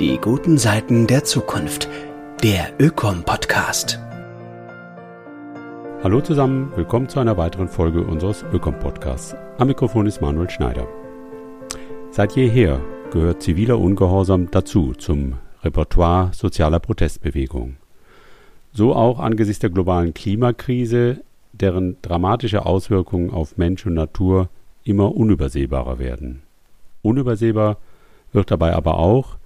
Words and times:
Die 0.00 0.16
guten 0.16 0.56
Seiten 0.56 1.06
der 1.06 1.24
Zukunft. 1.24 1.86
Der 2.42 2.72
Ökom-Podcast. 2.78 3.98
Hallo 6.02 6.22
zusammen, 6.22 6.72
willkommen 6.74 7.10
zu 7.10 7.20
einer 7.20 7.36
weiteren 7.36 7.68
Folge 7.68 8.02
unseres 8.02 8.42
Ökom-Podcasts. 8.50 9.36
Am 9.58 9.68
Mikrofon 9.68 10.06
ist 10.06 10.22
Manuel 10.22 10.48
Schneider. 10.48 10.88
Seit 12.12 12.34
jeher 12.34 12.80
gehört 13.12 13.42
ziviler 13.42 13.78
Ungehorsam 13.78 14.50
dazu 14.50 14.94
zum 14.94 15.34
Repertoire 15.62 16.30
sozialer 16.32 16.80
Protestbewegungen. 16.80 17.76
So 18.72 18.94
auch 18.94 19.18
angesichts 19.18 19.60
der 19.60 19.68
globalen 19.68 20.14
Klimakrise, 20.14 21.20
deren 21.52 21.98
dramatische 22.00 22.64
Auswirkungen 22.64 23.30
auf 23.30 23.58
Mensch 23.58 23.84
und 23.84 23.92
Natur 23.92 24.48
immer 24.82 25.14
unübersehbarer 25.14 25.98
werden. 25.98 26.40
Unübersehbar 27.02 27.76
wird 28.32 28.50
dabei 28.50 28.74
aber 28.74 28.98
auch, 28.98 29.36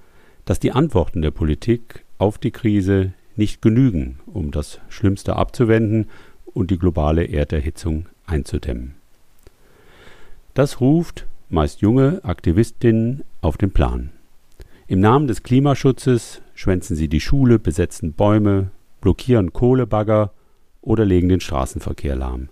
dass 0.44 0.60
die 0.60 0.72
Antworten 0.72 1.22
der 1.22 1.30
Politik 1.30 2.04
auf 2.18 2.38
die 2.38 2.50
Krise 2.50 3.12
nicht 3.36 3.62
genügen, 3.62 4.18
um 4.26 4.50
das 4.50 4.80
Schlimmste 4.88 5.36
abzuwenden 5.36 6.08
und 6.46 6.70
die 6.70 6.78
globale 6.78 7.24
Erderhitzung 7.24 8.06
einzudämmen. 8.26 8.94
Das 10.54 10.80
ruft 10.80 11.26
meist 11.50 11.80
junge 11.80 12.20
Aktivistinnen 12.24 13.24
auf 13.40 13.56
den 13.56 13.72
Plan. 13.72 14.10
Im 14.86 15.00
Namen 15.00 15.26
des 15.26 15.42
Klimaschutzes 15.42 16.42
schwänzen 16.54 16.96
sie 16.96 17.08
die 17.08 17.20
Schule, 17.20 17.58
besetzen 17.58 18.12
Bäume, 18.12 18.70
blockieren 19.00 19.52
Kohlebagger 19.52 20.30
oder 20.82 21.04
legen 21.04 21.28
den 21.28 21.40
Straßenverkehr 21.40 22.16
lahm. 22.16 22.48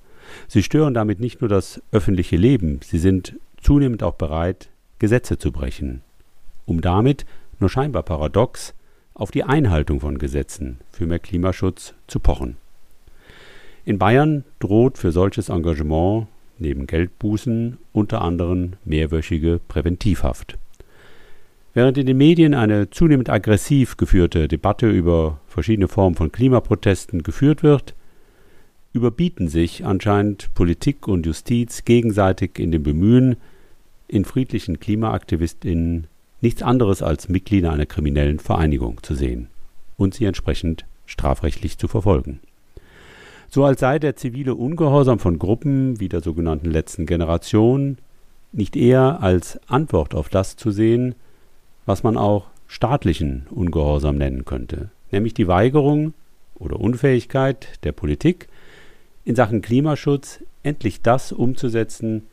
Sie 0.49 0.63
stören 0.63 0.95
damit 0.95 1.21
nicht 1.21 1.41
nur 1.41 1.49
das 1.49 1.83
öffentliche 1.93 2.37
Leben, 2.37 2.81
sie 2.83 2.99
sind 2.99 3.37
zunehmend 3.61 4.03
auch 4.03 4.15
bereit, 4.15 4.71
Gesetze 4.99 5.39
zu 5.39 5.53
brechen, 5.53 6.03
um 6.65 6.81
damit, 6.81 7.27
nur 7.63 7.71
scheinbar 7.71 8.03
paradox, 8.03 8.75
auf 9.15 9.31
die 9.31 9.45
Einhaltung 9.45 10.01
von 10.01 10.19
Gesetzen 10.19 10.79
für 10.91 11.07
mehr 11.07 11.19
Klimaschutz 11.19 11.95
zu 12.07 12.21
pochen. 12.21 12.57
In 13.85 13.99
Bayern 13.99 14.45
droht 14.59 14.99
für 14.99 15.13
solches 15.13 15.49
Engagement 15.49 16.27
neben 16.59 16.87
Geldbußen 16.87 17.79
unter 17.93 18.23
anderem 18.23 18.75
mehrwöchige 18.85 19.61
Präventivhaft. 19.69 20.59
Während 21.75 21.99
in 21.99 22.07
den 22.07 22.19
Medien 22.19 22.55
eine 22.55 22.91
zunehmend 22.91 23.31
aggressiv 23.31 23.97
geführte 23.97 24.47
Debatte 24.47 24.91
über 24.91 25.41
verschiedene 25.47 25.89
Formen 25.89 26.17
von 26.17 26.31
Klimaprotesten 26.31 27.23
geführt 27.23 27.63
wird, 27.63 27.95
überbieten 28.93 29.49
sich 29.49 29.85
anscheinend 29.85 30.53
Politik 30.55 31.09
und 31.09 31.25
Justiz 31.25 31.85
gegenseitig 31.85 32.59
in 32.59 32.73
dem 32.73 32.83
Bemühen, 32.83 33.37
in 34.07 34.27
friedlichen 34.27 34.81
KlimaaktivistInnen 34.81 36.07
nichts 36.43 36.63
anderes 36.63 37.03
als 37.03 37.29
Mitglieder 37.29 37.73
einer 37.73 37.87
kriminellen 37.87 38.39
Vereinigung 38.39 39.03
zu 39.03 39.15
sehen 39.15 39.49
und 39.97 40.15
sie 40.15 40.27
entsprechend 40.27 40.85
strafrechtlich 41.07 41.79
zu 41.79 41.89
verfolgen. 41.89 42.41
So 43.49 43.65
als 43.65 43.81
sei 43.81 43.99
der 43.99 44.17
zivile 44.17 44.55
Ungehorsam 44.55 45.19
von 45.19 45.39
Gruppen 45.39 46.01
wie 46.01 46.09
der 46.09 46.21
sogenannten 46.21 46.71
letzten 46.71 47.07
Generation 47.07 47.99
nicht 48.51 48.77
eher 48.77 49.23
als 49.23 49.59
Antwort 49.69 50.15
auf 50.15 50.29
das 50.29 50.57
zu 50.57 50.71
sehen, 50.71 51.15
was 51.87 52.03
man 52.03 52.17
auch 52.17 52.47
staatlichen 52.67 53.47
Ungehorsam 53.51 54.17
nennen 54.17 54.45
könnte, 54.45 54.91
nämlich 55.11 55.35
die 55.35 55.49
Weigerung 55.49 56.15
oder 56.55 56.81
Unfähigkeit 56.81 57.85
der 57.85 57.93
Politik, 57.93 58.49
in 59.25 59.37
Sachen 59.37 59.63
Klimaschutz 59.63 60.41
endlich 60.63 61.03
das 61.03 61.33
umzusetzen, 61.33 62.27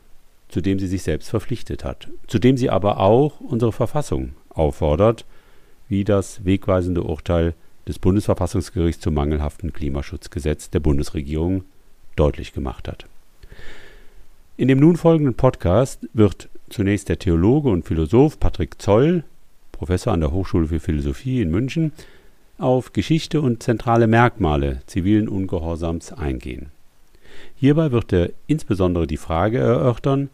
zu 0.50 0.60
dem 0.60 0.78
sie 0.78 0.86
sich 0.86 1.02
selbst 1.02 1.30
verpflichtet 1.30 1.84
hat, 1.84 2.08
zu 2.26 2.38
dem 2.38 2.56
sie 2.56 2.70
aber 2.70 2.98
auch 2.98 3.40
unsere 3.40 3.72
Verfassung 3.72 4.32
auffordert, 4.50 5.24
wie 5.88 6.04
das 6.04 6.44
wegweisende 6.44 7.02
Urteil 7.02 7.54
des 7.86 7.98
Bundesverfassungsgerichts 7.98 9.02
zum 9.02 9.14
mangelhaften 9.14 9.72
Klimaschutzgesetz 9.72 10.70
der 10.70 10.80
Bundesregierung 10.80 11.64
deutlich 12.16 12.52
gemacht 12.52 12.88
hat. 12.88 13.06
In 14.56 14.68
dem 14.68 14.78
nun 14.78 14.96
folgenden 14.96 15.34
Podcast 15.34 16.06
wird 16.12 16.48
zunächst 16.68 17.08
der 17.08 17.18
Theologe 17.18 17.70
und 17.70 17.86
Philosoph 17.86 18.38
Patrick 18.38 18.80
Zoll, 18.80 19.24
Professor 19.72 20.12
an 20.12 20.20
der 20.20 20.32
Hochschule 20.32 20.68
für 20.68 20.80
Philosophie 20.80 21.40
in 21.40 21.50
München, 21.50 21.92
auf 22.58 22.92
Geschichte 22.92 23.40
und 23.40 23.62
zentrale 23.62 24.06
Merkmale 24.06 24.82
zivilen 24.86 25.28
Ungehorsams 25.28 26.12
eingehen. 26.12 26.70
Hierbei 27.56 27.90
wird 27.90 28.12
er 28.12 28.30
insbesondere 28.46 29.06
die 29.06 29.16
Frage 29.16 29.58
erörtern, 29.58 30.28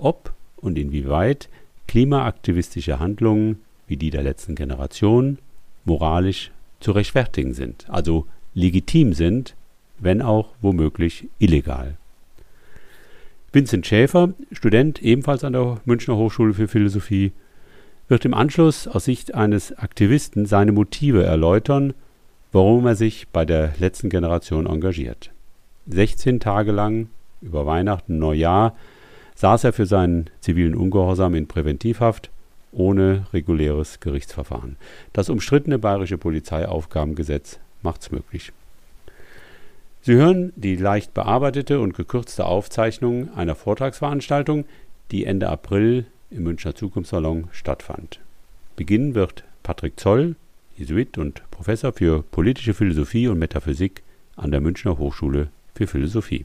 ob 0.00 0.32
und 0.56 0.78
inwieweit 0.78 1.48
klimaaktivistische 1.86 2.98
Handlungen 2.98 3.60
wie 3.86 3.96
die 3.96 4.10
der 4.10 4.22
letzten 4.22 4.54
Generation 4.54 5.38
moralisch 5.84 6.50
zu 6.80 6.92
rechtfertigen 6.92 7.54
sind, 7.54 7.86
also 7.88 8.26
legitim 8.54 9.12
sind, 9.12 9.54
wenn 9.98 10.22
auch 10.22 10.50
womöglich 10.60 11.28
illegal. 11.38 11.96
Vincent 13.52 13.86
Schäfer, 13.86 14.32
Student 14.52 15.02
ebenfalls 15.02 15.42
an 15.42 15.54
der 15.54 15.80
Münchner 15.84 16.16
Hochschule 16.16 16.54
für 16.54 16.68
Philosophie, 16.68 17.32
wird 18.08 18.24
im 18.24 18.34
Anschluss 18.34 18.86
aus 18.86 19.04
Sicht 19.04 19.34
eines 19.34 19.76
Aktivisten 19.76 20.46
seine 20.46 20.72
Motive 20.72 21.24
erläutern, 21.24 21.94
warum 22.52 22.86
er 22.86 22.96
sich 22.96 23.28
bei 23.28 23.44
der 23.44 23.74
letzten 23.78 24.08
Generation 24.08 24.66
engagiert. 24.66 25.30
16 25.88 26.40
Tage 26.40 26.72
lang 26.72 27.08
über 27.40 27.66
Weihnachten, 27.66 28.18
Neujahr 28.18 28.76
saß 29.40 29.64
er 29.64 29.72
für 29.72 29.86
seinen 29.86 30.28
zivilen 30.40 30.74
Ungehorsam 30.74 31.34
in 31.34 31.48
Präventivhaft 31.48 32.30
ohne 32.72 33.24
reguläres 33.32 33.98
Gerichtsverfahren. 33.98 34.76
Das 35.14 35.30
umstrittene 35.30 35.78
bayerische 35.78 36.18
Polizeiaufgabengesetz 36.18 37.58
macht's 37.80 38.10
möglich. 38.12 38.52
Sie 40.02 40.12
hören 40.12 40.52
die 40.56 40.76
leicht 40.76 41.14
bearbeitete 41.14 41.80
und 41.80 41.94
gekürzte 41.94 42.44
Aufzeichnung 42.44 43.34
einer 43.34 43.54
Vortragsveranstaltung, 43.54 44.66
die 45.10 45.24
Ende 45.24 45.48
April 45.48 46.04
im 46.30 46.42
Münchner 46.42 46.74
Zukunftssalon 46.74 47.48
stattfand. 47.50 48.20
Beginnen 48.76 49.14
wird 49.14 49.44
Patrick 49.62 49.98
Zoll, 49.98 50.36
Jesuit 50.76 51.16
und 51.16 51.42
Professor 51.50 51.94
für 51.94 52.22
politische 52.24 52.74
Philosophie 52.74 53.28
und 53.28 53.38
Metaphysik 53.38 54.02
an 54.36 54.50
der 54.50 54.60
Münchner 54.60 54.98
Hochschule 54.98 55.48
für 55.74 55.86
Philosophie. 55.86 56.44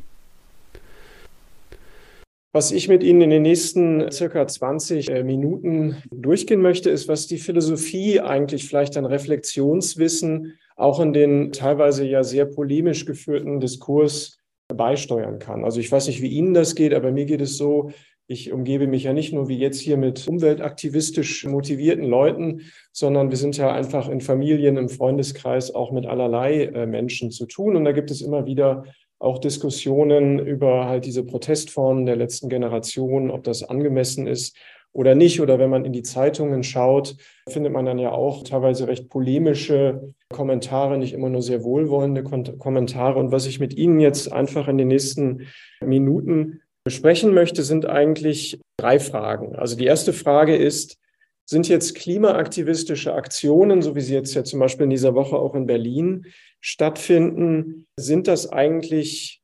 Was 2.55 2.71
ich 2.71 2.88
mit 2.88 3.03
Ihnen 3.03 3.19
in 3.19 3.31
den 3.31 3.41
nächsten 3.41 4.09
circa 4.13 4.47
20 4.47 5.09
äh, 5.09 5.23
Minuten 5.25 5.97
durchgehen 6.09 6.61
möchte, 6.61 6.89
ist, 6.89 7.09
was 7.09 7.27
die 7.27 7.38
Philosophie 7.38 8.21
eigentlich 8.21 8.66
vielleicht 8.66 8.95
an 8.95 9.03
Reflexionswissen 9.03 10.57
auch 10.77 11.01
in 11.01 11.11
den 11.11 11.51
teilweise 11.51 12.05
ja 12.05 12.23
sehr 12.23 12.45
polemisch 12.45 13.05
geführten 13.05 13.59
Diskurs 13.59 14.38
beisteuern 14.73 15.38
kann. 15.39 15.66
Also 15.66 15.81
ich 15.81 15.91
weiß 15.91 16.07
nicht, 16.07 16.21
wie 16.21 16.29
Ihnen 16.29 16.53
das 16.53 16.75
geht, 16.75 16.93
aber 16.93 17.11
mir 17.11 17.25
geht 17.25 17.41
es 17.41 17.57
so, 17.57 17.91
ich 18.25 18.53
umgebe 18.53 18.87
mich 18.87 19.03
ja 19.03 19.11
nicht 19.11 19.33
nur 19.33 19.49
wie 19.49 19.57
jetzt 19.57 19.81
hier 19.81 19.97
mit 19.97 20.25
umweltaktivistisch 20.25 21.45
motivierten 21.45 22.05
Leuten, 22.05 22.61
sondern 22.93 23.31
wir 23.31 23.37
sind 23.37 23.57
ja 23.57 23.73
einfach 23.73 24.07
in 24.07 24.22
Familien, 24.22 24.77
im 24.77 24.87
Freundeskreis 24.87 25.75
auch 25.75 25.91
mit 25.91 26.05
allerlei 26.05 26.63
äh, 26.63 26.87
Menschen 26.87 27.31
zu 27.31 27.47
tun. 27.47 27.75
Und 27.75 27.83
da 27.83 27.91
gibt 27.91 28.11
es 28.11 28.22
immer 28.22 28.45
wieder 28.45 28.85
auch 29.25 29.40
Diskussionen 29.40 30.40
über 30.40 30.86
halt 30.88 31.06
diese 31.06 31.24
Protestformen 31.24 32.06
der 32.06 32.16
letzten 32.16 32.47
Generation, 32.47 33.31
ob 33.31 33.44
das 33.44 33.63
angemessen 33.63 34.28
ist 34.28 34.56
oder 34.94 35.16
nicht. 35.16 35.41
Oder 35.41 35.59
wenn 35.59 35.69
man 35.69 35.84
in 35.84 35.94
die 35.94 36.03
Zeitungen 36.03 36.63
schaut, 36.63 37.18
findet 37.50 37.74
man 37.74 37.85
dann 37.85 38.00
ja 38.00 38.12
auch 38.12 38.44
teilweise 38.44 38.88
recht 38.88 39.09
polemische 39.09 40.14
Kommentare, 40.30 40.97
nicht 40.97 41.14
immer 41.14 41.30
nur 41.30 41.41
sehr 41.41 41.64
wohlwollende 41.64 42.24
Kommentare. 42.24 43.19
Und 43.19 43.31
was 43.31 43.46
ich 43.46 43.59
mit 43.59 43.75
Ihnen 43.75 44.00
jetzt 44.00 44.31
einfach 44.31 44.68
in 44.68 44.78
den 44.78 44.88
nächsten 44.88 45.47
Minuten 45.84 46.62
besprechen 46.84 47.34
möchte, 47.34 47.64
sind 47.64 47.88
eigentlich 47.88 48.62
drei 48.78 49.00
Fragen. 49.00 49.56
Also 49.56 49.75
die 49.75 49.85
erste 49.85 50.14
Frage 50.14 50.56
ist, 50.56 50.97
sind 51.46 51.68
jetzt 51.68 51.96
klimaaktivistische 51.96 53.14
Aktionen, 53.14 53.82
so 53.82 53.96
wie 53.96 54.02
sie 54.02 54.14
jetzt 54.14 54.34
ja 54.34 54.44
zum 54.44 54.59
Beispiel 54.59 54.86
in 54.86 54.90
dieser 54.90 55.14
Woche 55.14 55.38
auch 55.38 55.53
in 55.56 55.68
Berlin 55.68 56.26
stattfinden, 56.59 57.88
sind 57.97 58.28
das 58.28 58.52
eigentlich 58.52 59.44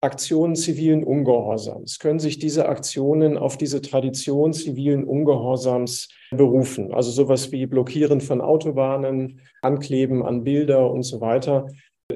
Aktionen 0.00 0.54
zivilen 0.54 1.02
Ungehorsams? 1.02 1.98
Können 1.98 2.20
sich 2.20 2.38
diese 2.38 2.68
Aktionen 2.68 3.36
auf 3.36 3.56
diese 3.56 3.82
Tradition 3.82 4.52
zivilen 4.52 5.04
Ungehorsams 5.04 6.08
berufen? 6.30 6.92
Also 6.94 7.10
sowas 7.10 7.50
wie 7.50 7.66
Blockieren 7.66 8.20
von 8.20 8.40
Autobahnen, 8.40 9.40
Ankleben 9.60 10.24
an 10.24 10.44
Bilder 10.44 10.90
und 10.90 11.02
so 11.02 11.20
weiter. 11.20 11.66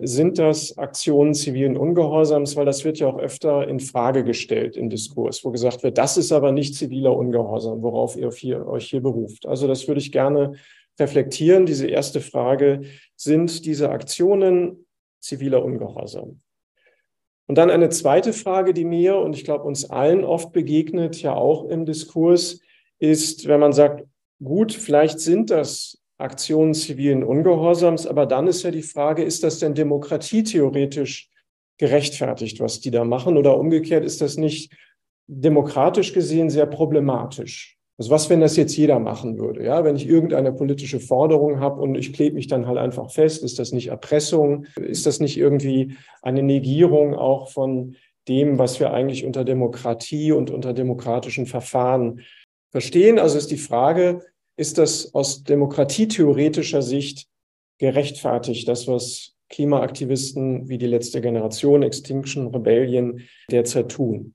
Sind 0.00 0.38
das 0.38 0.78
Aktionen 0.78 1.34
zivilen 1.34 1.76
Ungehorsams? 1.76 2.56
Weil 2.56 2.64
das 2.64 2.84
wird 2.84 2.98
ja 2.98 3.08
auch 3.08 3.18
öfter 3.18 3.68
in 3.68 3.78
Frage 3.78 4.24
gestellt 4.24 4.76
im 4.76 4.88
Diskurs, 4.88 5.44
wo 5.44 5.50
gesagt 5.50 5.82
wird, 5.82 5.98
das 5.98 6.16
ist 6.16 6.32
aber 6.32 6.50
nicht 6.50 6.74
ziviler 6.74 7.14
Ungehorsam, 7.14 7.82
worauf 7.82 8.16
ihr 8.16 8.30
hier, 8.30 8.66
euch 8.66 8.88
hier 8.88 9.02
beruft. 9.02 9.46
Also 9.46 9.66
das 9.66 9.86
würde 9.86 10.00
ich 10.00 10.10
gerne 10.10 10.54
reflektieren. 10.98 11.66
Diese 11.66 11.86
erste 11.86 12.20
Frage, 12.20 12.82
sind 13.16 13.66
diese 13.66 13.90
Aktionen 13.90 14.86
ziviler 15.20 15.62
Ungehorsam? 15.62 16.40
Und 17.46 17.58
dann 17.58 17.70
eine 17.70 17.90
zweite 17.90 18.32
Frage, 18.32 18.72
die 18.72 18.86
mir 18.86 19.16
und 19.18 19.36
ich 19.36 19.44
glaube 19.44 19.64
uns 19.64 19.90
allen 19.90 20.24
oft 20.24 20.52
begegnet, 20.52 21.20
ja 21.20 21.34
auch 21.34 21.68
im 21.68 21.84
Diskurs, 21.84 22.60
ist, 22.98 23.46
wenn 23.46 23.60
man 23.60 23.72
sagt, 23.72 24.06
gut, 24.42 24.72
vielleicht 24.72 25.20
sind 25.20 25.50
das 25.50 26.01
Aktionen 26.22 26.74
zivilen 26.74 27.24
Ungehorsams, 27.24 28.06
aber 28.06 28.26
dann 28.26 28.46
ist 28.46 28.62
ja 28.62 28.70
die 28.70 28.82
Frage, 28.82 29.22
ist 29.22 29.42
das 29.42 29.58
denn 29.58 29.74
demokratietheoretisch 29.74 31.30
gerechtfertigt, 31.78 32.60
was 32.60 32.80
die 32.80 32.90
da 32.90 33.04
machen? 33.04 33.36
Oder 33.36 33.58
umgekehrt, 33.58 34.04
ist 34.04 34.20
das 34.20 34.36
nicht 34.36 34.72
demokratisch 35.26 36.12
gesehen 36.12 36.50
sehr 36.50 36.66
problematisch? 36.66 37.76
Also 37.98 38.10
was, 38.10 38.30
wenn 38.30 38.40
das 38.40 38.56
jetzt 38.56 38.76
jeder 38.76 38.98
machen 38.98 39.38
würde? 39.38 39.64
Ja, 39.64 39.84
wenn 39.84 39.96
ich 39.96 40.08
irgendeine 40.08 40.52
politische 40.52 40.98
Forderung 40.98 41.60
habe 41.60 41.80
und 41.80 41.94
ich 41.94 42.12
klebe 42.12 42.36
mich 42.36 42.46
dann 42.46 42.66
halt 42.66 42.78
einfach 42.78 43.10
fest, 43.10 43.44
ist 43.44 43.58
das 43.58 43.72
nicht 43.72 43.88
Erpressung? 43.88 44.66
Ist 44.76 45.06
das 45.06 45.20
nicht 45.20 45.36
irgendwie 45.36 45.96
eine 46.22 46.42
Negierung 46.42 47.14
auch 47.14 47.50
von 47.50 47.96
dem, 48.28 48.58
was 48.58 48.80
wir 48.80 48.92
eigentlich 48.92 49.24
unter 49.24 49.44
Demokratie 49.44 50.32
und 50.32 50.50
unter 50.50 50.72
demokratischen 50.72 51.46
Verfahren 51.46 52.22
verstehen? 52.70 53.18
Also 53.18 53.38
ist 53.38 53.50
die 53.50 53.56
Frage, 53.56 54.22
ist 54.56 54.78
das 54.78 55.14
aus 55.14 55.44
demokratietheoretischer 55.44 56.82
Sicht 56.82 57.26
gerechtfertigt, 57.78 58.68
das, 58.68 58.86
was 58.86 59.34
Klimaaktivisten 59.48 60.68
wie 60.68 60.78
die 60.78 60.86
letzte 60.86 61.20
Generation, 61.20 61.82
Extinction 61.82 62.48
Rebellion 62.48 63.20
derzeit 63.50 63.90
tun? 63.90 64.34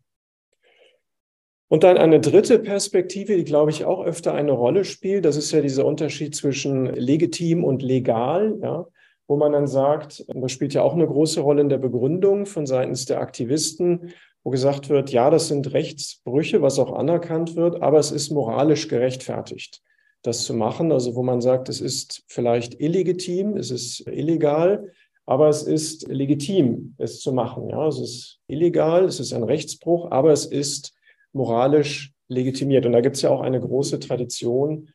Und 1.70 1.84
dann 1.84 1.98
eine 1.98 2.22
dritte 2.22 2.60
Perspektive, 2.60 3.36
die, 3.36 3.44
glaube 3.44 3.72
ich, 3.72 3.84
auch 3.84 4.04
öfter 4.04 4.34
eine 4.34 4.54
Rolle 4.54 4.86
spielt. 4.86 5.26
Das 5.26 5.36
ist 5.36 5.52
ja 5.52 5.60
dieser 5.62 5.86
Unterschied 5.86 6.34
zwischen 6.34 6.86
legitim 6.86 7.66
und 7.66 7.82
legal, 7.82 8.58
ja, 8.62 8.88
wo 9.28 9.36
man 9.36 9.52
dann 9.52 9.68
sagt, 9.68 10.26
das 10.34 10.52
spielt 10.52 10.74
ja 10.74 10.82
auch 10.82 10.94
eine 10.94 11.06
große 11.06 11.42
Rolle 11.42 11.62
in 11.62 11.70
der 11.70 11.78
Begründung 11.78 12.46
von 12.46 12.66
seitens 12.66 13.06
der 13.06 13.20
Aktivisten, 13.20 14.14
wo 14.44 14.50
gesagt 14.50 14.88
wird, 14.88 15.12
ja, 15.12 15.30
das 15.30 15.50
sind 15.50 15.74
Rechtsbrüche, 15.74 16.62
was 16.62 16.80
auch 16.80 16.94
anerkannt 16.94 17.58
wird, 17.58 17.82
aber 17.82 18.00
es 18.00 18.12
ist 18.12 18.32
moralisch 18.32 18.88
gerechtfertigt, 18.88 19.82
das 20.24 20.44
zu 20.44 20.54
machen. 20.54 20.92
Also 20.92 21.16
wo 21.16 21.24
man 21.24 21.42
sagt, 21.42 21.70
es 21.70 21.82
ist 21.82 22.24
vielleicht 22.28 22.80
illegitim, 22.80 23.58
es 23.58 23.72
ist 23.72 24.08
illegal, 24.08 24.92
aber 25.26 25.50
es 25.50 25.64
ist 25.64 26.08
legitim, 26.08 26.96
es 26.98 27.20
zu 27.20 27.34
machen. 27.34 27.70
Ja, 27.70 27.88
es 27.88 28.00
ist 28.00 28.40
illegal, 28.48 29.06
es 29.06 29.20
ist 29.20 29.34
ein 29.34 29.44
Rechtsbruch, 29.44 30.12
aber 30.12 30.32
es 30.32 30.46
ist 30.46 30.94
moralisch 31.34 32.14
legitimiert. 32.30 32.86
Und 32.86 32.94
da 32.94 33.02
gibt 33.02 33.18
es 33.18 33.22
ja 33.22 33.30
auch 33.30 33.42
eine 33.42 33.60
große 33.60 34.00
Tradition, 34.00 34.90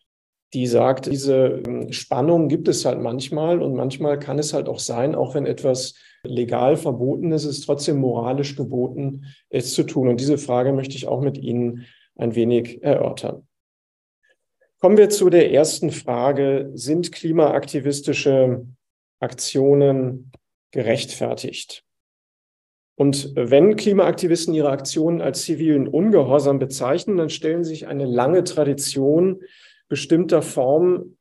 die 0.54 0.66
sagt, 0.66 1.06
diese 1.06 1.62
ähm, 1.66 1.92
Spannung 1.92 2.48
gibt 2.48 2.68
es 2.68 2.84
halt 2.84 3.00
manchmal 3.00 3.62
und 3.62 3.74
manchmal 3.74 4.18
kann 4.18 4.38
es 4.38 4.52
halt 4.52 4.68
auch 4.68 4.80
sein, 4.80 5.14
auch 5.14 5.34
wenn 5.34 5.46
etwas 5.46 5.94
legal 6.24 6.76
verboten 6.76 7.32
ist, 7.32 7.44
ist 7.44 7.64
trotzdem 7.64 7.98
moralisch 7.98 8.54
geboten, 8.54 9.24
es 9.48 9.72
zu 9.72 9.82
tun. 9.82 10.08
Und 10.08 10.20
diese 10.20 10.38
Frage 10.38 10.72
möchte 10.72 10.94
ich 10.94 11.08
auch 11.08 11.20
mit 11.20 11.38
Ihnen 11.38 11.86
ein 12.16 12.34
wenig 12.34 12.82
erörtern. 12.82 13.46
Kommen 14.82 14.96
wir 14.96 15.10
zu 15.10 15.30
der 15.30 15.52
ersten 15.52 15.92
Frage. 15.92 16.72
Sind 16.74 17.12
klimaaktivistische 17.12 18.66
Aktionen 19.20 20.32
gerechtfertigt? 20.72 21.84
Und 22.96 23.30
wenn 23.36 23.76
Klimaaktivisten 23.76 24.52
ihre 24.54 24.70
Aktionen 24.70 25.20
als 25.20 25.42
zivilen 25.42 25.86
Ungehorsam 25.86 26.58
bezeichnen, 26.58 27.16
dann 27.16 27.30
stellen 27.30 27.62
sich 27.62 27.86
eine 27.86 28.06
lange 28.06 28.42
Tradition 28.42 29.42
bestimmter 29.88 30.42
Formen 30.42 31.16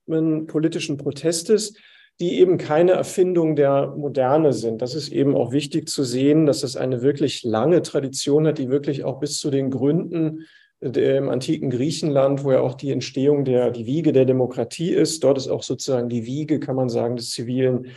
politischen 0.47 0.97
Protestes, 0.97 1.75
die 2.19 2.39
eben 2.39 2.57
keine 2.57 2.93
Erfindung 2.93 3.55
der 3.55 3.93
Moderne 3.95 4.53
sind. 4.53 4.81
Das 4.81 4.95
ist 4.95 5.09
eben 5.09 5.35
auch 5.35 5.51
wichtig 5.51 5.87
zu 5.87 6.03
sehen, 6.03 6.47
dass 6.47 6.63
es 6.63 6.77
eine 6.77 7.03
wirklich 7.03 7.43
lange 7.43 7.83
Tradition 7.83 8.47
hat, 8.47 8.57
die 8.57 8.69
wirklich 8.69 9.03
auch 9.03 9.19
bis 9.19 9.37
zu 9.37 9.51
den 9.51 9.69
Gründen 9.69 10.47
im 10.81 11.29
antiken 11.29 11.69
Griechenland, 11.69 12.43
wo 12.43 12.51
ja 12.51 12.61
auch 12.61 12.73
die 12.73 12.91
Entstehung 12.91 13.45
der, 13.45 13.69
die 13.69 13.85
Wiege 13.85 14.11
der 14.11 14.25
Demokratie 14.25 14.91
ist. 14.91 15.23
Dort 15.23 15.37
ist 15.37 15.47
auch 15.47 15.63
sozusagen 15.63 16.09
die 16.09 16.25
Wiege, 16.25 16.59
kann 16.59 16.75
man 16.75 16.89
sagen, 16.89 17.15
des 17.15 17.29
zivilen 17.31 17.87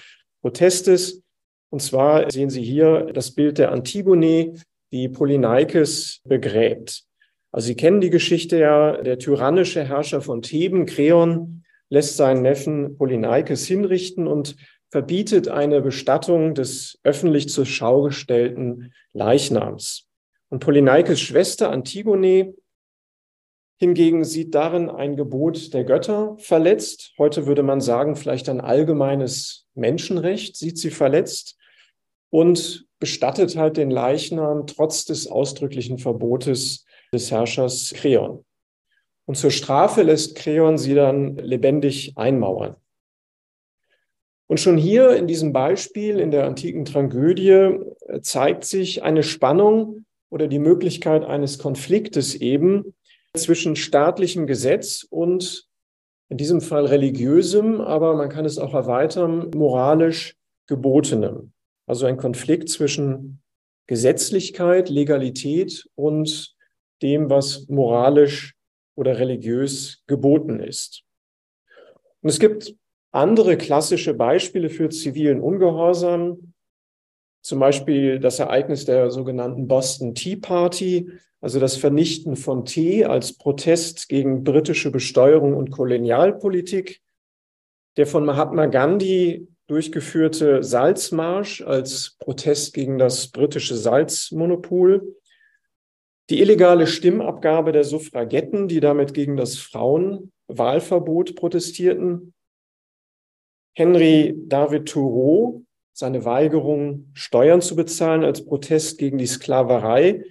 Protestes. 0.43 1.23
Und 1.71 1.81
zwar 1.81 2.31
sehen 2.31 2.51
Sie 2.51 2.63
hier 2.63 3.11
das 3.15 3.31
Bild 3.31 3.59
der 3.59 3.73
Antigone, 3.73 4.55
die 4.93 5.09
Polyneikes 5.09 6.21
begräbt. 6.25 7.05
Also 7.51 7.69
Sie 7.69 7.75
kennen 7.75 8.01
die 8.01 8.11
Geschichte 8.11 8.59
ja, 8.59 9.01
der 9.01 9.19
tyrannische 9.19 9.83
Herrscher 9.83 10.21
von 10.21 10.43
Theben, 10.43 10.87
Kreon, 10.87 11.65
lässt 11.89 12.17
seinen 12.17 12.43
Neffen 12.43 12.97
Polyneikes 12.99 13.67
hinrichten 13.67 14.27
und 14.27 14.57
verbietet 14.91 15.49
eine 15.49 15.81
Bestattung 15.81 16.55
des 16.55 16.99
öffentlich 17.03 17.49
zur 17.49 17.65
Schau 17.65 18.03
gestellten 18.03 18.93
Leichnams. 19.13 20.07
Und 20.51 20.61
Polyneikes 20.61 21.21
Schwester 21.21 21.71
Antigone 21.71 22.55
hingegen 23.77 24.25
sieht 24.25 24.55
darin 24.55 24.89
ein 24.89 25.17
Gebot 25.17 25.75
der 25.75 25.85
Götter 25.85 26.37
verletzt. 26.39 27.13
Heute 27.19 27.47
würde 27.47 27.63
man 27.63 27.81
sagen, 27.81 28.17
vielleicht 28.17 28.49
ein 28.49 28.61
allgemeines 28.61 29.67
Menschenrecht 29.75 30.57
sieht 30.57 30.79
sie 30.79 30.91
verletzt 30.91 31.59
und 32.31 32.87
bestattet 32.99 33.57
halt 33.57 33.77
den 33.77 33.91
Leichnam 33.91 34.67
trotz 34.67 35.05
des 35.05 35.27
ausdrücklichen 35.27 35.99
Verbotes 35.99 36.85
des 37.13 37.31
Herrschers 37.31 37.93
Kreon. 37.95 38.45
Und 39.27 39.37
zur 39.37 39.51
Strafe 39.51 40.03
lässt 40.03 40.37
Kreon 40.37 40.79
sie 40.79 40.95
dann 40.95 41.37
lebendig 41.37 42.13
einmauern. 42.17 42.77
Und 44.47 44.61
schon 44.61 44.77
hier 44.77 45.17
in 45.17 45.27
diesem 45.27 45.53
Beispiel 45.53 46.21
in 46.21 46.31
der 46.31 46.47
antiken 46.47 46.85
Tragödie 46.85 47.79
zeigt 48.21 48.65
sich 48.65 49.03
eine 49.03 49.23
Spannung 49.23 50.05
oder 50.29 50.49
die 50.49 50.59
Möglichkeit 50.59 51.25
eines 51.25 51.59
Konfliktes 51.59 52.35
eben 52.35 52.95
zwischen 53.35 53.77
staatlichem 53.77 54.47
Gesetz 54.47 55.05
und 55.09 55.69
in 56.29 56.37
diesem 56.37 56.61
Fall 56.61 56.87
religiösem, 56.87 57.81
aber 57.81 58.15
man 58.15 58.29
kann 58.29 58.45
es 58.45 58.59
auch 58.59 58.75
erweitern, 58.75 59.51
moralisch 59.55 60.37
gebotenem. 60.67 61.53
Also 61.87 62.07
ein 62.07 62.17
Konflikt 62.17 62.69
zwischen 62.69 63.43
Gesetzlichkeit, 63.87 64.89
Legalität 64.89 65.87
und 65.95 66.55
dem, 67.03 67.29
was 67.29 67.69
moralisch 67.69 68.55
oder 68.97 69.19
religiös 69.19 70.03
geboten 70.07 70.61
ist. 70.61 71.03
Und 72.23 72.31
es 72.31 72.39
gibt 72.39 72.75
andere 73.13 73.59
klassische 73.59 74.15
Beispiele 74.15 74.71
für 74.71 74.89
zivilen 74.89 75.41
Ungehorsam, 75.41 76.55
zum 77.43 77.59
Beispiel 77.59 78.19
das 78.19 78.39
Ereignis 78.39 78.87
der 78.87 79.11
sogenannten 79.11 79.69
Boston 79.69 80.15
Tea 80.15 80.37
Party, 80.37 81.11
also 81.45 81.61
das 81.61 81.77
Vernichten 81.77 82.37
von 82.37 82.65
Tee 82.65 83.05
als 83.05 83.37
Protest 83.37 84.09
gegen 84.09 84.45
britische 84.45 84.91
Besteuerung 84.91 85.53
und 85.53 85.71
Kolonialpolitik, 85.71 87.03
der 87.99 88.07
von 88.07 88.25
Mahatma 88.25 88.65
Gandhi 88.65 89.47
durchgeführte 89.67 90.63
Salzmarsch 90.63 91.61
als 91.61 92.17
Protest 92.19 92.73
gegen 92.73 92.97
das 92.97 93.29
britische 93.29 93.77
Salzmonopol, 93.77 95.19
die 96.31 96.41
illegale 96.41 96.87
Stimmabgabe 96.87 97.73
der 97.73 97.85
Suffragetten, 97.85 98.67
die 98.67 98.81
damit 98.81 99.13
gegen 99.13 99.37
das 99.37 99.59
Frauenwahlverbot 99.59 101.37
protestierten, 101.37 102.33
Henry 103.75 104.35
David 104.47 104.89
Thoreau, 104.89 105.63
seine 105.93 106.25
Weigerung, 106.25 107.11
Steuern 107.13 107.61
zu 107.61 107.77
bezahlen 107.77 108.25
als 108.25 108.47
Protest 108.47 108.97
gegen 108.97 109.19
die 109.19 109.27
Sklaverei, 109.27 110.25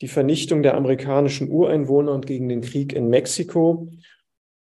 die 0.00 0.08
Vernichtung 0.08 0.62
der 0.62 0.76
amerikanischen 0.76 1.50
Ureinwohner 1.50 2.12
und 2.12 2.26
gegen 2.26 2.48
den 2.48 2.60
Krieg 2.60 2.92
in 2.92 3.08
Mexiko 3.08 3.88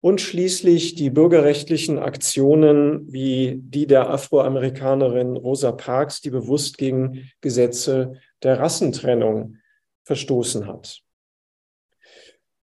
und 0.01 0.21
schließlich 0.21 0.97
die 0.97 1.11
bürgerrechtlichen 1.11 1.99
Aktionen 1.99 3.11
wie 3.13 3.61
die 3.63 3.87
der 3.87 4.11
Afroamerikanerin 4.11 5.37
Rosa 5.37 5.73
Parks, 5.73 6.21
die 6.21 6.31
bewusst 6.31 6.77
gegen 6.77 7.31
Gesetze 7.41 8.15
der 8.43 8.59
Rassentrennung 8.59 9.59
verstoßen 10.05 10.67
hat. 10.67 11.03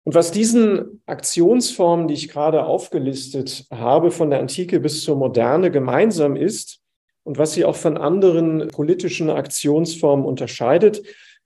Und 0.04 0.16
was 0.16 0.32
diesen 0.32 1.02
Aktionsformen, 1.06 2.08
die 2.08 2.16
ich 2.16 2.28
gerade 2.28 2.66
aufgelistet 2.66 3.66
habe, 3.72 4.12
von 4.12 4.30
der 4.30 4.40
Antike 4.40 4.80
bis 4.80 5.04
zur 5.04 5.16
Moderne 5.16 5.72
gemeinsam 5.72 6.36
ist 6.36 6.82
und 7.24 7.38
was 7.38 7.54
sie 7.54 7.66
auch 7.66 7.76
von 7.76 7.98
anderen 7.98 8.68
politischen 8.70 9.30
Aktionsformen 9.30 10.26
unterscheidet, 10.26 11.04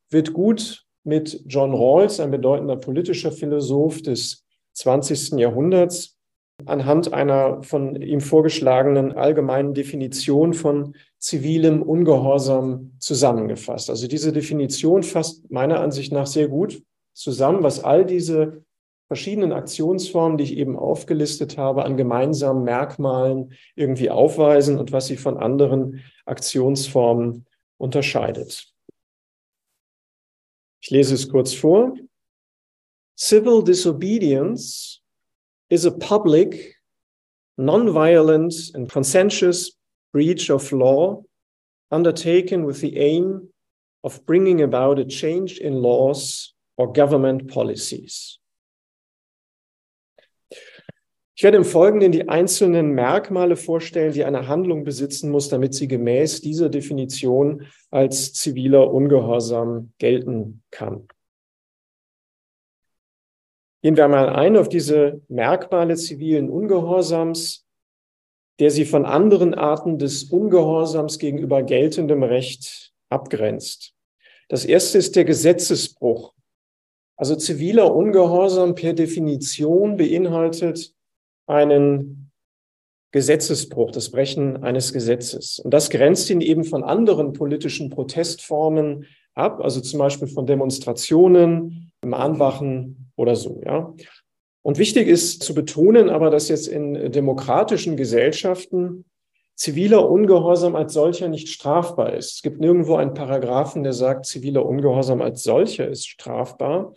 wird 0.09 0.33
gut 0.33 0.84
mit 1.05 1.41
John 1.47 1.73
Rawls, 1.73 2.19
ein 2.19 2.31
bedeutender 2.31 2.75
politischer 2.75 3.31
Philosoph 3.31 4.01
des 4.01 4.45
20. 4.73 5.39
Jahrhunderts 5.39 6.17
anhand 6.65 7.13
einer 7.13 7.63
von 7.63 8.01
ihm 8.01 8.21
vorgeschlagenen 8.21 9.11
allgemeinen 9.13 9.73
Definition 9.73 10.53
von 10.53 10.95
zivilem 11.17 11.81
Ungehorsam 11.81 12.93
zusammengefasst. 12.99 13.89
Also 13.89 14.07
diese 14.07 14.31
Definition 14.31 15.03
fasst 15.03 15.51
meiner 15.51 15.81
Ansicht 15.81 16.13
nach 16.13 16.27
sehr 16.27 16.47
gut 16.47 16.81
zusammen, 17.13 17.63
was 17.63 17.83
all 17.83 18.05
diese 18.05 18.63
verschiedenen 19.07 19.51
Aktionsformen, 19.51 20.37
die 20.37 20.45
ich 20.45 20.57
eben 20.57 20.77
aufgelistet 20.77 21.57
habe, 21.57 21.85
an 21.85 21.97
gemeinsamen 21.97 22.63
Merkmalen 22.63 23.53
irgendwie 23.75 24.09
aufweisen 24.09 24.79
und 24.79 24.91
was 24.91 25.07
sie 25.07 25.17
von 25.17 25.37
anderen 25.37 26.01
Aktionsformen 26.25 27.45
unterscheidet. 27.77 28.74
Ich 30.85 30.91
lese 30.91 31.15
es 31.15 31.27
kurz 31.27 31.51
vor. 31.51 31.95
Civil 33.15 33.63
disobedience 33.63 35.01
is 35.67 35.83
a 35.83 35.89
public, 35.89 36.75
non-violent 37.57 38.53
and 38.75 38.87
conscientious 38.87 39.71
breach 40.13 40.51
of 40.51 40.71
law 40.71 41.23
undertaken 41.89 42.65
with 42.65 42.81
the 42.81 42.97
aim 42.97 43.49
of 44.03 44.23
bringing 44.27 44.61
about 44.61 44.99
a 44.99 45.05
change 45.05 45.57
in 45.57 45.73
laws 45.73 46.53
or 46.77 46.93
government 46.93 47.47
policies. 47.47 48.37
Ich 51.37 51.43
werde 51.43 51.57
im 51.57 51.65
Folgenden 51.65 52.13
die 52.13 52.29
einzelnen 52.29 52.91
Merkmale 52.91 53.57
vorstellen, 53.57 54.13
die 54.13 54.23
eine 54.23 54.47
Handlung 54.47 54.85
besitzen 54.85 55.29
muss, 55.29 55.49
damit 55.49 55.73
sie 55.73 55.89
gemäß 55.89 56.39
dieser 56.39 56.69
Definition 56.69 57.67
als 57.91 58.31
ziviler 58.31 58.93
Ungehorsam 58.93 59.91
gelten 59.97 60.63
kann. 60.71 61.09
Gehen 63.81 63.97
wir 63.97 64.05
einmal 64.05 64.29
ein 64.29 64.55
auf 64.55 64.69
diese 64.69 65.21
Merkmale 65.27 65.97
zivilen 65.97 66.49
Ungehorsams, 66.49 67.67
der 68.59 68.71
sie 68.71 68.85
von 68.85 69.05
anderen 69.05 69.53
Arten 69.53 69.99
des 69.99 70.23
Ungehorsams 70.31 71.19
gegenüber 71.19 71.63
geltendem 71.63 72.23
Recht 72.23 72.93
abgrenzt. 73.09 73.93
Das 74.47 74.63
erste 74.63 74.99
ist 74.99 75.17
der 75.17 75.25
Gesetzesbruch. 75.25 76.33
Also 77.17 77.35
ziviler 77.35 77.93
Ungehorsam 77.93 78.73
per 78.73 78.93
Definition 78.93 79.97
beinhaltet 79.97 80.94
einen 81.47 82.31
Gesetzesbruch, 83.11 83.91
das 83.91 84.11
Brechen 84.11 84.63
eines 84.63 84.91
Gesetzes. 84.91 85.59
Und 85.59 85.73
das 85.73 85.89
grenzt 85.89 86.29
ihn 86.29 86.41
eben 86.41 86.63
von 86.65 86.83
anderen 86.83 87.33
politischen 87.33 87.89
Protestformen 87.89 89.05
ab, 89.33 89.61
also 89.61 89.79
zum 89.79 89.99
Beispiel 89.99 90.27
von 90.27 90.45
Demonstrationen, 90.45 91.91
Mahnwachen 92.03 93.11
oder 93.15 93.35
so, 93.35 93.61
ja. 93.65 93.93
Und 94.61 94.79
wichtig 94.79 95.07
ist 95.07 95.43
zu 95.43 95.53
betonen 95.53 96.09
aber, 96.09 96.31
dass 96.31 96.49
jetzt 96.49 96.67
in 96.67 97.11
demokratischen 97.11 97.97
Gesellschaften 97.97 99.05
ziviler 99.55 100.09
Ungehorsam 100.09 100.75
als 100.75 100.93
solcher 100.93 101.27
nicht 101.27 101.49
strafbar 101.49 102.13
ist. 102.13 102.35
Es 102.35 102.41
gibt 102.41 102.59
nirgendwo 102.59 102.95
einen 102.95 103.13
Paragraphen, 103.13 103.83
der 103.83 103.93
sagt, 103.93 104.25
ziviler 104.25 104.65
Ungehorsam 104.65 105.21
als 105.21 105.43
solcher 105.43 105.87
ist 105.87 106.07
strafbar. 106.07 106.93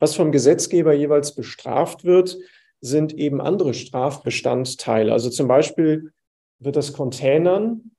Was 0.00 0.16
vom 0.16 0.32
Gesetzgeber 0.32 0.92
jeweils 0.92 1.34
bestraft 1.34 2.04
wird, 2.04 2.38
sind 2.82 3.14
eben 3.14 3.40
andere 3.40 3.72
Strafbestandteile. 3.72 5.12
Also 5.12 5.30
zum 5.30 5.48
Beispiel 5.48 6.12
wird 6.58 6.76
das 6.76 6.92
Containern 6.92 7.92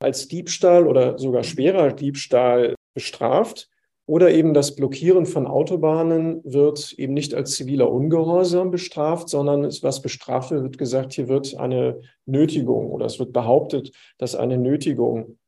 als 0.00 0.28
Diebstahl 0.28 0.86
oder 0.86 1.18
sogar 1.18 1.42
schwerer 1.42 1.92
Diebstahl 1.92 2.74
bestraft. 2.94 3.68
Oder 4.06 4.30
eben 4.30 4.54
das 4.54 4.74
Blockieren 4.74 5.26
von 5.26 5.46
Autobahnen 5.46 6.40
wird 6.42 6.94
eben 6.94 7.12
nicht 7.12 7.34
als 7.34 7.56
ziviler 7.56 7.90
Ungehorsam 7.92 8.70
bestraft, 8.70 9.28
sondern 9.28 9.64
es, 9.64 9.82
was 9.82 10.00
bestraft 10.00 10.50
wird, 10.50 10.62
wird 10.62 10.78
gesagt, 10.78 11.12
hier 11.12 11.28
wird 11.28 11.54
eine 11.56 12.00
Nötigung 12.24 12.90
oder 12.90 13.04
es 13.04 13.18
wird 13.18 13.34
behauptet, 13.34 13.92
dass 14.16 14.34
eine 14.34 14.56
Nötigung 14.56 15.38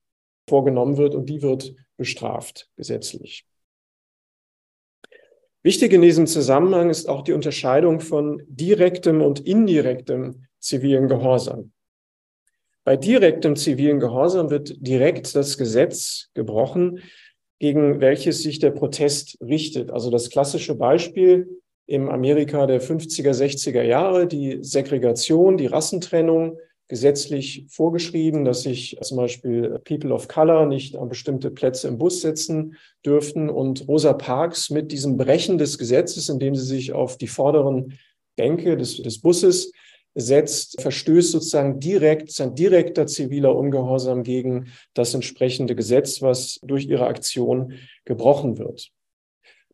vorgenommen 0.47 0.99
wird 0.99 1.15
und 1.15 1.31
die 1.31 1.41
wird 1.41 1.75
bestraft 1.97 2.69
gesetzlich. 2.77 3.47
Wichtig 5.63 5.93
in 5.93 6.01
diesem 6.01 6.27
Zusammenhang 6.27 6.89
ist 6.89 7.09
auch 7.09 7.23
die 7.23 7.35
Unterscheidung 7.35 8.01
von 8.01 8.43
direktem 8.49 9.21
und 9.21 9.41
indirektem 9.41 10.47
zivilen 10.59 11.07
Gehorsam. 11.07 11.73
Bei 12.85 12.97
direktem 12.97 13.57
zivilen 13.57 14.01
Gehorsam 14.01 14.49
wird 14.49 14.75
direkt 14.79 15.37
das 15.37 15.59
Gesetz 15.59 16.31
gebrochen, 16.33 17.01
gegen 17.59 18.01
welches 18.01 18.43
sich 18.43 18.59
der 18.59 18.71
Protest 18.71 19.37
richtet. 19.43 19.91
Also 19.91 20.11
das 20.11 20.31
klassische 20.31 20.75
Beispiel 20.75 21.61
im 21.87 22.09
Amerika 22.09 22.67
der 22.67 22.81
50er, 22.81 23.33
60er 23.33 23.83
Jahre, 23.83 24.27
die 24.27 24.61
Segregation, 24.63 25.59
die 25.59 25.67
Rassentrennung, 25.67 26.59
gesetzlich 26.91 27.67
vorgeschrieben, 27.69 28.45
dass 28.45 28.63
sich 28.63 28.99
zum 29.01 29.17
Beispiel 29.17 29.79
People 29.85 30.13
of 30.13 30.27
Color 30.27 30.67
nicht 30.67 30.97
an 30.97 31.09
bestimmte 31.09 31.53
Plätze 31.53 31.87
im 31.87 31.99
Bus 31.99 32.21
setzen 32.21 32.75
dürften. 33.07 33.49
Und 33.49 33.87
Rosa 33.87 34.13
Parks 34.13 34.71
mit 34.71 34.91
diesem 34.91 35.17
Brechen 35.17 35.57
des 35.57 35.79
Gesetzes, 35.79 36.29
indem 36.29 36.57
sie 36.57 36.67
sich 36.67 36.93
auf 36.93 37.17
die 37.17 37.29
vorderen 37.29 37.97
Bänke 38.35 38.77
des, 38.77 39.01
des 39.01 39.21
Busses 39.21 39.71
setzt, 40.17 40.83
verstößt 40.83 41.31
sozusagen 41.31 41.79
direkt, 41.79 42.33
sein 42.33 42.57
direkter 42.57 43.07
ziviler 43.07 43.55
Ungehorsam 43.55 44.25
gegen 44.25 44.67
das 44.93 45.15
entsprechende 45.15 45.77
Gesetz, 45.77 46.21
was 46.23 46.59
durch 46.65 46.87
ihre 46.87 47.07
Aktion 47.07 47.75
gebrochen 48.05 48.59
wird. 48.59 48.91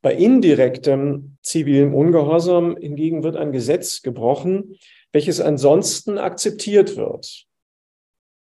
Bei 0.03 0.15
indirektem 0.15 1.39
zivilem 1.43 1.95
Ungehorsam 1.95 2.77
hingegen 2.77 3.23
wird 3.23 3.37
ein 3.37 3.53
Gesetz 3.53 4.03
gebrochen, 4.03 4.77
welches 5.13 5.41
ansonsten 5.41 6.19
akzeptiert 6.19 6.97
wird, 6.97 7.47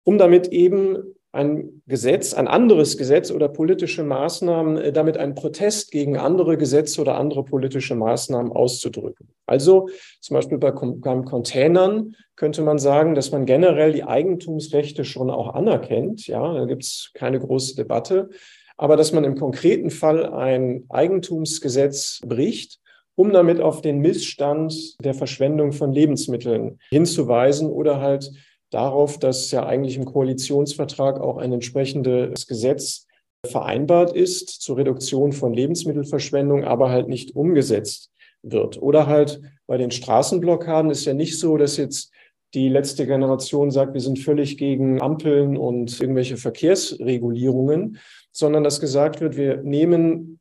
um 0.03 0.17
damit 0.17 0.47
eben 0.49 1.15
ein 1.35 1.81
Gesetz, 1.85 2.33
ein 2.33 2.47
anderes 2.47 2.97
Gesetz 2.97 3.29
oder 3.29 3.49
politische 3.49 4.03
Maßnahmen, 4.03 4.77
äh, 4.77 4.93
damit 4.93 5.17
einen 5.17 5.35
Protest 5.35 5.91
gegen 5.91 6.17
andere 6.17 6.57
Gesetze 6.57 7.01
oder 7.01 7.17
andere 7.17 7.43
politische 7.43 7.93
Maßnahmen 7.93 8.53
auszudrücken. 8.53 9.27
Also 9.45 9.89
zum 10.21 10.35
Beispiel 10.35 10.57
bei, 10.57 10.71
Containern 10.71 12.15
könnte 12.37 12.61
man 12.61 12.79
sagen, 12.79 13.15
dass 13.15 13.31
man 13.31 13.45
generell 13.45 13.91
die 13.91 14.05
Eigentumsrechte 14.05 15.03
schon 15.03 15.29
auch 15.29 15.53
anerkennt. 15.53 16.25
Ja, 16.25 16.53
da 16.53 16.65
gibt 16.65 16.83
es 16.83 17.11
keine 17.13 17.39
große 17.39 17.75
Debatte. 17.75 18.29
Aber 18.77 18.95
dass 18.95 19.11
man 19.11 19.25
im 19.25 19.35
konkreten 19.35 19.89
Fall 19.89 20.33
ein 20.33 20.85
Eigentumsgesetz 20.89 22.21
bricht, 22.25 22.79
um 23.15 23.31
damit 23.31 23.61
auf 23.61 23.81
den 23.81 23.99
Missstand 23.99 24.95
der 25.03 25.13
Verschwendung 25.13 25.71
von 25.71 25.91
Lebensmitteln 25.91 26.79
hinzuweisen 26.89 27.69
oder 27.69 28.01
halt 28.01 28.31
darauf, 28.69 29.19
dass 29.19 29.51
ja 29.51 29.65
eigentlich 29.65 29.97
im 29.97 30.05
Koalitionsvertrag 30.05 31.19
auch 31.19 31.37
ein 31.37 31.53
entsprechendes 31.53 32.47
Gesetz 32.47 33.07
vereinbart 33.45 34.15
ist 34.15 34.49
zur 34.49 34.77
Reduktion 34.77 35.31
von 35.31 35.53
Lebensmittelverschwendung, 35.53 36.63
aber 36.63 36.89
halt 36.89 37.07
nicht 37.07 37.35
umgesetzt 37.35 38.11
wird. 38.41 38.81
Oder 38.81 39.07
halt 39.07 39.41
bei 39.67 39.77
den 39.77 39.91
Straßenblockaden 39.91 40.91
ist 40.91 41.05
ja 41.05 41.13
nicht 41.13 41.39
so, 41.39 41.57
dass 41.57 41.77
jetzt 41.77 42.11
die 42.53 42.69
letzte 42.69 43.05
Generation 43.05 43.71
sagt, 43.71 43.93
wir 43.93 44.01
sind 44.01 44.19
völlig 44.19 44.57
gegen 44.57 45.01
Ampeln 45.01 45.57
und 45.57 45.99
irgendwelche 45.99 46.37
Verkehrsregulierungen, 46.37 47.99
sondern 48.31 48.63
dass 48.63 48.79
gesagt 48.79 49.21
wird, 49.21 49.35
wir 49.35 49.61
nehmen 49.61 50.39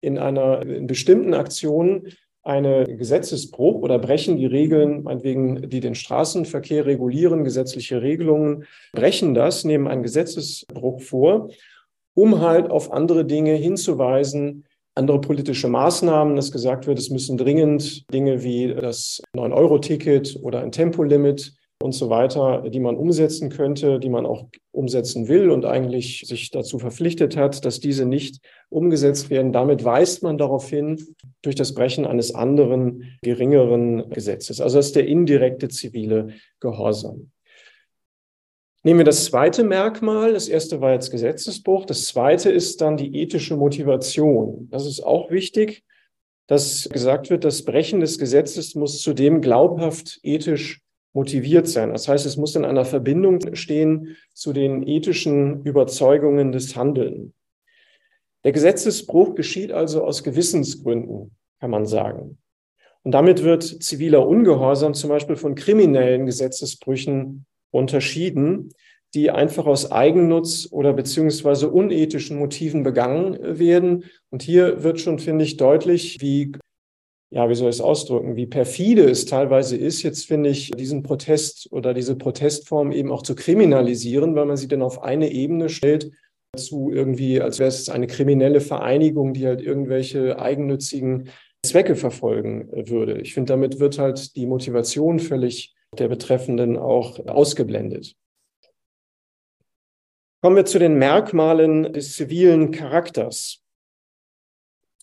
in 0.00 0.18
einer 0.18 0.62
in 0.62 0.86
bestimmten 0.86 1.34
Aktion 1.34 2.08
einen 2.42 2.96
Gesetzesbruch 2.96 3.82
oder 3.82 3.98
brechen 3.98 4.36
die 4.36 4.46
Regeln, 4.46 5.02
meinetwegen, 5.02 5.68
die 5.68 5.80
den 5.80 5.96
Straßenverkehr 5.96 6.86
regulieren, 6.86 7.42
gesetzliche 7.42 8.02
Regelungen, 8.02 8.64
brechen 8.92 9.34
das, 9.34 9.64
nehmen 9.64 9.88
einen 9.88 10.04
Gesetzesbruch 10.04 11.00
vor, 11.00 11.50
um 12.14 12.40
halt 12.40 12.70
auf 12.70 12.92
andere 12.92 13.24
Dinge 13.24 13.54
hinzuweisen, 13.54 14.64
andere 14.94 15.20
politische 15.20 15.68
Maßnahmen, 15.68 16.36
dass 16.36 16.52
gesagt 16.52 16.86
wird, 16.86 16.98
es 16.98 17.10
müssen 17.10 17.36
dringend 17.36 18.10
Dinge 18.12 18.42
wie 18.44 18.72
das 18.74 19.20
9-Euro-Ticket 19.36 20.38
oder 20.42 20.60
ein 20.60 20.72
Tempolimit 20.72 21.55
und 21.82 21.92
so 21.92 22.08
weiter, 22.08 22.64
die 22.68 22.80
man 22.80 22.96
umsetzen 22.96 23.50
könnte, 23.50 24.00
die 24.00 24.08
man 24.08 24.26
auch 24.26 24.46
umsetzen 24.72 25.28
will 25.28 25.50
und 25.50 25.64
eigentlich 25.64 26.24
sich 26.26 26.50
dazu 26.50 26.78
verpflichtet 26.78 27.36
hat, 27.36 27.64
dass 27.64 27.80
diese 27.80 28.06
nicht 28.06 28.40
umgesetzt 28.68 29.30
werden. 29.30 29.52
Damit 29.52 29.84
weist 29.84 30.22
man 30.22 30.38
darauf 30.38 30.68
hin 30.68 31.04
durch 31.42 31.54
das 31.54 31.74
Brechen 31.74 32.06
eines 32.06 32.34
anderen, 32.34 33.18
geringeren 33.22 34.08
Gesetzes. 34.10 34.60
Also 34.60 34.78
das 34.78 34.86
ist 34.86 34.96
der 34.96 35.06
indirekte 35.06 35.68
zivile 35.68 36.28
Gehorsam. 36.60 37.30
Nehmen 38.82 39.00
wir 39.00 39.04
das 39.04 39.24
zweite 39.24 39.64
Merkmal. 39.64 40.32
Das 40.32 40.48
erste 40.48 40.80
war 40.80 40.92
jetzt 40.92 41.10
Gesetzesbruch. 41.10 41.86
Das 41.86 42.06
zweite 42.06 42.50
ist 42.50 42.80
dann 42.80 42.96
die 42.96 43.20
ethische 43.20 43.56
Motivation. 43.56 44.68
Das 44.70 44.86
ist 44.86 45.00
auch 45.00 45.30
wichtig, 45.30 45.82
dass 46.46 46.88
gesagt 46.88 47.28
wird, 47.28 47.44
das 47.44 47.64
Brechen 47.64 48.00
des 48.00 48.18
Gesetzes 48.18 48.76
muss 48.76 49.02
zudem 49.02 49.40
glaubhaft 49.40 50.20
ethisch 50.22 50.85
motiviert 51.16 51.66
sein. 51.66 51.92
Das 51.92 52.08
heißt, 52.08 52.26
es 52.26 52.36
muss 52.36 52.54
in 52.56 52.66
einer 52.66 52.84
Verbindung 52.84 53.54
stehen 53.54 54.16
zu 54.34 54.52
den 54.52 54.86
ethischen 54.86 55.62
Überzeugungen 55.64 56.52
des 56.52 56.76
Handeln. 56.76 57.32
Der 58.44 58.52
Gesetzesbruch 58.52 59.34
geschieht 59.34 59.72
also 59.72 60.04
aus 60.04 60.22
Gewissensgründen, 60.22 61.34
kann 61.58 61.70
man 61.70 61.86
sagen. 61.86 62.36
Und 63.02 63.12
damit 63.12 63.42
wird 63.42 63.62
ziviler 63.62 64.28
Ungehorsam 64.28 64.92
zum 64.92 65.08
Beispiel 65.08 65.36
von 65.36 65.54
kriminellen 65.54 66.26
Gesetzesbrüchen 66.26 67.46
unterschieden, 67.70 68.74
die 69.14 69.30
einfach 69.30 69.64
aus 69.64 69.90
Eigennutz 69.90 70.68
oder 70.70 70.92
beziehungsweise 70.92 71.70
unethischen 71.70 72.38
Motiven 72.38 72.82
begangen 72.82 73.58
werden. 73.58 74.04
Und 74.28 74.42
hier 74.42 74.82
wird 74.82 75.00
schon, 75.00 75.18
finde 75.18 75.46
ich, 75.46 75.56
deutlich, 75.56 76.20
wie 76.20 76.52
ja, 77.30 77.48
wie 77.48 77.54
soll 77.54 77.70
ich 77.70 77.76
es 77.76 77.80
ausdrücken, 77.80 78.36
wie 78.36 78.46
perfide 78.46 79.04
es 79.04 79.26
teilweise 79.26 79.76
ist, 79.76 80.02
jetzt 80.02 80.26
finde 80.26 80.50
ich, 80.50 80.70
diesen 80.70 81.02
Protest 81.02 81.68
oder 81.72 81.92
diese 81.92 82.16
Protestform 82.16 82.92
eben 82.92 83.10
auch 83.10 83.22
zu 83.22 83.34
kriminalisieren, 83.34 84.34
weil 84.36 84.46
man 84.46 84.56
sie 84.56 84.68
dann 84.68 84.82
auf 84.82 85.02
eine 85.02 85.30
Ebene 85.30 85.68
stellt 85.68 86.12
zu 86.56 86.90
irgendwie, 86.90 87.40
als 87.40 87.58
wäre 87.58 87.68
es 87.68 87.88
eine 87.88 88.06
kriminelle 88.06 88.60
Vereinigung, 88.60 89.34
die 89.34 89.46
halt 89.46 89.60
irgendwelche 89.60 90.38
eigennützigen 90.38 91.28
Zwecke 91.64 91.96
verfolgen 91.96 92.68
würde. 92.88 93.20
Ich 93.20 93.34
finde, 93.34 93.52
damit 93.52 93.80
wird 93.80 93.98
halt 93.98 94.36
die 94.36 94.46
Motivation 94.46 95.18
völlig 95.18 95.74
der 95.98 96.08
Betreffenden 96.08 96.76
auch 96.76 97.18
ausgeblendet. 97.26 98.14
Kommen 100.42 100.56
wir 100.56 100.64
zu 100.64 100.78
den 100.78 100.94
Merkmalen 100.94 101.92
des 101.92 102.14
zivilen 102.14 102.70
Charakters, 102.70 103.64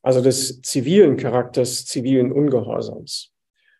also 0.04 0.22
des 0.22 0.62
zivilen 0.62 1.18
Charakters 1.18 1.86
zivilen 1.86 2.32
Ungehorsams. 2.32 3.32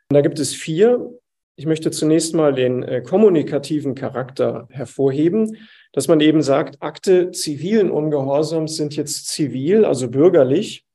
Und 0.10 0.16
da 0.16 0.22
gibt 0.22 0.40
es 0.40 0.56
vier. 0.56 1.12
Ich 1.56 1.68
möchte 1.68 1.92
zunächst 1.92 2.34
mal 2.34 2.54
den 2.54 2.82
äh, 2.82 3.02
kommunikativen 3.02 3.94
Charakter 3.94 4.68
hervorheben, 4.72 5.58
dass 5.92 6.08
man 6.08 6.20
eben 6.22 6.42
sagt, 6.42 6.82
Akte 6.82 7.30
zivilen 7.32 7.92
Ungehorsams 7.92 8.76
sind 8.76 8.96
jetzt 8.96 9.28
zivil, 9.28 9.86
also 9.86 10.10
bürgerlich, 10.10 10.88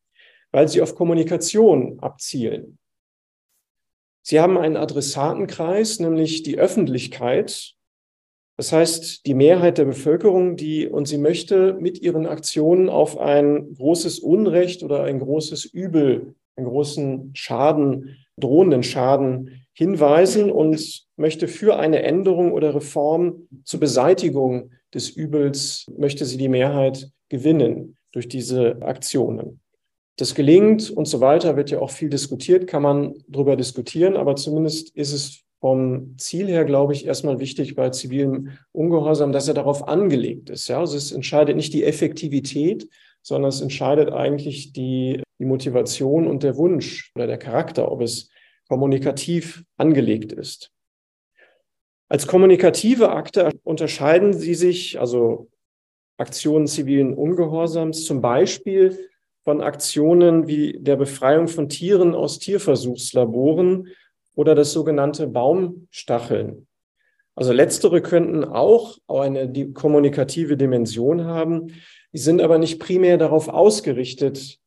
weil 0.50 0.66
sie 0.66 0.82
auf 0.82 0.96
Kommunikation 0.96 2.00
abzielen. 2.00 2.78
Sie 4.22 4.40
haben 4.40 4.58
einen 4.58 4.76
Adressatenkreis, 4.76 6.00
nämlich 6.00 6.42
die 6.42 6.58
Öffentlichkeit, 6.58 7.74
das 8.58 8.72
heißt, 8.72 9.24
die 9.24 9.34
Mehrheit 9.34 9.78
der 9.78 9.84
Bevölkerung, 9.84 10.56
die, 10.56 10.88
und 10.88 11.06
sie 11.06 11.16
möchte 11.16 11.74
mit 11.74 12.02
ihren 12.02 12.26
Aktionen 12.26 12.88
auf 12.88 13.16
ein 13.16 13.72
großes 13.74 14.18
Unrecht 14.18 14.82
oder 14.82 15.04
ein 15.04 15.20
großes 15.20 15.64
Übel, 15.64 16.34
einen 16.56 16.66
großen 16.66 17.30
Schaden, 17.34 18.16
drohenden 18.36 18.82
Schaden 18.82 19.62
hinweisen 19.74 20.50
und 20.50 21.06
möchte 21.16 21.46
für 21.46 21.78
eine 21.78 22.02
Änderung 22.02 22.50
oder 22.50 22.74
Reform 22.74 23.46
zur 23.62 23.78
Beseitigung 23.78 24.72
des 24.92 25.08
Übels, 25.10 25.86
möchte 25.96 26.24
sie 26.24 26.36
die 26.36 26.48
Mehrheit 26.48 27.12
gewinnen 27.28 27.96
durch 28.10 28.26
diese 28.26 28.82
Aktionen. 28.82 29.60
Das 30.16 30.34
gelingt 30.34 30.90
und 30.90 31.06
so 31.06 31.20
weiter, 31.20 31.56
wird 31.56 31.70
ja 31.70 31.78
auch 31.78 31.90
viel 31.90 32.08
diskutiert, 32.08 32.66
kann 32.66 32.82
man 32.82 33.14
darüber 33.28 33.54
diskutieren, 33.54 34.16
aber 34.16 34.34
zumindest 34.34 34.90
ist 34.96 35.12
es 35.12 35.44
vom 35.60 36.16
Ziel 36.18 36.46
her, 36.46 36.64
glaube 36.64 36.92
ich, 36.92 37.06
erstmal 37.06 37.40
wichtig 37.40 37.74
bei 37.74 37.90
zivilem 37.90 38.50
Ungehorsam, 38.72 39.32
dass 39.32 39.48
er 39.48 39.54
darauf 39.54 39.88
angelegt 39.88 40.50
ist. 40.50 40.68
Ja, 40.68 40.78
also 40.78 40.96
es 40.96 41.10
entscheidet 41.12 41.56
nicht 41.56 41.72
die 41.72 41.84
Effektivität, 41.84 42.88
sondern 43.22 43.48
es 43.48 43.60
entscheidet 43.60 44.12
eigentlich 44.12 44.72
die, 44.72 45.22
die 45.38 45.44
Motivation 45.44 46.26
und 46.26 46.42
der 46.42 46.56
Wunsch 46.56 47.10
oder 47.14 47.26
der 47.26 47.38
Charakter, 47.38 47.90
ob 47.90 48.02
es 48.02 48.30
kommunikativ 48.68 49.64
angelegt 49.76 50.32
ist. 50.32 50.70
Als 52.08 52.26
kommunikative 52.26 53.10
Akte 53.10 53.50
unterscheiden 53.64 54.32
sie 54.32 54.54
sich, 54.54 54.98
also 54.98 55.48
Aktionen 56.16 56.66
zivilen 56.66 57.14
Ungehorsams, 57.14 58.04
zum 58.04 58.20
Beispiel 58.20 58.98
von 59.44 59.60
Aktionen 59.60 60.46
wie 60.46 60.78
der 60.78 60.96
Befreiung 60.96 61.48
von 61.48 61.68
Tieren 61.68 62.14
aus 62.14 62.38
Tierversuchslaboren 62.38 63.88
oder 64.38 64.54
das 64.54 64.72
sogenannte 64.72 65.26
Baumstacheln. 65.26 66.68
Also 67.34 67.52
letztere 67.52 68.00
könnten 68.00 68.44
auch 68.44 68.96
eine 69.08 69.72
kommunikative 69.72 70.56
Dimension 70.56 71.24
haben, 71.24 71.72
die 72.12 72.18
sind 72.18 72.40
aber 72.40 72.58
nicht 72.58 72.78
primär 72.78 73.18
darauf 73.18 73.48
ausgerichtet, 73.48 74.58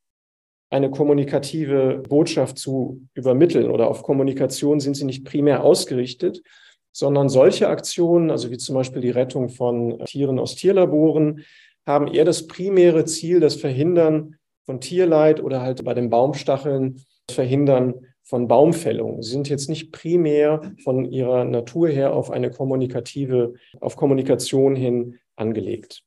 eine 0.69 0.91
kommunikative 0.91 2.03
Botschaft 2.07 2.57
zu 2.57 3.07
übermitteln 3.13 3.71
oder 3.71 3.87
auf 3.87 4.03
Kommunikation 4.03 4.81
sind 4.81 4.95
sie 4.95 5.05
nicht 5.05 5.23
primär 5.23 5.63
ausgerichtet, 5.63 6.43
sondern 6.91 7.29
solche 7.29 7.69
Aktionen, 7.69 8.29
also 8.29 8.51
wie 8.51 8.57
zum 8.57 8.75
Beispiel 8.75 9.01
die 9.01 9.09
Rettung 9.09 9.47
von 9.47 10.03
Tieren 10.03 10.37
aus 10.37 10.55
Tierlaboren, 10.55 11.45
haben 11.85 12.07
eher 12.07 12.25
das 12.25 12.45
primäre 12.45 13.05
Ziel, 13.05 13.39
das 13.39 13.55
Verhindern 13.55 14.35
von 14.65 14.81
Tierleid 14.81 15.41
oder 15.41 15.61
halt 15.61 15.85
bei 15.85 15.93
den 15.93 16.09
Baumstacheln 16.09 17.01
das 17.27 17.35
Verhindern 17.35 18.05
von 18.31 18.47
Baumfällung. 18.47 19.21
Sie 19.21 19.31
sind 19.31 19.49
jetzt 19.49 19.67
nicht 19.67 19.91
primär 19.91 20.73
von 20.85 21.03
ihrer 21.03 21.43
Natur 21.43 21.89
her 21.89 22.13
auf 22.13 22.31
eine 22.31 22.49
kommunikative, 22.49 23.55
auf 23.81 23.97
Kommunikation 23.97 24.73
hin 24.73 25.19
angelegt. 25.35 26.05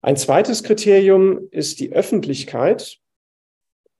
Ein 0.00 0.16
zweites 0.16 0.62
Kriterium 0.62 1.48
ist 1.50 1.80
die 1.80 1.92
Öffentlichkeit. 1.92 2.96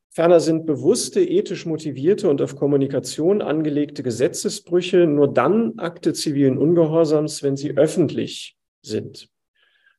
Ferner 0.08 0.40
sind 0.40 0.64
bewusste, 0.64 1.20
ethisch 1.20 1.66
motivierte 1.66 2.30
und 2.30 2.40
auf 2.40 2.56
Kommunikation 2.56 3.42
angelegte 3.42 4.02
Gesetzesbrüche 4.02 5.06
nur 5.06 5.30
dann 5.30 5.78
Akte 5.78 6.14
zivilen 6.14 6.56
Ungehorsams, 6.56 7.42
wenn 7.42 7.58
sie 7.58 7.76
öffentlich 7.76 8.56
sind. 8.80 9.28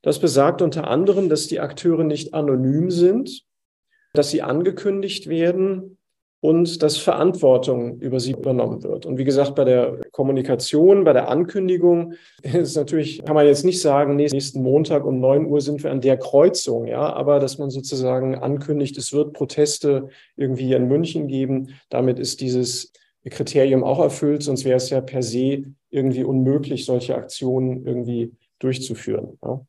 Das 0.01 0.17
besagt 0.17 0.63
unter 0.63 0.87
anderem, 0.87 1.29
dass 1.29 1.45
die 1.45 1.59
Akteure 1.59 2.05
nicht 2.05 2.33
anonym 2.33 2.89
sind, 2.89 3.45
dass 4.13 4.31
sie 4.31 4.41
angekündigt 4.41 5.29
werden 5.29 5.99
und 6.43 6.83
dass 6.83 6.97
Verantwortung 6.97 7.99
über 7.99 8.19
sie 8.19 8.33
übernommen 8.33 8.83
wird. 8.83 9.05
Und 9.05 9.17
wie 9.17 9.23
gesagt, 9.23 9.55
bei 9.55 9.63
der 9.63 10.01
Kommunikation, 10.11 11.05
bei 11.05 11.13
der 11.13 11.29
Ankündigung 11.29 12.15
ist 12.41 12.75
natürlich, 12.75 13.23
kann 13.23 13.35
man 13.35 13.47
jetzt 13.47 13.63
nicht 13.63 13.79
sagen, 13.79 14.17
nächsten 14.17 14.61
Montag 14.61 15.05
um 15.05 15.21
neun 15.21 15.45
Uhr 15.45 15.61
sind 15.61 15.81
wir 15.85 15.91
an 15.91 16.01
der 16.01 16.17
Kreuzung, 16.17 16.85
ja, 16.85 17.13
aber 17.13 17.39
dass 17.39 17.59
man 17.59 17.69
sozusagen 17.69 18.35
ankündigt, 18.35 18.97
es 18.97 19.13
wird 19.13 19.31
Proteste 19.31 20.09
irgendwie 20.35 20.73
in 20.73 20.89
München 20.89 21.29
geben, 21.29 21.69
damit 21.87 22.19
ist 22.19 22.41
dieses 22.41 22.91
Kriterium 23.23 23.85
auch 23.85 23.99
erfüllt, 23.99 24.43
sonst 24.43 24.65
wäre 24.65 24.75
es 24.75 24.89
ja 24.89 24.99
per 24.99 25.23
se 25.23 25.63
irgendwie 25.91 26.25
unmöglich, 26.25 26.83
solche 26.83 27.15
Aktionen 27.15 27.85
irgendwie 27.85 28.33
durchzuführen. 28.59 29.39
Ja. 29.41 29.65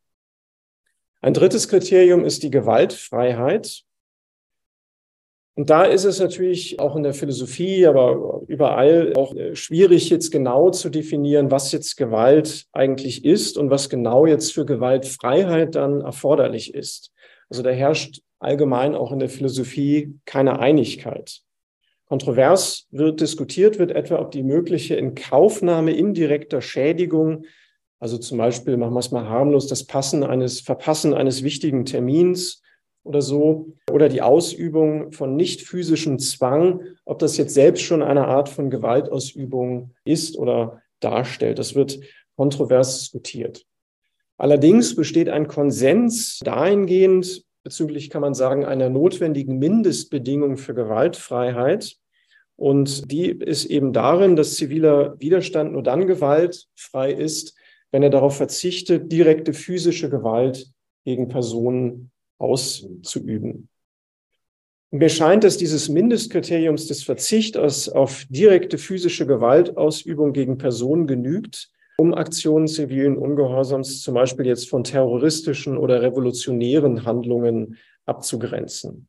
Ein 1.21 1.35
drittes 1.35 1.69
Kriterium 1.69 2.25
ist 2.25 2.43
die 2.43 2.51
Gewaltfreiheit. 2.51 3.85
Und 5.57 5.71
da 5.71 5.85
ist 5.85 6.05
es 6.05 6.19
natürlich 6.19 6.81
auch 6.81 6.97
in 6.97 7.05
der 7.05 7.15
Philosophie, 7.15 7.87
aber 7.87 8.43
überall 8.49 9.13
auch 9.15 9.35
äh, 9.37 9.55
schwierig, 9.55 10.11
jetzt 10.11 10.33
genau 10.33 10.71
zu 10.71 10.91
definieren, 10.91 11.51
was 11.53 11.71
jetzt 11.71 11.97
Gewalt 11.97 12.67
eigentlich 12.73 13.25
ist 13.25 13.57
und 13.57 13.71
was 13.71 13.89
genau 13.89 14.27
jetzt 14.27 14.53
für 14.53 14.67
Gewaltfreiheit 14.67 15.77
dann 15.77 16.01
erforderlich 16.01 16.75
ist. 16.75 17.13
Also 17.49 17.63
da 17.63 17.71
herrscht 17.71 18.21
allgemein 18.41 18.97
auch 18.97 19.13
in 19.13 19.21
der 19.21 19.29
Philosophie 19.29 20.19
keine 20.25 20.59
Einigkeit. 20.59 21.41
Kontrovers 22.07 22.87
wird 22.91 23.21
diskutiert, 23.21 23.79
wird 23.79 23.93
etwa, 23.93 24.19
ob 24.19 24.33
die 24.33 24.43
mögliche 24.43 24.97
Inkaufnahme 24.97 25.93
indirekter 25.93 26.61
Schädigung, 26.61 27.45
also 28.01 28.19
zum 28.19 28.39
Beispiel, 28.39 28.77
machen 28.77 28.93
wir 28.93 29.01
es 29.01 29.13
mal 29.13 29.29
harmlos, 29.29 29.69
das 29.69 29.85
Passen 29.85 30.25
eines, 30.25 30.61
Verpassen 30.61 31.15
eines 31.15 31.43
wichtigen 31.43 31.85
Termins, 31.87 32.61
oder 33.05 33.23
so 33.23 33.69
oder 33.91 34.09
die 34.09 34.23
Ausübung 34.23 35.13
von 35.13 35.37
nicht 35.37 35.63
physischem 35.63 36.19
Zwang, 36.19 36.81
ob 37.05 37.19
das 37.21 37.37
jetzt 37.37 37.55
selbst 37.55 37.83
schon 37.83 38.03
eine 38.03 38.27
Art 38.27 38.49
von 38.49 38.71
Gewaltausübung 38.71 39.95
ist 40.05 40.37
oder 40.37 40.83
darstellt. 41.01 41.59
Das 41.59 41.75
wird 41.75 42.01
kontrovers 42.37 42.99
diskutiert. 42.99 43.65
Allerdings 44.37 44.97
besteht 44.97 45.29
ein 45.29 45.47
Konsens 45.47 46.41
dahingehend 46.43 47.45
bezüglich, 47.63 48.11
kann 48.11 48.23
man 48.23 48.35
sagen, 48.35 48.65
einer 48.65 48.91
notwendigen 48.91 49.59
Mindestbedingung 49.59 50.57
für 50.57 50.75
Gewaltfreiheit. 50.75 51.97
Und 52.57 53.11
die 53.11 53.31
ist 53.31 53.65
eben 53.67 53.93
darin, 53.93 54.37
dass 54.37 54.55
ziviler 54.55 55.19
Widerstand 55.19 55.73
nur 55.73 55.83
dann 55.83 56.07
gewaltfrei 56.07 57.13
ist, 57.13 57.57
wenn 57.91 58.03
er 58.03 58.11
darauf 58.11 58.37
verzichtet, 58.37 59.11
direkte 59.11 59.53
physische 59.53 60.11
Gewalt 60.11 60.67
gegen 61.05 61.29
Personen 61.29 62.11
auszuüben. 62.39 63.69
Mir 64.91 65.09
scheint, 65.09 65.43
dass 65.43 65.57
dieses 65.57 65.89
Mindestkriteriums 65.89 66.87
des 66.87 67.03
Verzichts 67.03 67.89
auf 67.89 68.27
direkte 68.29 68.79
physische 68.79 69.27
Gewaltausübung 69.27 70.33
gegen 70.33 70.57
Personen 70.57 71.09
genügt, 71.09 71.71
um 71.97 72.15
Aktionen 72.15 72.69
zivilen 72.69 73.17
Ungehorsams 73.17 74.03
zum 74.03 74.15
Beispiel 74.15 74.47
jetzt 74.47 74.69
von 74.69 74.85
terroristischen 74.85 75.77
oder 75.77 76.03
revolutionären 76.03 77.05
Handlungen 77.05 77.77
abzugrenzen. 78.07 79.09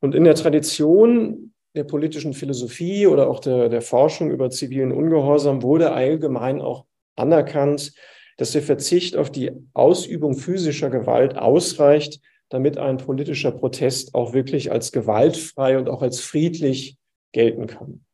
Und 0.00 0.14
in 0.14 0.24
der 0.24 0.34
Tradition 0.34 1.52
der 1.74 1.84
politischen 1.84 2.34
Philosophie 2.34 3.06
oder 3.06 3.28
auch 3.28 3.40
der, 3.40 3.68
der 3.68 3.82
Forschung 3.82 4.30
über 4.30 4.50
zivilen 4.50 4.92
Ungehorsam 4.92 5.62
wurde 5.62 5.92
allgemein 5.92 6.60
auch 6.60 6.84
anerkannt, 7.16 7.92
dass 8.36 8.52
der 8.52 8.62
Verzicht 8.62 9.16
auf 9.16 9.30
die 9.30 9.52
Ausübung 9.72 10.36
physischer 10.36 10.90
Gewalt 10.90 11.36
ausreicht, 11.36 12.20
damit 12.48 12.78
ein 12.78 12.98
politischer 12.98 13.52
Protest 13.52 14.14
auch 14.14 14.32
wirklich 14.32 14.70
als 14.70 14.92
gewaltfrei 14.92 15.78
und 15.78 15.88
auch 15.88 16.02
als 16.02 16.20
friedlich 16.20 16.96
gelten 17.32 17.66
kann. 17.66 18.04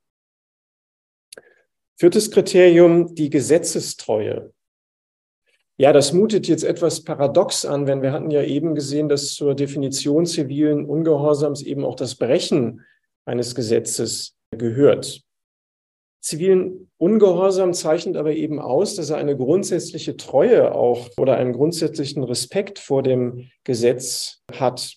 Viertes 1.99 2.31
Kriterium, 2.31 3.15
die 3.15 3.29
Gesetzestreue. 3.29 4.53
Ja, 5.77 5.93
das 5.93 6.13
mutet 6.13 6.47
jetzt 6.49 6.65
etwas 6.65 7.05
paradox 7.05 7.65
an, 7.65 7.87
wenn 7.87 8.03
wir 8.03 8.13
hatten 8.13 8.31
ja 8.31 8.43
eben 8.43 8.75
gesehen, 8.75 9.09
dass 9.09 9.35
zur 9.35 9.55
Definition 9.55 10.27
zivilen 10.27 10.85
Ungehorsams 10.85 11.63
eben 11.63 11.85
auch 11.85 11.97
das 11.97 12.15
Brechen 12.15 12.85
eines 13.25 13.55
Gesetzes 13.55 14.37
gehört. 14.51 15.23
Zivilen 16.21 16.91
Ungehorsam 16.99 17.73
zeichnet 17.73 18.17
aber 18.17 18.33
eben 18.33 18.59
aus, 18.59 18.95
dass 18.95 19.11
er 19.11 19.17
eine 19.17 19.37
grundsätzliche 19.37 20.17
Treue 20.17 20.75
auch 20.75 21.09
oder 21.17 21.37
einen 21.37 21.53
grundsätzlichen 21.55 22.23
Respekt 22.25 22.79
vor 22.79 23.03
dem 23.03 23.51
Gesetz 23.65 24.43
hat. 24.53 24.97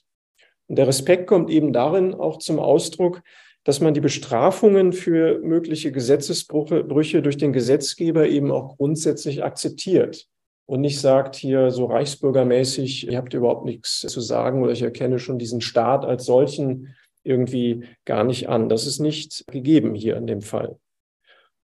Und 0.67 0.77
der 0.77 0.87
Respekt 0.87 1.27
kommt 1.27 1.49
eben 1.49 1.71
darin 1.71 2.13
auch 2.13 2.39
zum 2.39 2.59
Ausdruck, 2.59 3.21
dass 3.63 3.79
man 3.79 3.93
die 3.93 4.01
Bestrafungen 4.01 4.91
für 4.91 5.39
mögliche 5.39 5.93
Gesetzesbrüche 5.93 7.21
durch 7.21 7.37
den 7.37 7.53
Gesetzgeber 7.53 8.27
eben 8.27 8.51
auch 8.51 8.75
grundsätzlich 8.75 9.43
akzeptiert 9.43 10.27
und 10.65 10.81
nicht 10.81 10.99
sagt 10.99 11.35
hier 11.35 11.71
so 11.71 11.85
reichsbürgermäßig, 11.85 13.07
ihr 13.07 13.17
habt 13.17 13.33
überhaupt 13.33 13.65
nichts 13.65 14.01
zu 14.01 14.21
sagen 14.21 14.61
oder 14.63 14.71
ich 14.71 14.81
erkenne 14.81 15.19
schon 15.19 15.39
diesen 15.39 15.61
Staat 15.61 16.05
als 16.05 16.25
solchen 16.25 16.95
irgendwie 17.23 17.85
gar 18.05 18.23
nicht 18.23 18.49
an. 18.49 18.69
Das 18.69 18.85
ist 18.85 18.99
nicht 18.99 19.45
gegeben 19.47 19.95
hier 19.95 20.17
in 20.17 20.27
dem 20.27 20.41
Fall. 20.41 20.77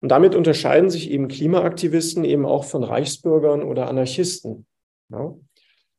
Und 0.06 0.10
damit 0.10 0.36
unterscheiden 0.36 0.88
sich 0.88 1.10
eben 1.10 1.26
Klimaaktivisten 1.26 2.22
eben 2.22 2.46
auch 2.46 2.62
von 2.62 2.84
Reichsbürgern 2.84 3.64
oder 3.64 3.88
Anarchisten. 3.88 4.64
Ja. 5.10 5.34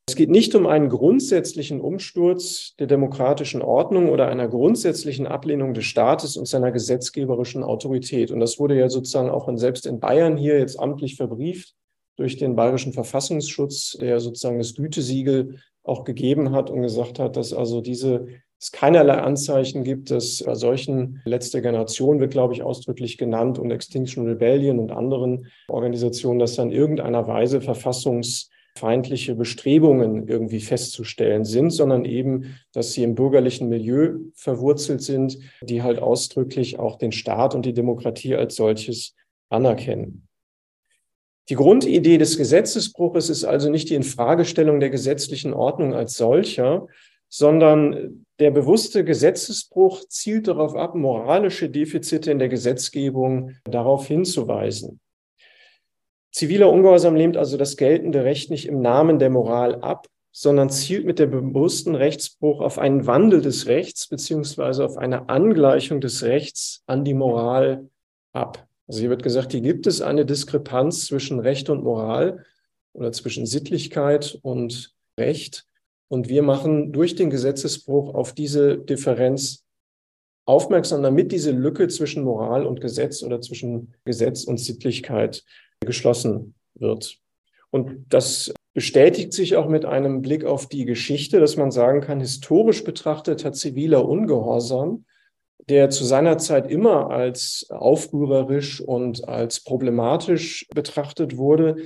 Es 0.08 0.16
geht 0.16 0.30
nicht 0.30 0.54
um 0.54 0.66
einen 0.66 0.88
grundsätzlichen 0.88 1.78
Umsturz 1.78 2.74
der 2.78 2.86
demokratischen 2.86 3.60
Ordnung 3.60 4.08
oder 4.08 4.28
einer 4.28 4.48
grundsätzlichen 4.48 5.26
Ablehnung 5.26 5.74
des 5.74 5.84
Staates 5.84 6.38
und 6.38 6.48
seiner 6.48 6.72
gesetzgeberischen 6.72 7.62
Autorität. 7.62 8.30
Und 8.30 8.40
das 8.40 8.58
wurde 8.58 8.78
ja 8.78 8.88
sozusagen 8.88 9.28
auch 9.28 9.46
in, 9.46 9.58
selbst 9.58 9.84
in 9.84 10.00
Bayern 10.00 10.38
hier 10.38 10.58
jetzt 10.58 10.80
amtlich 10.80 11.16
verbrieft 11.16 11.74
durch 12.16 12.38
den 12.38 12.56
Bayerischen 12.56 12.94
Verfassungsschutz, 12.94 13.98
der 14.00 14.20
sozusagen 14.20 14.56
das 14.56 14.74
Gütesiegel 14.74 15.58
auch 15.82 16.04
gegeben 16.04 16.52
hat 16.52 16.70
und 16.70 16.80
gesagt 16.80 17.18
hat, 17.18 17.36
dass 17.36 17.52
also 17.52 17.82
diese 17.82 18.28
es 18.60 18.72
keinerlei 18.72 19.14
Anzeichen 19.14 19.84
gibt, 19.84 20.10
dass 20.10 20.42
bei 20.44 20.54
solchen 20.54 21.20
letzter 21.24 21.60
Generation 21.60 22.18
wird, 22.18 22.32
glaube 22.32 22.54
ich, 22.54 22.62
ausdrücklich 22.62 23.16
genannt 23.16 23.58
und 23.58 23.70
Extinction 23.70 24.26
Rebellion 24.26 24.80
und 24.80 24.90
anderen 24.90 25.46
Organisationen, 25.68 26.40
dass 26.40 26.56
dann 26.56 26.72
irgendeiner 26.72 27.28
Weise 27.28 27.60
Verfassungs 27.60 28.50
feindliche 28.76 29.34
Bestrebungen 29.34 30.28
irgendwie 30.28 30.60
festzustellen 30.60 31.44
sind, 31.44 31.70
sondern 31.70 32.04
eben, 32.04 32.56
dass 32.72 32.92
sie 32.92 33.02
im 33.02 33.14
bürgerlichen 33.14 33.68
Milieu 33.68 34.18
verwurzelt 34.34 35.02
sind, 35.02 35.38
die 35.62 35.82
halt 35.82 36.00
ausdrücklich 36.00 36.78
auch 36.78 36.96
den 36.96 37.12
Staat 37.12 37.54
und 37.54 37.66
die 37.66 37.74
Demokratie 37.74 38.36
als 38.36 38.56
solches 38.56 39.14
anerkennen. 39.50 40.28
Die 41.48 41.54
Grundidee 41.54 42.18
des 42.18 42.36
Gesetzesbruches 42.36 43.30
ist 43.30 43.44
also 43.44 43.70
nicht 43.70 43.88
die 43.88 43.94
Infragestellung 43.94 44.80
der 44.80 44.90
gesetzlichen 44.90 45.54
Ordnung 45.54 45.94
als 45.94 46.14
solcher, 46.14 46.86
sondern 47.28 48.26
der 48.38 48.50
bewusste 48.50 49.04
Gesetzesbruch 49.04 50.04
zielt 50.08 50.48
darauf 50.48 50.74
ab, 50.74 50.94
moralische 50.94 51.68
Defizite 51.68 52.30
in 52.30 52.38
der 52.38 52.48
Gesetzgebung 52.48 53.56
darauf 53.64 54.06
hinzuweisen. 54.06 55.00
Ziviler 56.30 56.70
Ungehorsam 56.70 57.16
lehnt 57.16 57.36
also 57.36 57.56
das 57.56 57.76
geltende 57.76 58.24
Recht 58.24 58.50
nicht 58.50 58.68
im 58.68 58.80
Namen 58.80 59.18
der 59.18 59.30
Moral 59.30 59.76
ab, 59.76 60.06
sondern 60.30 60.70
zielt 60.70 61.04
mit 61.04 61.18
dem 61.18 61.30
bewussten 61.30 61.94
Rechtsbruch 61.94 62.60
auf 62.60 62.78
einen 62.78 63.06
Wandel 63.06 63.40
des 63.40 63.66
Rechts 63.66 64.06
beziehungsweise 64.06 64.84
auf 64.84 64.96
eine 64.96 65.28
Angleichung 65.28 66.00
des 66.00 66.22
Rechts 66.22 66.82
an 66.86 67.04
die 67.04 67.14
Moral 67.14 67.88
ab. 68.32 68.68
Also 68.86 69.00
hier 69.00 69.10
wird 69.10 69.22
gesagt, 69.22 69.52
hier 69.52 69.60
gibt 69.60 69.86
es 69.86 70.00
eine 70.00 70.24
Diskrepanz 70.24 71.06
zwischen 71.06 71.40
Recht 71.40 71.70
und 71.70 71.82
Moral 71.82 72.44
oder 72.92 73.12
zwischen 73.12 73.46
Sittlichkeit 73.46 74.38
und 74.42 74.94
Recht. 75.18 75.67
Und 76.08 76.28
wir 76.28 76.42
machen 76.42 76.92
durch 76.92 77.14
den 77.14 77.30
Gesetzesbruch 77.30 78.14
auf 78.14 78.32
diese 78.32 78.78
Differenz 78.78 79.64
aufmerksam, 80.46 81.02
damit 81.02 81.30
diese 81.30 81.50
Lücke 81.50 81.88
zwischen 81.88 82.24
Moral 82.24 82.66
und 82.66 82.80
Gesetz 82.80 83.22
oder 83.22 83.40
zwischen 83.40 83.94
Gesetz 84.04 84.44
und 84.44 84.58
Sittlichkeit 84.58 85.44
geschlossen 85.80 86.54
wird. 86.74 87.18
Und 87.70 88.06
das 88.08 88.52
bestätigt 88.72 89.34
sich 89.34 89.56
auch 89.56 89.68
mit 89.68 89.84
einem 89.84 90.22
Blick 90.22 90.44
auf 90.44 90.66
die 90.66 90.86
Geschichte, 90.86 91.40
dass 91.40 91.56
man 91.56 91.70
sagen 91.70 92.00
kann, 92.00 92.20
historisch 92.20 92.84
betrachtet 92.84 93.44
hat 93.44 93.56
ziviler 93.56 94.08
Ungehorsam, 94.08 95.04
der 95.68 95.90
zu 95.90 96.04
seiner 96.04 96.38
Zeit 96.38 96.70
immer 96.70 97.10
als 97.10 97.66
aufrührerisch 97.68 98.80
und 98.80 99.28
als 99.28 99.60
problematisch 99.60 100.66
betrachtet 100.74 101.36
wurde, 101.36 101.76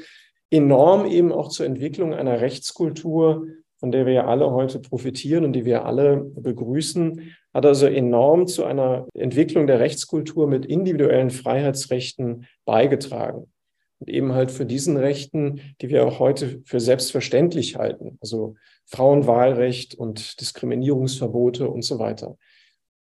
enorm 0.50 1.06
eben 1.06 1.32
auch 1.32 1.48
zur 1.48 1.66
Entwicklung 1.66 2.14
einer 2.14 2.40
Rechtskultur, 2.40 3.46
von 3.82 3.90
der 3.90 4.06
wir 4.06 4.12
ja 4.12 4.26
alle 4.28 4.48
heute 4.52 4.78
profitieren 4.78 5.44
und 5.44 5.54
die 5.54 5.64
wir 5.64 5.84
alle 5.84 6.18
begrüßen, 6.36 7.34
hat 7.52 7.66
also 7.66 7.86
enorm 7.86 8.46
zu 8.46 8.62
einer 8.62 9.08
Entwicklung 9.12 9.66
der 9.66 9.80
Rechtskultur 9.80 10.46
mit 10.46 10.64
individuellen 10.64 11.30
Freiheitsrechten 11.30 12.46
beigetragen 12.64 13.50
und 13.98 14.08
eben 14.08 14.34
halt 14.34 14.52
für 14.52 14.66
diesen 14.66 14.96
Rechten, 14.96 15.74
die 15.80 15.88
wir 15.88 16.06
auch 16.06 16.20
heute 16.20 16.62
für 16.64 16.78
selbstverständlich 16.78 17.74
halten, 17.74 18.18
also 18.20 18.54
Frauenwahlrecht 18.86 19.96
und 19.96 20.40
Diskriminierungsverbote 20.40 21.68
und 21.68 21.82
so 21.82 21.98
weiter. 21.98 22.36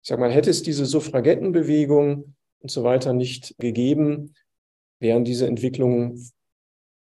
Ich 0.02 0.08
sage 0.08 0.22
mal, 0.22 0.32
hätte 0.32 0.48
es 0.48 0.62
diese 0.62 0.86
Suffragettenbewegung 0.86 2.36
und 2.60 2.70
so 2.70 2.84
weiter 2.84 3.12
nicht 3.12 3.54
gegeben, 3.58 4.32
wären 4.98 5.24
diese 5.24 5.46
Entwicklungen 5.46 6.32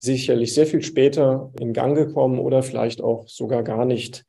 sicherlich 0.00 0.54
sehr 0.54 0.66
viel 0.66 0.82
später 0.82 1.52
in 1.60 1.72
Gang 1.72 1.94
gekommen 1.94 2.38
oder 2.38 2.62
vielleicht 2.62 3.00
auch 3.00 3.28
sogar 3.28 3.62
gar 3.62 3.84
nicht 3.84 4.24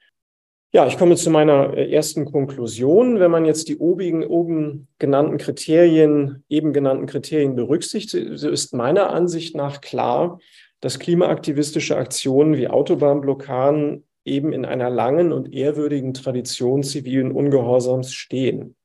ja, 0.73 0.87
ich 0.87 0.97
komme 0.97 1.17
zu 1.17 1.29
meiner 1.29 1.75
äh, 1.75 1.91
ersten 1.91 2.23
Konklusion. 2.25 3.19
Wenn 3.19 3.31
man 3.31 3.45
jetzt 3.45 3.67
die 3.67 3.77
obigen, 3.77 4.23
oben 4.25 4.87
genannten 4.99 5.37
Kriterien, 5.37 6.45
eben 6.47 6.71
genannten 6.71 7.07
Kriterien 7.07 7.55
berücksichtigt, 7.55 8.39
so 8.39 8.49
ist 8.49 8.73
meiner 8.73 9.09
Ansicht 9.09 9.53
nach 9.53 9.81
klar, 9.81 10.39
dass 10.79 10.97
klimaaktivistische 10.97 11.97
Aktionen 11.97 12.55
wie 12.55 12.69
Autobahnblockaden 12.69 14.05
eben 14.23 14.53
in 14.53 14.65
einer 14.65 14.89
langen 14.89 15.33
und 15.33 15.53
ehrwürdigen 15.53 16.13
Tradition 16.13 16.83
zivilen 16.83 17.31
Ungehorsams 17.31 18.13
stehen. 18.13 18.75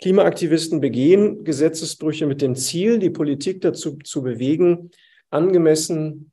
Klimaaktivisten 0.00 0.80
begehen 0.80 1.44
Gesetzesbrüche 1.44 2.26
mit 2.26 2.40
dem 2.40 2.54
Ziel, 2.54 2.98
die 2.98 3.10
Politik 3.10 3.60
dazu 3.60 3.98
zu 3.98 4.22
bewegen, 4.22 4.90
angemessen 5.30 6.32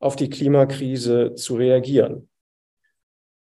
auf 0.00 0.16
die 0.16 0.30
Klimakrise 0.30 1.34
zu 1.34 1.56
reagieren. 1.56 2.28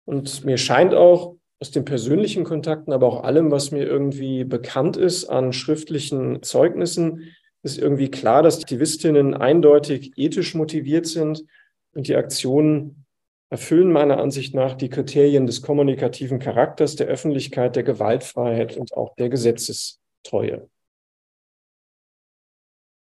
Und 0.05 0.43
mir 0.43 0.57
scheint 0.57 0.93
auch 0.93 1.37
aus 1.59 1.71
den 1.71 1.85
persönlichen 1.85 2.43
Kontakten, 2.43 2.91
aber 2.91 3.07
auch 3.07 3.23
allem, 3.23 3.51
was 3.51 3.71
mir 3.71 3.85
irgendwie 3.85 4.43
bekannt 4.43 4.97
ist 4.97 5.25
an 5.25 5.53
schriftlichen 5.53 6.43
Zeugnissen, 6.43 7.33
ist 7.61 7.77
irgendwie 7.77 8.11
klar, 8.11 8.43
dass 8.43 8.59
Aktivistinnen 8.59 9.33
eindeutig 9.33 10.11
ethisch 10.17 10.53
motiviert 10.53 11.05
sind 11.05 11.45
und 11.93 12.09
die 12.09 12.15
Aktionen 12.15 13.05
erfüllen 13.49 13.91
meiner 13.91 14.17
Ansicht 14.17 14.53
nach 14.55 14.73
die 14.73 14.89
Kriterien 14.89 15.45
des 15.45 15.61
kommunikativen 15.61 16.39
Charakters, 16.39 16.95
der 16.95 17.07
Öffentlichkeit, 17.07 17.75
der 17.75 17.83
Gewaltfreiheit 17.83 18.75
und 18.75 18.93
auch 18.97 19.15
der 19.15 19.29
Gesetzestreue. 19.29 20.67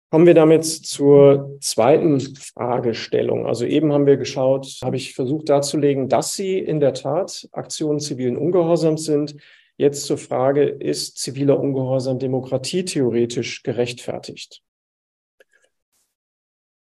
Kommen 0.10 0.26
wir 0.26 0.36
damit 0.36 0.64
zur 0.64 1.58
zweiten 1.60 2.22
Fragestellung. 2.22 3.46
Also 3.46 3.66
eben 3.66 3.92
haben 3.92 4.06
wir 4.06 4.16
geschaut, 4.16 4.80
habe 4.82 4.96
ich 4.96 5.14
versucht 5.14 5.50
darzulegen, 5.50 6.08
dass 6.08 6.34
sie 6.34 6.60
in 6.60 6.80
der 6.80 6.94
Tat 6.94 7.50
Aktionen 7.52 8.00
zivilen 8.00 8.38
Ungehorsams 8.38 9.04
sind. 9.04 9.36
Jetzt 9.76 10.06
zur 10.06 10.18
Frage, 10.18 10.64
ist 10.64 11.18
ziviler 11.18 11.60
Ungehorsam 11.60 12.20
demokratietheoretisch 12.20 13.64
gerechtfertigt? 13.64 14.64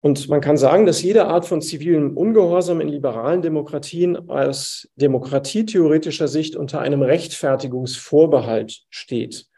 Und 0.00 0.28
man 0.28 0.40
kann 0.40 0.56
sagen, 0.56 0.86
dass 0.86 1.02
jede 1.02 1.26
Art 1.26 1.44
von 1.44 1.60
zivilem 1.60 2.16
Ungehorsam 2.16 2.80
in 2.80 2.88
liberalen 2.88 3.42
Demokratien 3.42 4.30
aus 4.30 4.88
demokratietheoretischer 4.94 6.28
Sicht 6.28 6.54
unter 6.54 6.80
einem 6.80 7.02
Rechtfertigungsvorbehalt 7.02 8.84
steht. 8.90 9.48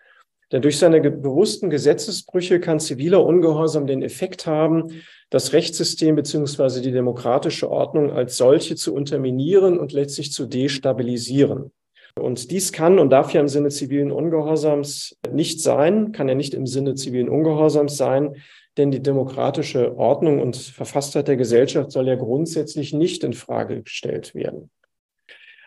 Denn 0.53 0.63
durch 0.63 0.79
seine 0.79 1.01
bewussten 1.11 1.71
Gesetzesbrüche 1.71 2.59
kann 2.59 2.81
ziviler 2.81 3.25
Ungehorsam 3.25 3.87
den 3.87 4.03
Effekt 4.03 4.47
haben, 4.47 5.03
das 5.31 5.53
Rechtssystem 5.53 6.17
beziehungsweise 6.17 6.83
die 6.83 6.91
demokratische 6.91 7.71
Ordnung 7.71 8.11
als 8.11 8.37
solche 8.37 8.75
zu 8.75 8.93
unterminieren 8.95 9.79
und 9.79 9.93
letztlich 9.93 10.33
zu 10.33 10.47
destabilisieren. 10.47 11.71
Und 12.19 12.51
dies 12.51 12.73
kann 12.73 12.99
und 12.99 13.11
darf 13.11 13.33
ja 13.33 13.41
im 13.41 13.49
Sinne 13.49 13.69
zivilen 13.69 14.11
Ungehorsams 14.11 15.17
nicht 15.33 15.63
sein, 15.63 16.11
kann 16.11 16.29
ja 16.29 16.35
nicht 16.35 16.55
im 16.55 16.67
Sinne 16.67 16.97
zivilen 16.97 17.29
Ungehorsams 17.29 17.97
sein, 17.97 18.35
denn 18.77 18.91
die 18.91 19.03
demokratische 19.03 19.97
Ordnung 19.97 20.41
und 20.41 20.57
Verfasstheit 20.57 21.29
der 21.29 21.37
Gesellschaft 21.37 21.93
soll 21.93 22.09
ja 22.09 22.17
grundsätzlich 22.17 22.93
nicht 22.93 23.23
in 23.23 23.33
Frage 23.33 23.83
gestellt 23.83 24.35
werden. 24.35 24.71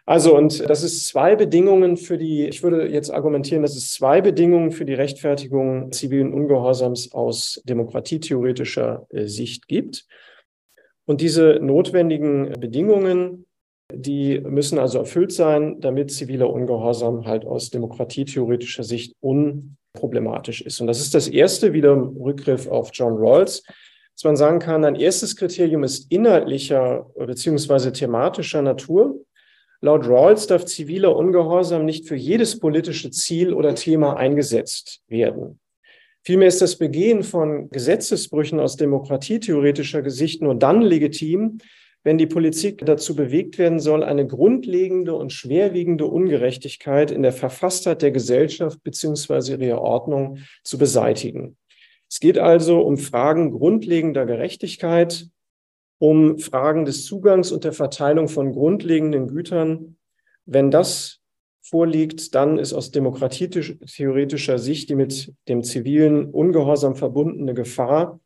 Also, 0.05 0.35
und 0.35 0.69
das 0.69 0.83
ist 0.83 1.07
zwei 1.07 1.35
Bedingungen 1.37 1.95
für 1.95 2.17
die, 2.17 2.45
ich 2.47 2.61
würde 2.61 2.87
jetzt 2.89 3.09
argumentieren, 3.09 3.61
dass 3.61 3.75
es 3.75 3.93
zwei 3.93 4.19
Bedingungen 4.19 4.71
für 4.71 4.83
die 4.83 4.93
Rechtfertigung 4.93 5.93
zivilen 5.93 6.33
Ungehorsams 6.33 7.13
aus 7.13 7.61
demokratietheoretischer 7.63 9.07
äh, 9.11 9.27
Sicht 9.27 9.67
gibt. 9.69 10.05
Und 11.05 11.21
diese 11.21 11.59
notwendigen 11.61 12.51
Bedingungen, 12.59 13.45
die 13.93 14.41
müssen 14.41 14.77
also 14.77 14.99
erfüllt 14.99 15.31
sein, 15.31 15.79
damit 15.79 16.11
ziviler 16.11 16.49
Ungehorsam 16.49 17.25
halt 17.25 17.45
aus 17.45 17.69
demokratietheoretischer 17.69 18.83
Sicht 18.83 19.15
unproblematisch 19.21 20.61
ist. 20.61 20.81
Und 20.81 20.87
das 20.87 20.99
ist 20.99 21.15
das 21.15 21.29
erste, 21.29 21.71
wieder 21.71 21.93
im 21.93 22.17
Rückgriff 22.17 22.67
auf 22.67 22.89
John 22.93 23.13
Rawls, 23.17 23.63
dass 24.15 24.23
man 24.25 24.35
sagen 24.35 24.59
kann, 24.59 24.83
ein 24.83 24.95
erstes 24.95 25.35
Kriterium 25.35 25.83
ist 25.83 26.11
inhaltlicher 26.11 27.09
bzw. 27.15 27.91
thematischer 27.91 28.61
Natur. 28.61 29.19
Laut 29.83 30.07
Rawls 30.07 30.47
darf 30.47 30.63
ziviler 30.63 31.13
Ungehorsam 31.13 31.83
nicht 31.83 32.07
für 32.07 32.15
jedes 32.15 32.57
politische 32.57 33.11
Ziel 33.11 33.53
oder 33.53 33.75
Thema 33.75 34.15
eingesetzt 34.15 35.01
werden. 35.09 35.59
Vielmehr 36.23 36.47
ist 36.47 36.61
das 36.61 36.77
Begehen 36.77 37.21
von 37.21 37.69
Gesetzesbrüchen 37.69 38.61
aus 38.61 38.77
demokratietheoretischer 38.77 40.01
Gesicht 40.01 40.41
nur 40.41 40.55
dann 40.55 40.81
legitim, 40.81 41.57
wenn 42.01 42.17
die 42.17 42.27
Politik 42.27 42.85
dazu 42.85 43.13
bewegt 43.13 43.57
werden 43.57 43.81
soll, 43.81 44.05
eine 44.05 44.25
grundlegende 44.25 45.15
und 45.15 45.33
schwerwiegende 45.33 46.05
Ungerechtigkeit 46.05 47.11
in 47.11 47.21
der 47.21 47.33
Verfasstheit 47.33 48.01
der 48.03 48.11
Gesellschaft 48.11 48.81
beziehungsweise 48.83 49.57
ihrer 49.57 49.81
Ordnung 49.81 50.37
zu 50.63 50.77
beseitigen. 50.77 51.57
Es 52.09 52.21
geht 52.21 52.37
also 52.37 52.79
um 52.79 52.97
Fragen 52.97 53.51
grundlegender 53.51 54.25
Gerechtigkeit, 54.25 55.27
um 56.03 56.37
Fragen 56.37 56.83
des 56.83 57.05
Zugangs 57.05 57.53
und 57.53 57.63
der 57.63 57.71
Verteilung 57.71 58.27
von 58.27 58.51
grundlegenden 58.51 59.29
Gütern. 59.29 59.95
Wenn 60.45 60.69
das 60.69 61.21
vorliegt, 61.61 62.35
dann 62.35 62.59
ist 62.59 62.73
aus 62.73 62.91
demokratietheoretischer 62.91 64.59
Sicht 64.59 64.89
die 64.89 64.95
mit 64.95 65.33
dem 65.47 65.63
zivilen 65.63 66.25
Ungehorsam 66.25 66.97
verbundene 66.97 67.53
Gefahr 67.53 68.19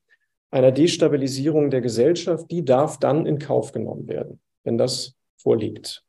einer 0.50 0.72
Destabilisierung 0.72 1.70
der 1.70 1.82
Gesellschaft, 1.82 2.50
die 2.50 2.66
darf 2.66 2.98
dann 2.98 3.28
in 3.28 3.38
Kauf 3.38 3.74
genommen 3.74 4.08
werden, 4.08 4.40
wenn 4.64 4.80
das 4.80 5.14
vorliegt. 5.36 6.04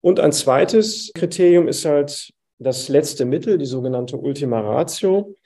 Und 0.00 0.20
ein 0.20 0.32
zweites 0.32 1.12
Kriterium 1.12 1.68
ist 1.68 1.84
halt 1.84 2.32
das 2.58 2.88
letzte 2.88 3.26
Mittel, 3.26 3.58
die 3.58 3.66
sogenannte 3.66 4.16
Ultima 4.16 4.60
Ratio. 4.60 5.36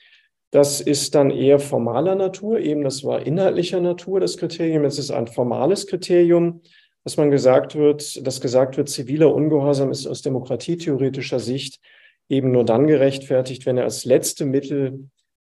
Das 0.50 0.80
ist 0.80 1.14
dann 1.14 1.30
eher 1.30 1.58
formaler 1.58 2.14
Natur, 2.14 2.60
eben 2.60 2.84
das 2.84 3.04
war 3.04 3.26
inhaltlicher 3.26 3.80
Natur, 3.80 4.20
das 4.20 4.36
Kriterium. 4.36 4.84
Es 4.84 4.98
ist 4.98 5.10
ein 5.10 5.26
formales 5.26 5.86
Kriterium 5.86 6.62
dass 7.06 7.16
man 7.16 7.30
gesagt 7.30 7.76
wird, 7.76 8.26
dass 8.26 8.40
gesagt 8.40 8.76
wird, 8.76 8.88
ziviler 8.88 9.32
Ungehorsam 9.32 9.92
ist 9.92 10.08
aus 10.08 10.22
demokratietheoretischer 10.22 11.38
Sicht 11.38 11.78
eben 12.28 12.50
nur 12.50 12.64
dann 12.64 12.88
gerechtfertigt, 12.88 13.64
wenn 13.64 13.78
er 13.78 13.84
als 13.84 14.04
letzte 14.04 14.44
Mittel 14.44 15.08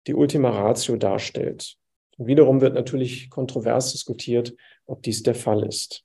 die 0.08 0.16
Ultima 0.16 0.50
Ratio 0.50 0.96
darstellt. 0.96 1.76
Und 2.18 2.26
wiederum 2.26 2.62
wird 2.62 2.74
natürlich 2.74 3.30
kontrovers 3.30 3.92
diskutiert, 3.92 4.56
ob 4.88 5.04
dies 5.04 5.22
der 5.22 5.36
Fall 5.36 5.64
ist. 5.64 6.04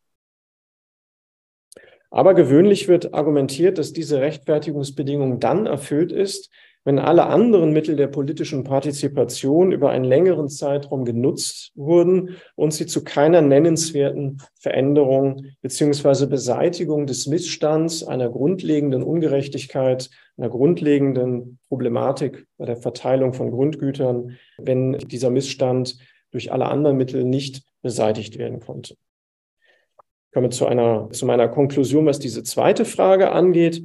Aber 2.10 2.34
gewöhnlich 2.34 2.86
wird 2.86 3.14
argumentiert, 3.14 3.78
dass 3.78 3.94
diese 3.94 4.20
Rechtfertigungsbedingung 4.20 5.40
dann 5.40 5.64
erfüllt 5.64 6.12
ist, 6.12 6.50
wenn 6.84 6.98
alle 6.98 7.26
anderen 7.26 7.72
Mittel 7.72 7.96
der 7.96 8.06
politischen 8.06 8.64
Partizipation 8.64 9.72
über 9.72 9.90
einen 9.90 10.04
längeren 10.04 10.48
Zeitraum 10.48 11.04
genutzt 11.04 11.72
wurden 11.74 12.36
und 12.54 12.72
sie 12.72 12.86
zu 12.86 13.04
keiner 13.04 13.42
nennenswerten 13.42 14.40
Veränderung 14.54 15.46
beziehungsweise 15.60 16.28
Beseitigung 16.28 17.06
des 17.06 17.26
Missstands, 17.26 18.04
einer 18.04 18.30
grundlegenden 18.30 19.02
Ungerechtigkeit, 19.02 20.08
einer 20.36 20.48
grundlegenden 20.48 21.58
Problematik 21.68 22.46
bei 22.56 22.64
der 22.64 22.76
Verteilung 22.76 23.34
von 23.34 23.50
Grundgütern, 23.50 24.38
wenn 24.56 24.92
dieser 24.92 25.30
Missstand 25.30 25.98
durch 26.30 26.52
alle 26.52 26.66
anderen 26.66 26.96
Mittel 26.96 27.24
nicht 27.24 27.62
beseitigt 27.82 28.38
werden 28.38 28.60
konnte. 28.60 28.94
Ich 28.94 30.34
komme 30.34 30.50
zu 30.50 30.66
einer, 30.66 31.08
zu 31.10 31.26
meiner 31.26 31.48
Konklusion, 31.48 32.06
was 32.06 32.18
diese 32.18 32.42
zweite 32.42 32.84
Frage 32.84 33.32
angeht. 33.32 33.82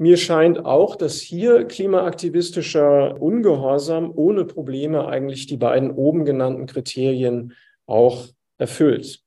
Mir 0.00 0.16
scheint 0.16 0.64
auch, 0.64 0.94
dass 0.94 1.20
hier 1.20 1.64
klimaaktivistischer 1.64 3.20
Ungehorsam 3.20 4.12
ohne 4.14 4.44
Probleme 4.44 5.08
eigentlich 5.08 5.46
die 5.46 5.56
beiden 5.56 5.90
oben 5.90 6.24
genannten 6.24 6.66
Kriterien 6.66 7.54
auch 7.86 8.28
erfüllt. 8.58 9.24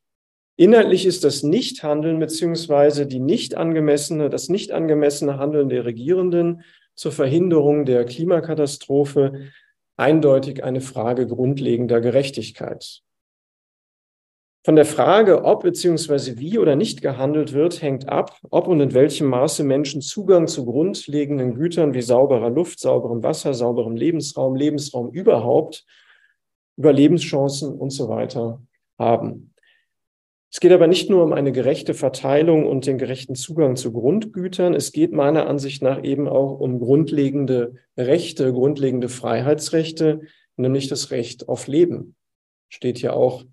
Inhaltlich 0.56 1.06
ist 1.06 1.26
das 1.26 1.44
Nichthandeln 1.44 2.20
beziehungsweise 2.20 3.06
die 3.06 3.20
nicht 3.20 3.56
angemessene, 3.56 4.30
das 4.30 4.48
nicht 4.48 4.72
angemessene 4.72 5.38
Handeln 5.38 5.68
der 5.68 5.84
Regierenden 5.84 6.62
zur 6.96 7.12
Verhinderung 7.12 7.84
der 7.86 8.06
Klimakatastrophe 8.06 9.52
eindeutig 9.98 10.64
eine 10.64 10.80
Frage 10.80 11.28
grundlegender 11.28 12.00
Gerechtigkeit. 12.00 13.02
Von 14.64 14.76
der 14.76 14.86
Frage, 14.86 15.44
ob 15.44 15.64
bzw. 15.64 16.38
wie 16.38 16.60
oder 16.60 16.76
nicht 16.76 17.02
gehandelt 17.02 17.54
wird, 17.54 17.82
hängt 17.82 18.08
ab, 18.10 18.38
ob 18.52 18.68
und 18.68 18.80
in 18.80 18.94
welchem 18.94 19.28
Maße 19.28 19.64
Menschen 19.64 20.02
Zugang 20.02 20.48
zu 20.48 20.66
grundlegenden 20.66 21.56
Gütern 21.56 21.96
wie 21.96 22.04
sauberer 22.04 22.52
Luft, 22.52 22.80
sauberem 22.80 23.24
Wasser, 23.24 23.56
sauberem 23.56 23.96
Lebensraum, 23.96 24.56
Lebensraum 24.56 25.10
überhaupt, 25.12 25.84
Überlebenschancen 26.78 27.74
und 27.74 27.90
so 27.90 28.08
weiter 28.08 28.62
haben. 29.00 29.56
Es 30.54 30.60
geht 30.60 30.74
aber 30.74 30.86
nicht 30.86 31.10
nur 31.10 31.24
um 31.24 31.34
eine 31.34 31.52
gerechte 31.52 31.96
Verteilung 31.96 32.68
und 32.68 32.86
den 32.86 33.00
gerechten 33.00 33.36
Zugang 33.36 33.78
zu 33.78 33.92
Grundgütern. 33.92 34.76
Es 34.76 34.92
geht 34.92 35.12
meiner 35.12 35.48
Ansicht 35.48 35.82
nach 35.82 36.04
eben 36.04 36.28
auch 36.28 36.60
um 36.60 36.78
grundlegende 36.78 37.76
Rechte, 37.98 38.54
grundlegende 38.54 39.10
Freiheitsrechte, 39.10 40.22
nämlich 40.56 40.88
das 40.88 41.10
Recht 41.10 41.50
auf 41.50 41.66
Leben. 41.66 42.16
Steht 42.70 43.02
ja 43.02 43.14
auch 43.14 43.46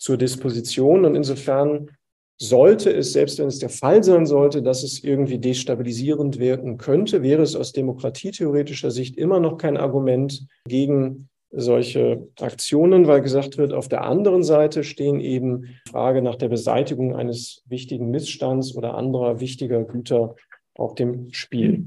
zur 0.00 0.16
Disposition. 0.16 1.04
Und 1.04 1.14
insofern 1.14 1.90
sollte 2.38 2.90
es, 2.90 3.12
selbst 3.12 3.38
wenn 3.38 3.48
es 3.48 3.58
der 3.58 3.68
Fall 3.68 4.02
sein 4.02 4.24
sollte, 4.24 4.62
dass 4.62 4.82
es 4.82 5.04
irgendwie 5.04 5.38
destabilisierend 5.38 6.38
wirken 6.38 6.78
könnte, 6.78 7.22
wäre 7.22 7.42
es 7.42 7.54
aus 7.54 7.72
demokratietheoretischer 7.72 8.90
Sicht 8.90 9.18
immer 9.18 9.40
noch 9.40 9.58
kein 9.58 9.76
Argument 9.76 10.46
gegen 10.66 11.28
solche 11.52 12.28
Aktionen, 12.40 13.06
weil 13.06 13.20
gesagt 13.20 13.58
wird, 13.58 13.74
auf 13.74 13.88
der 13.88 14.04
anderen 14.04 14.42
Seite 14.42 14.84
stehen 14.84 15.20
eben 15.20 15.76
Frage 15.90 16.22
nach 16.22 16.36
der 16.36 16.48
Beseitigung 16.48 17.14
eines 17.14 17.62
wichtigen 17.66 18.10
Missstands 18.10 18.74
oder 18.74 18.94
anderer 18.94 19.40
wichtiger 19.40 19.84
Güter 19.84 20.34
auf 20.74 20.94
dem 20.94 21.32
Spiel. 21.32 21.86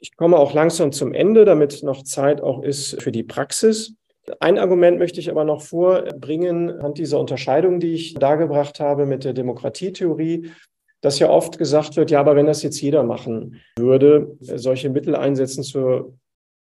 Ich 0.00 0.16
komme 0.16 0.38
auch 0.38 0.54
langsam 0.54 0.92
zum 0.92 1.12
Ende, 1.12 1.44
damit 1.44 1.82
noch 1.82 2.04
Zeit 2.04 2.40
auch 2.40 2.62
ist 2.62 3.02
für 3.02 3.12
die 3.12 3.24
Praxis. 3.24 3.97
Ein 4.40 4.58
Argument 4.58 4.98
möchte 4.98 5.20
ich 5.20 5.30
aber 5.30 5.44
noch 5.44 5.62
vorbringen 5.62 6.70
anhand 6.70 6.98
dieser 6.98 7.18
Unterscheidung, 7.20 7.80
die 7.80 7.92
ich 7.94 8.14
dargebracht 8.14 8.80
habe 8.80 9.06
mit 9.06 9.24
der 9.24 9.32
Demokratietheorie, 9.32 10.50
dass 11.00 11.18
ja 11.18 11.30
oft 11.30 11.58
gesagt 11.58 11.96
wird, 11.96 12.10
ja, 12.10 12.20
aber 12.20 12.34
wenn 12.36 12.46
das 12.46 12.62
jetzt 12.62 12.80
jeder 12.80 13.02
machen 13.02 13.60
würde, 13.78 14.36
solche 14.40 14.90
Mittel 14.90 15.14
einsetzen 15.14 15.62
zur 15.62 16.14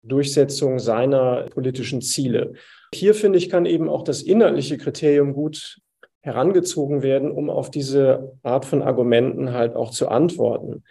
Durchsetzung 0.02 0.78
seiner 0.78 1.46
politischen 1.50 2.02
Ziele. 2.02 2.52
Hier 2.94 3.14
finde 3.14 3.38
ich, 3.38 3.48
kann 3.48 3.66
eben 3.66 3.88
auch 3.88 4.02
das 4.02 4.22
inhaltliche 4.22 4.78
Kriterium 4.78 5.32
gut 5.32 5.78
herangezogen 6.20 7.02
werden, 7.02 7.30
um 7.30 7.50
auf 7.50 7.70
diese 7.70 8.32
Art 8.42 8.64
von 8.64 8.82
Argumenten 8.82 9.52
halt 9.52 9.74
auch 9.74 9.90
zu 9.90 10.08
antworten. 10.08 10.84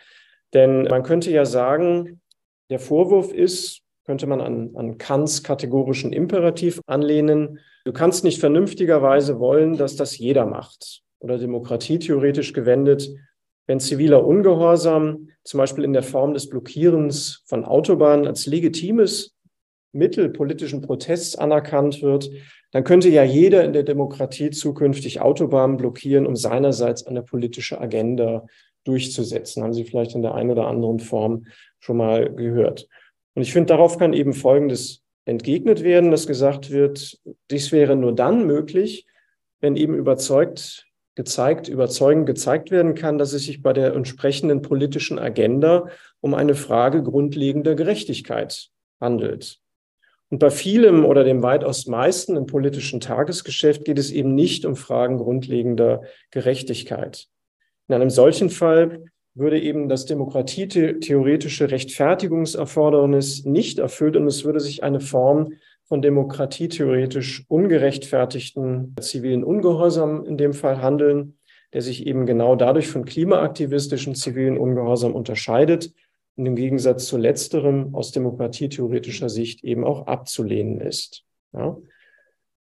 Denn 0.54 0.84
man 0.84 1.04
könnte 1.04 1.32
ja 1.32 1.46
sagen, 1.46 2.22
der 2.70 2.80
Vorwurf 2.80 3.32
ist, 3.32 3.82
könnte 4.06 4.28
man 4.28 4.42
an, 4.42 4.72
an 4.76 4.98
Kants 4.98 5.44
kategorischen 5.44 6.14
Imperativ 6.14 6.80
anlehnen. 6.86 7.60
Du 7.86 7.94
kannst 7.94 8.24
nicht 8.24 8.40
vernünftigerweise 8.40 9.40
wollen, 9.40 9.78
dass 9.78 9.96
das 9.96 10.18
jeder 10.18 10.46
macht. 10.46 11.02
Oder 11.20 11.38
demokratietheoretisch 11.38 12.54
gewendet, 12.54 13.10
wenn 13.68 13.80
ziviler 13.80 14.26
Ungehorsam 14.26 15.30
zum 15.44 15.58
Beispiel 15.58 15.84
in 15.84 15.94
der 15.94 16.04
Form 16.04 16.34
des 16.34 16.50
Blockierens 16.50 17.44
von 17.46 17.66
Autobahnen 17.66 18.28
als 18.28 18.46
legitimes 18.46 19.36
Mittel 19.92 20.30
politischen 20.30 20.82
Protests 20.82 21.36
anerkannt 21.36 22.02
wird, 22.02 22.30
dann 22.72 22.84
könnte 22.84 23.10
ja 23.10 23.24
jeder 23.24 23.64
in 23.64 23.74
der 23.74 23.84
Demokratie 23.84 24.52
zukünftig 24.52 25.22
Autobahnen 25.22 25.78
blockieren, 25.78 26.28
um 26.28 26.36
seinerseits 26.36 27.08
eine 27.08 27.24
politische 27.24 27.80
Agenda 27.80 28.46
durchzusetzen. 28.84 29.64
Haben 29.64 29.74
Sie 29.74 29.86
vielleicht 29.86 30.14
in 30.14 30.22
der 30.22 30.36
einen 30.36 30.52
oder 30.52 30.68
anderen 30.68 31.00
Form 31.00 31.46
schon 31.80 31.98
mal 31.98 32.32
gehört. 32.34 32.88
Und 33.36 33.42
ich 33.44 33.54
finde, 33.54 33.68
darauf 33.68 34.00
kann 34.00 34.14
eben 34.14 34.34
Folgendes 34.34 35.04
entgegnet 35.26 35.84
werden, 35.84 36.10
dass 36.10 36.26
gesagt 36.26 36.72
wird, 36.72 37.20
dies 37.52 37.72
wäre 37.72 37.96
nur 37.96 38.14
dann 38.16 38.48
möglich, 38.48 39.06
wenn 39.60 39.76
eben 39.76 39.96
überzeugt, 39.96 40.88
gezeigt, 41.16 41.68
überzeugend 41.68 42.26
gezeigt 42.26 42.72
werden 42.72 42.96
kann, 42.96 43.18
dass 43.18 43.34
es 43.34 43.46
sich 43.46 43.62
bei 43.62 43.74
der 43.74 43.94
entsprechenden 43.94 44.62
politischen 44.62 45.18
Agenda 45.20 45.90
um 46.22 46.34
eine 46.34 46.56
Frage 46.56 47.04
grundlegender 47.04 47.76
Gerechtigkeit 47.76 48.70
handelt. 49.00 49.60
Und 50.30 50.40
bei 50.40 50.50
vielem 50.50 51.06
oder 51.06 51.24
dem 51.24 51.44
weitaus 51.44 51.86
meisten 51.86 52.36
im 52.36 52.46
politischen 52.46 53.00
Tagesgeschäft 53.00 53.86
geht 53.86 54.00
es 54.00 54.12
eben 54.12 54.34
nicht 54.36 54.66
um 54.66 54.76
Fragen 54.76 55.18
grundlegender 55.18 56.02
Gerechtigkeit. 56.32 57.28
In 57.88 57.96
einem 57.96 58.10
solchen 58.10 58.50
Fall 58.50 59.06
würde 59.36 59.60
eben 59.60 59.90
das 59.90 60.06
demokratietheoretische 60.06 61.70
Rechtfertigungserfordernis 61.70 63.46
nicht 63.46 63.80
erfüllt 63.80 64.16
und 64.16 64.26
es 64.28 64.46
würde 64.46 64.62
sich 64.62 64.84
eine 64.84 65.02
Form 65.02 65.54
von 65.84 66.02
demokratietheoretisch 66.02 67.46
ungerechtfertigten 67.48 68.96
zivilen 69.00 69.44
Ungehorsam 69.44 70.26
in 70.26 70.38
dem 70.38 70.54
Fall 70.54 70.82
handeln, 70.82 71.38
der 71.74 71.82
sich 71.82 72.08
eben 72.08 72.26
genau 72.26 72.56
dadurch 72.56 72.88
von 72.88 73.06
klimaaktivistischen 73.06 74.16
zivilen 74.16 74.58
Ungehorsam 74.58 75.14
unterscheidet 75.14 75.94
und 76.38 76.46
im 76.46 76.56
Gegensatz 76.56 77.06
zu 77.06 77.18
letzterem 77.18 77.94
aus 77.94 78.12
demokratietheoretischer 78.12 79.30
Sicht 79.30 79.64
eben 79.64 79.84
auch 79.84 80.08
abzulehnen 80.08 80.80
ist. 80.80 81.24
Ja? 81.54 81.78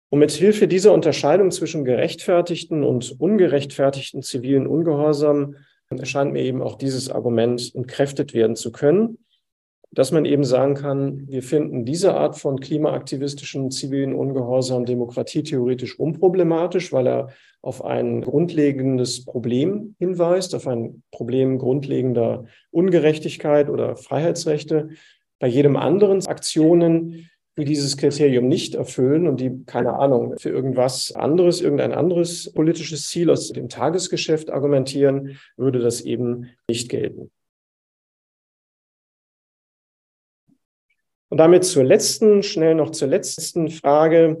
Und 0.08 0.18
mit 0.18 0.30
Hilfe 0.30 0.66
dieser 0.66 0.92
Unterscheidung 0.92 1.50
zwischen 1.50 1.84
gerechtfertigten 1.84 2.82
und 2.82 3.20
ungerechtfertigten 3.20 4.22
zivilen 4.22 4.66
Ungehorsam 4.66 5.56
erscheint 5.90 6.32
mir 6.32 6.42
eben 6.42 6.62
auch 6.62 6.76
dieses 6.76 7.10
Argument 7.10 7.74
entkräftet 7.74 8.34
werden 8.34 8.56
zu 8.56 8.72
können, 8.72 9.18
dass 9.92 10.12
man 10.12 10.24
eben 10.24 10.44
sagen 10.44 10.74
kann, 10.74 11.26
wir 11.28 11.42
finden 11.42 11.84
diese 11.84 12.14
Art 12.14 12.36
von 12.36 12.60
klimaaktivistischen 12.60 13.70
zivilen 13.70 14.14
Ungehorsam 14.14 14.84
demokratietheoretisch 14.84 15.98
unproblematisch, 15.98 16.92
weil 16.92 17.06
er 17.06 17.28
auf 17.62 17.84
ein 17.84 18.20
grundlegendes 18.20 19.24
Problem 19.24 19.94
hinweist, 19.98 20.54
auf 20.54 20.66
ein 20.66 21.02
Problem 21.10 21.58
grundlegender 21.58 22.44
Ungerechtigkeit 22.70 23.70
oder 23.70 23.96
Freiheitsrechte. 23.96 24.90
Bei 25.38 25.46
jedem 25.46 25.76
anderen 25.76 26.26
Aktionen, 26.26 27.30
die 27.56 27.64
dieses 27.64 27.96
Kriterium 27.96 28.48
nicht 28.48 28.74
erfüllen 28.74 29.26
und 29.26 29.40
die, 29.40 29.64
keine 29.64 29.94
Ahnung, 29.94 30.36
für 30.38 30.50
irgendwas 30.50 31.12
anderes, 31.12 31.60
irgendein 31.60 31.92
anderes 31.92 32.52
politisches 32.52 33.08
Ziel 33.08 33.30
aus 33.30 33.50
dem 33.52 33.68
Tagesgeschäft 33.68 34.50
argumentieren, 34.50 35.38
würde 35.56 35.78
das 35.78 36.02
eben 36.02 36.50
nicht 36.68 36.88
gelten. 36.90 37.30
Und 41.28 41.38
damit 41.38 41.64
zur 41.64 41.84
letzten, 41.84 42.42
schnell 42.42 42.74
noch 42.74 42.90
zur 42.90 43.08
letzten 43.08 43.68
Frage. 43.68 44.38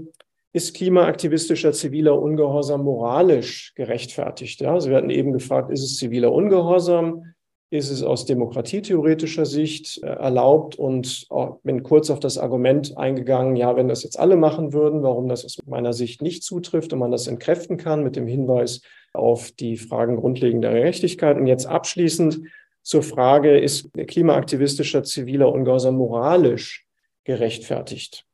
Ist 0.52 0.74
klimaaktivistischer 0.74 1.72
ziviler 1.72 2.18
Ungehorsam 2.18 2.82
moralisch 2.82 3.74
gerechtfertigt? 3.74 4.60
Ja, 4.62 4.82
wir 4.82 4.96
hatten 4.96 5.10
eben 5.10 5.32
gefragt, 5.32 5.70
ist 5.70 5.82
es 5.82 5.98
ziviler 5.98 6.32
Ungehorsam? 6.32 7.34
Ist 7.68 7.90
es 7.90 8.02
aus 8.02 8.26
demokratietheoretischer 8.26 9.44
Sicht 9.44 10.00
äh, 10.02 10.06
erlaubt? 10.06 10.76
Und 10.76 11.26
bin 11.64 11.82
kurz 11.82 12.10
auf 12.10 12.20
das 12.20 12.38
Argument 12.38 12.96
eingegangen, 12.96 13.56
ja, 13.56 13.74
wenn 13.76 13.88
das 13.88 14.04
jetzt 14.04 14.18
alle 14.18 14.36
machen 14.36 14.72
würden, 14.72 15.02
warum 15.02 15.28
das 15.28 15.44
aus 15.44 15.58
meiner 15.66 15.92
Sicht 15.92 16.22
nicht 16.22 16.44
zutrifft 16.44 16.92
und 16.92 17.00
man 17.00 17.10
das 17.10 17.26
entkräften 17.26 17.76
kann 17.76 18.04
mit 18.04 18.14
dem 18.14 18.26
Hinweis 18.26 18.82
auf 19.12 19.50
die 19.50 19.76
Fragen 19.76 20.16
grundlegender 20.16 20.72
Gerechtigkeit. 20.72 21.36
Und 21.36 21.46
jetzt 21.46 21.66
abschließend 21.66 22.42
zur 22.82 23.02
Frage, 23.02 23.58
ist 23.58 23.90
klimaaktivistischer 23.94 25.02
ziviler 25.02 25.52
Ungehorsam 25.52 25.96
moralisch 25.96 26.86
gerechtfertigt? 27.24 28.24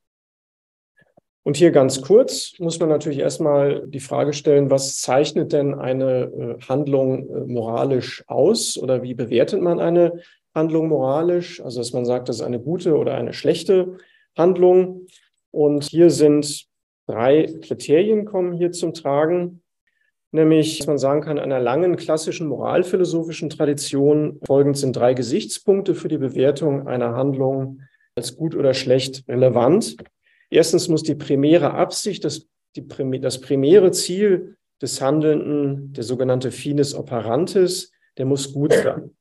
Und 1.45 1.57
hier 1.57 1.73
ganz 1.73 2.03
kurz 2.03 2.53
muss 2.59 2.79
man 2.79 2.89
natürlich 2.89 3.19
erstmal 3.19 3.87
die 3.89 4.01
Frage 4.01 4.33
stellen, 4.33 4.71
was 4.71 5.01
zeichnet 5.01 5.53
denn 5.53 5.75
eine 5.75 6.23
äh, 6.23 6.63
Handlung 6.69 7.29
äh, 7.29 7.47
moralisch 7.47 8.23
aus 8.29 8.79
oder 8.79 9.03
wie 9.03 9.15
bewertet 9.15 9.61
man 9.61 9.81
eine 9.81 10.21
Handlung 10.55 10.89
moralisch? 10.89 11.61
Also 11.61 11.81
dass 11.81 11.93
man 11.93 12.05
sagt, 12.05 12.29
das 12.29 12.37
ist 12.37 12.43
eine 12.43 12.61
gute 12.61 12.97
oder 12.97 13.15
eine 13.15 13.33
schlechte 13.33 13.97
Handlung. 14.37 15.07
Und 15.51 15.85
hier 15.85 16.11
sind 16.11 16.67
drei 17.07 17.47
Kriterien 17.61 18.25
kommen 18.25 18.53
hier 18.53 18.71
zum 18.71 18.95
Tragen 18.95 19.63
nämlich, 20.33 20.79
dass 20.79 20.87
man 20.87 20.99
sagen 20.99 21.21
kann, 21.21 21.39
einer 21.39 21.61
langen 21.61 21.97
klassischen 21.97 22.49
moralphilosophischen 22.49 23.51
Tradition 23.51 24.41
folgend 24.45 24.77
sind 24.79 24.97
drei 24.97 25.15
Gesichtspunkte 25.15 25.95
für 25.95 26.09
die 26.09 26.19
Bewertung 26.19 26.89
einer 26.89 27.15
Handlung 27.15 27.83
als 28.17 28.37
gut 28.37 28.55
oder 28.55 28.75
schlecht 28.75 29.25
relevant. 29.29 29.97
Erstens 30.53 30.89
muss 30.89 31.03
die 31.03 31.15
primäre 31.15 31.73
Absicht, 31.73 32.25
das, 32.25 32.47
die, 32.77 32.87
das 33.21 33.41
primäre 33.41 33.91
Ziel 33.91 34.59
des 34.83 35.01
Handelnden, 35.01 35.95
der 35.95 36.05
sogenannte 36.05 36.51
Finis 36.51 36.95
Operantis, 36.95 37.91
der 38.19 38.27
muss 38.27 38.53
gut 38.53 38.75
sein. 38.75 39.17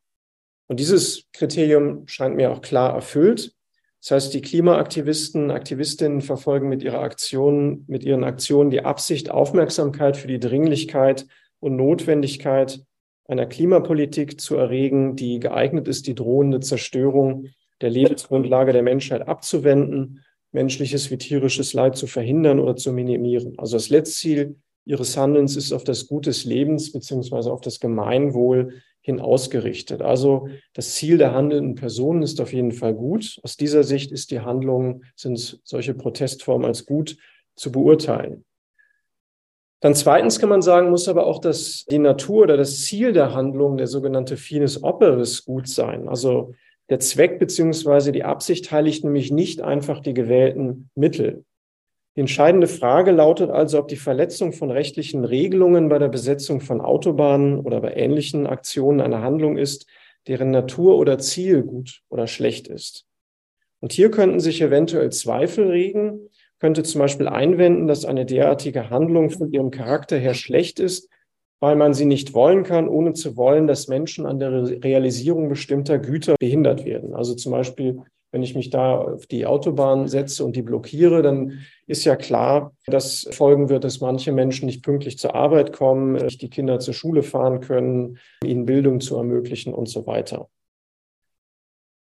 Und 0.67 0.81
dieses 0.81 1.29
Kriterium 1.31 2.05
scheint 2.05 2.35
mir 2.35 2.51
auch 2.51 2.61
klar 2.61 2.93
erfüllt. 2.93 3.55
Das 4.01 4.11
heißt, 4.11 4.33
die 4.33 4.41
Klimaaktivisten, 4.41 5.51
Aktivistinnen 5.51 6.19
verfolgen 6.19 6.67
mit 6.67 6.83
ihrer 6.83 6.99
Aktion, 6.99 7.85
mit 7.87 8.03
ihren 8.03 8.25
Aktionen 8.25 8.69
die 8.69 8.83
Absicht, 8.83 9.31
Aufmerksamkeit 9.31 10.17
für 10.17 10.27
die 10.27 10.39
Dringlichkeit 10.39 11.27
und 11.61 11.77
Notwendigkeit 11.77 12.81
einer 13.25 13.45
Klimapolitik 13.45 14.41
zu 14.41 14.57
erregen, 14.57 15.15
die 15.15 15.39
geeignet 15.39 15.87
ist, 15.87 16.07
die 16.07 16.15
drohende 16.15 16.59
Zerstörung 16.59 17.47
der 17.79 17.89
Lebensgrundlage 17.89 18.73
der 18.73 18.83
Menschheit 18.83 19.29
abzuwenden, 19.29 20.25
menschliches 20.51 21.11
wie 21.11 21.17
tierisches 21.17 21.73
Leid 21.73 21.95
zu 21.95 22.07
verhindern 22.07 22.59
oder 22.59 22.75
zu 22.75 22.91
minimieren. 22.91 23.55
Also 23.57 23.77
das 23.77 23.89
Letztziel 23.89 24.55
ihres 24.85 25.15
Handelns 25.15 25.55
ist 25.55 25.71
auf 25.71 25.83
das 25.83 26.07
Gut 26.07 26.25
des 26.25 26.43
Lebens 26.43 26.91
beziehungsweise 26.91 27.51
auf 27.51 27.61
das 27.61 27.79
Gemeinwohl 27.79 28.81
hin 29.01 29.19
ausgerichtet. 29.19 30.01
Also 30.01 30.47
das 30.73 30.93
Ziel 30.95 31.17
der 31.17 31.33
handelnden 31.33 31.75
Personen 31.75 32.21
ist 32.21 32.39
auf 32.39 32.53
jeden 32.53 32.71
Fall 32.71 32.93
gut. 32.93 33.39
Aus 33.43 33.57
dieser 33.57 33.83
Sicht 33.83 34.11
ist 34.11 34.31
die 34.31 34.41
Handlung, 34.41 35.03
sind 35.15 35.59
solche 35.63 35.93
Protestformen 35.93 36.67
als 36.67 36.85
gut 36.85 37.17
zu 37.55 37.71
beurteilen. 37.71 38.45
Dann 39.79 39.95
zweitens 39.95 40.37
kann 40.37 40.49
man 40.49 40.61
sagen, 40.61 40.91
muss 40.91 41.07
aber 41.07 41.25
auch 41.25 41.39
das, 41.39 41.85
die 41.89 41.97
Natur 41.97 42.43
oder 42.43 42.57
das 42.57 42.81
Ziel 42.81 43.13
der 43.13 43.33
Handlung, 43.33 43.77
der 43.77 43.87
sogenannte 43.87 44.37
Finis 44.37 44.83
Operis, 44.83 45.43
gut 45.43 45.67
sein. 45.67 46.07
Also 46.07 46.53
der 46.91 46.99
Zweck 46.99 47.39
beziehungsweise 47.39 48.11
die 48.11 48.25
Absicht 48.25 48.69
heiligt 48.69 49.05
nämlich 49.05 49.31
nicht 49.31 49.61
einfach 49.61 50.01
die 50.01 50.13
gewählten 50.13 50.89
Mittel. 50.93 51.45
Die 52.17 52.19
entscheidende 52.19 52.67
Frage 52.67 53.11
lautet 53.11 53.49
also, 53.49 53.79
ob 53.79 53.87
die 53.87 53.95
Verletzung 53.95 54.51
von 54.51 54.69
rechtlichen 54.69 55.23
Regelungen 55.23 55.87
bei 55.87 55.97
der 55.99 56.09
Besetzung 56.09 56.59
von 56.59 56.81
Autobahnen 56.81 57.61
oder 57.61 57.79
bei 57.79 57.93
ähnlichen 57.95 58.45
Aktionen 58.45 58.99
eine 58.99 59.21
Handlung 59.21 59.57
ist, 59.57 59.87
deren 60.27 60.51
Natur 60.51 60.97
oder 60.97 61.17
Ziel 61.17 61.63
gut 61.63 62.01
oder 62.09 62.27
schlecht 62.27 62.67
ist. 62.67 63.05
Und 63.79 63.93
hier 63.93 64.11
könnten 64.11 64.41
sich 64.41 64.61
eventuell 64.61 65.13
Zweifel 65.13 65.69
regen, 65.69 66.29
könnte 66.59 66.83
zum 66.83 66.99
Beispiel 66.99 67.29
einwenden, 67.29 67.87
dass 67.87 68.03
eine 68.03 68.25
derartige 68.25 68.89
Handlung 68.89 69.29
von 69.29 69.49
ihrem 69.53 69.71
Charakter 69.71 70.17
her 70.17 70.33
schlecht 70.33 70.81
ist, 70.81 71.09
weil 71.61 71.77
man 71.77 71.93
sie 71.93 72.05
nicht 72.05 72.33
wollen 72.33 72.63
kann, 72.63 72.89
ohne 72.89 73.13
zu 73.13 73.37
wollen, 73.37 73.67
dass 73.67 73.87
Menschen 73.87 74.25
an 74.25 74.39
der 74.39 74.51
Realisierung 74.83 75.47
bestimmter 75.47 75.99
Güter 75.99 76.35
behindert 76.37 76.83
werden. 76.83 77.13
Also 77.13 77.35
zum 77.35 77.53
Beispiel 77.53 78.01
wenn 78.31 78.43
ich 78.43 78.55
mich 78.55 78.69
da 78.69 78.97
auf 78.97 79.25
die 79.25 79.45
Autobahn 79.45 80.07
setze 80.07 80.45
und 80.45 80.55
die 80.55 80.61
blockiere, 80.61 81.21
dann 81.21 81.59
ist 81.85 82.05
ja 82.05 82.15
klar, 82.15 82.73
dass 82.87 83.27
folgen 83.31 83.69
wird, 83.69 83.83
dass 83.83 83.99
manche 83.99 84.31
Menschen 84.31 84.65
nicht 84.65 84.83
pünktlich 84.83 85.17
zur 85.17 85.35
Arbeit 85.35 85.73
kommen, 85.73 86.13
nicht 86.13 86.41
die 86.41 86.49
Kinder 86.49 86.79
zur 86.79 86.93
Schule 86.93 87.23
fahren 87.23 87.59
können, 87.59 88.19
ihnen 88.43 88.65
Bildung 88.65 89.01
zu 89.01 89.17
ermöglichen 89.17 89.73
und 89.73 89.89
so 89.89 90.07
weiter. 90.07 90.47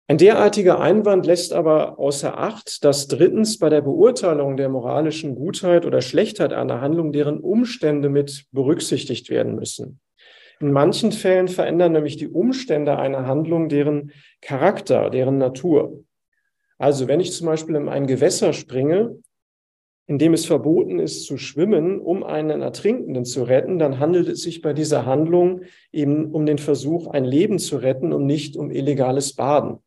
Ein 0.08 0.18
derartiger 0.18 0.82
Einwand 0.82 1.26
lässt 1.26 1.54
aber 1.54 1.98
außer 1.98 2.38
Acht, 2.38 2.84
dass 2.84 3.08
drittens 3.08 3.60
bei 3.60 3.70
der 3.70 3.82
Beurteilung 3.82 4.58
der 4.58 4.68
moralischen 4.68 5.36
Gutheit 5.36 5.86
oder 5.86 6.02
Schlechtheit 6.02 6.52
einer 6.52 6.82
Handlung 6.82 7.14
deren 7.14 7.40
Umstände 7.40 8.10
mit 8.10 8.46
berücksichtigt 8.52 9.30
werden 9.30 9.56
müssen. 9.56 10.02
In 10.60 10.72
manchen 10.72 11.12
Fällen 11.12 11.48
verändern 11.48 11.94
nämlich 11.94 12.18
die 12.18 12.28
Umstände 12.28 12.98
einer 12.98 13.26
Handlung 13.26 13.70
deren 13.70 14.12
Charakter, 14.42 15.10
deren 15.10 15.38
Natur. 15.38 16.04
Also 16.78 17.08
wenn 17.08 17.20
ich 17.20 17.32
zum 17.32 17.48
Beispiel 17.48 17.76
in 17.76 17.90
ein 17.90 18.06
Gewässer 18.06 18.54
springe, 18.54 19.18
in 20.08 20.18
dem 20.18 20.34
es 20.34 20.46
verboten 20.46 21.00
ist 21.00 21.26
zu 21.26 21.38
schwimmen, 21.38 22.00
um 22.00 22.24
einen 22.24 22.62
Ertrinkenden 22.62 23.24
zu 23.24 23.44
retten, 23.44 23.80
dann 23.80 23.98
handelt 23.98 24.28
es 24.28 24.42
sich 24.42 24.62
bei 24.62 24.74
dieser 24.74 25.06
Handlung 25.06 25.62
eben 25.92 26.32
um 26.32 26.46
den 26.46 26.58
Versuch, 26.58 27.08
ein 27.08 27.24
Leben 27.24 27.60
zu 27.60 27.78
retten 27.78 28.12
und 28.12 28.26
nicht 28.26 28.58
um 28.58 28.72
illegales 28.72 29.34
Baden. 29.36 29.80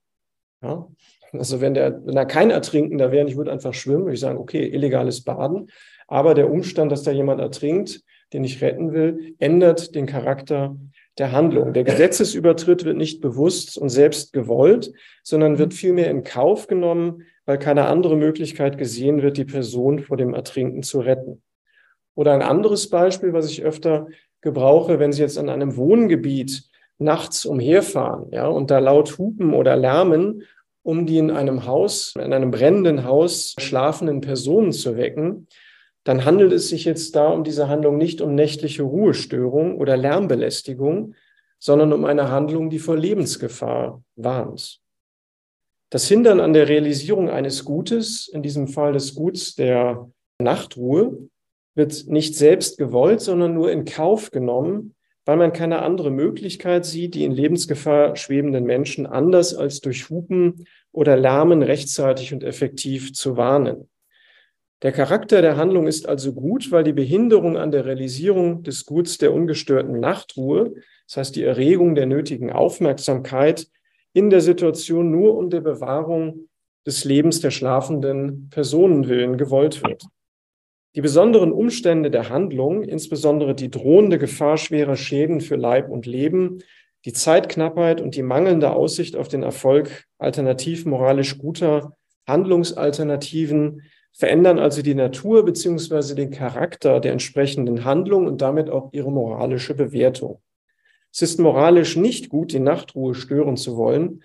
Ja? 0.65 0.89
Also 1.33 1.61
wenn, 1.61 1.75
der, 1.75 2.05
wenn 2.07 2.15
da 2.15 2.25
kein 2.25 2.51
Ertrinkender 2.51 3.13
wäre, 3.13 3.29
ich 3.29 3.37
würde 3.37 3.53
einfach 3.53 3.75
schwimmen, 3.75 4.05
würde 4.05 4.15
ich 4.15 4.21
sagen, 4.21 4.39
okay, 4.39 4.67
illegales 4.67 5.23
Baden. 5.23 5.69
Aber 6.07 6.35
der 6.35 6.51
Umstand, 6.51 6.93
dass 6.93 7.03
da 7.03 7.11
jemand 7.11 7.41
ertrinkt, 7.41 8.03
den 8.33 8.45
ich 8.45 8.63
retten 8.63 8.93
will, 8.93 9.35
ändert 9.39 9.95
den 9.95 10.07
Charakter 10.07 10.77
der 11.19 11.33
Handlung. 11.33 11.73
Der 11.73 11.85
Gesetzesübertritt 11.85 12.85
wird 12.85 12.97
nicht 12.97 13.21
bewusst 13.21 13.79
und 13.79 13.89
selbst 13.89 14.33
gewollt, 14.33 14.93
sondern 15.23 15.59
wird 15.59 15.75
vielmehr 15.75 16.11
in 16.11 16.25
Kauf 16.25 16.67
genommen, 16.67 17.23
weil 17.47 17.59
keine 17.59 17.87
andere 17.87 18.17
Möglichkeit 18.17 18.79
gesehen 18.79 19.23
wird, 19.23 19.37
die 19.37 19.45
Person 19.45 20.01
vor 20.01 20.17
dem 20.17 20.35
Ertrinken 20.35 20.83
zu 20.83 21.01
retten. 21.01 21.43
Oder 22.15 22.33
ein 22.33 22.43
anderes 22.43 22.91
Beispiel, 22.91 23.33
was 23.33 23.49
ich 23.51 23.65
öfter 23.65 24.09
gebrauche, 24.41 24.99
wenn 24.99 25.13
Sie 25.13 25.23
jetzt 25.23 25.39
an 25.39 25.49
einem 25.49 25.77
Wohngebiet 25.77 26.65
nachts 26.99 27.45
umherfahren, 27.45 28.31
ja, 28.31 28.47
und 28.47 28.71
da 28.71 28.79
laut 28.79 29.19
hupen 29.19 29.53
oder 29.53 29.77
lärmen, 29.77 30.43
um 30.85 31.07
die 31.07 31.19
in 31.19 31.31
einem 31.33 31.67
Haus, 31.67 32.15
in 32.15 32.33
einem 32.33 32.53
brennenden 32.53 33.05
Haus 33.05 33.55
schlafenden 33.59 34.21
Personen 34.21 34.71
zu 34.71 34.97
wecken, 34.97 35.49
dann 36.05 36.27
handelt 36.27 36.53
es 36.53 36.69
sich 36.69 36.85
jetzt 36.85 37.17
da 37.17 37.29
um 37.29 37.43
diese 37.43 37.69
Handlung 37.69 37.97
nicht 37.97 38.21
um 38.21 38.35
nächtliche 38.35 38.83
Ruhestörung 38.83 39.79
oder 39.79 39.97
Lärmbelästigung, 39.97 41.15
sondern 41.59 41.95
um 41.95 42.05
eine 42.05 42.31
Handlung, 42.31 42.69
die 42.69 42.79
vor 42.79 42.97
Lebensgefahr 42.97 44.03
warnt. 44.17 44.81
Das 45.89 46.07
Hindern 46.07 46.41
an 46.41 46.53
der 46.53 46.69
Realisierung 46.69 47.31
eines 47.31 47.65
Gutes, 47.65 48.29
in 48.29 48.43
diesem 48.43 48.69
Fall 48.69 48.93
des 48.93 49.15
Guts 49.15 49.55
der 49.55 50.11
Nachtruhe, 50.39 51.29
wird 51.75 52.07
nicht 52.09 52.37
selbst 52.37 52.77
gewollt, 52.77 53.23
sondern 53.23 53.55
nur 53.55 53.73
in 53.73 53.87
Kauf 53.87 54.31
genommen, 54.31 54.94
weil 55.25 55.37
man 55.37 55.53
keine 55.53 55.83
andere 55.83 56.11
Möglichkeit 56.11 56.85
sieht, 56.85 57.15
die 57.15 57.25
in 57.25 57.33
Lebensgefahr 57.33 58.17
schwebenden 58.17 58.65
Menschen 58.65 59.07
anders 59.07 59.55
als 59.55 59.81
durch 59.81 60.11
Hupen 60.11 60.67
oder 60.93 61.17
Lärmen 61.17 61.63
rechtzeitig 61.63 62.33
und 62.33 62.45
effektiv 62.45 63.13
zu 63.15 63.37
warnen. 63.37 63.89
Der 64.83 64.93
Charakter 64.93 65.41
der 65.41 65.57
Handlung 65.57 65.87
ist 65.87 66.07
also 66.07 66.35
gut, 66.35 66.71
weil 66.71 66.85
die 66.85 66.93
Behinderung 66.93 67.57
an 67.57 67.71
der 67.71 67.87
Realisierung 67.87 68.63
des 68.63 68.85
Guts 68.85 69.17
der 69.17 69.33
ungestörten 69.33 69.99
Nachtruhe, 69.99 70.75
das 71.07 71.17
heißt 71.17 71.37
die 71.37 71.43
Erregung 71.43 71.95
der 71.95 72.07
nötigen 72.07 72.53
Aufmerksamkeit 72.53 73.67
in 74.13 74.29
der 74.29 74.43
Situation 74.43 75.11
nur 75.11 75.39
um 75.39 75.49
der 75.49 75.63
Bewahrung 75.63 76.49
des 76.87 77.05
Lebens 77.05 77.41
der 77.41 77.51
schlafenden 77.51 78.51
Personen 78.51 79.09
willen 79.09 79.39
gewollt 79.39 79.83
wird. 79.83 80.05
Die 80.95 81.01
besonderen 81.01 81.51
Umstände 81.51 82.11
der 82.11 82.29
Handlung, 82.29 82.83
insbesondere 82.83 83.55
die 83.55 83.71
drohende 83.71 84.19
Gefahr 84.19 84.57
schwerer 84.57 84.97
Schäden 84.97 85.41
für 85.41 85.57
Leib 85.57 85.91
und 85.91 86.07
Leben, 86.07 86.59
die 87.05 87.13
Zeitknappheit 87.13 88.01
und 88.01 88.15
die 88.15 88.23
mangelnde 88.23 88.73
Aussicht 88.73 89.17
auf 89.17 89.29
den 89.29 89.43
Erfolg 89.43 90.05
alternativ 90.19 90.87
moralisch 90.87 91.37
guter 91.39 91.97
Handlungsalternativen 92.27 93.83
verändern 94.13 94.61
also 94.61 94.81
die 94.81 94.95
Natur 94.95 95.45
beziehungsweise 95.45 96.15
den 96.15 96.31
Charakter 96.31 97.01
der 97.01 97.13
entsprechenden 97.13 97.85
Handlung 97.85 98.29
und 98.29 98.41
damit 98.41 98.71
auch 98.71 98.91
ihre 98.93 99.11
moralische 99.11 99.75
Bewertung. 99.75 100.41
Es 101.13 101.23
ist 101.23 101.41
moralisch 101.41 101.97
nicht 101.97 102.29
gut, 102.29 102.53
die 102.53 102.61
Nachtruhe 102.61 103.15
stören 103.15 103.57
zu 103.57 103.77
wollen, 103.77 104.23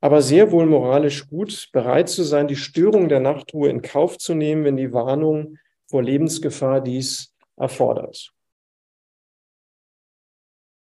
aber 0.00 0.22
sehr 0.22 0.52
wohl 0.52 0.66
moralisch 0.66 1.28
gut, 1.28 1.70
bereit 1.72 2.08
zu 2.08 2.22
sein, 2.22 2.46
die 2.46 2.56
Störung 2.56 3.08
der 3.08 3.20
Nachtruhe 3.20 3.68
in 3.68 3.82
Kauf 3.82 4.18
zu 4.18 4.34
nehmen, 4.34 4.64
wenn 4.64 4.76
die 4.76 4.92
Warnung 4.92 5.58
vor 5.94 6.02
Lebensgefahr 6.02 6.80
dies 6.80 7.32
erfordert. 7.56 8.32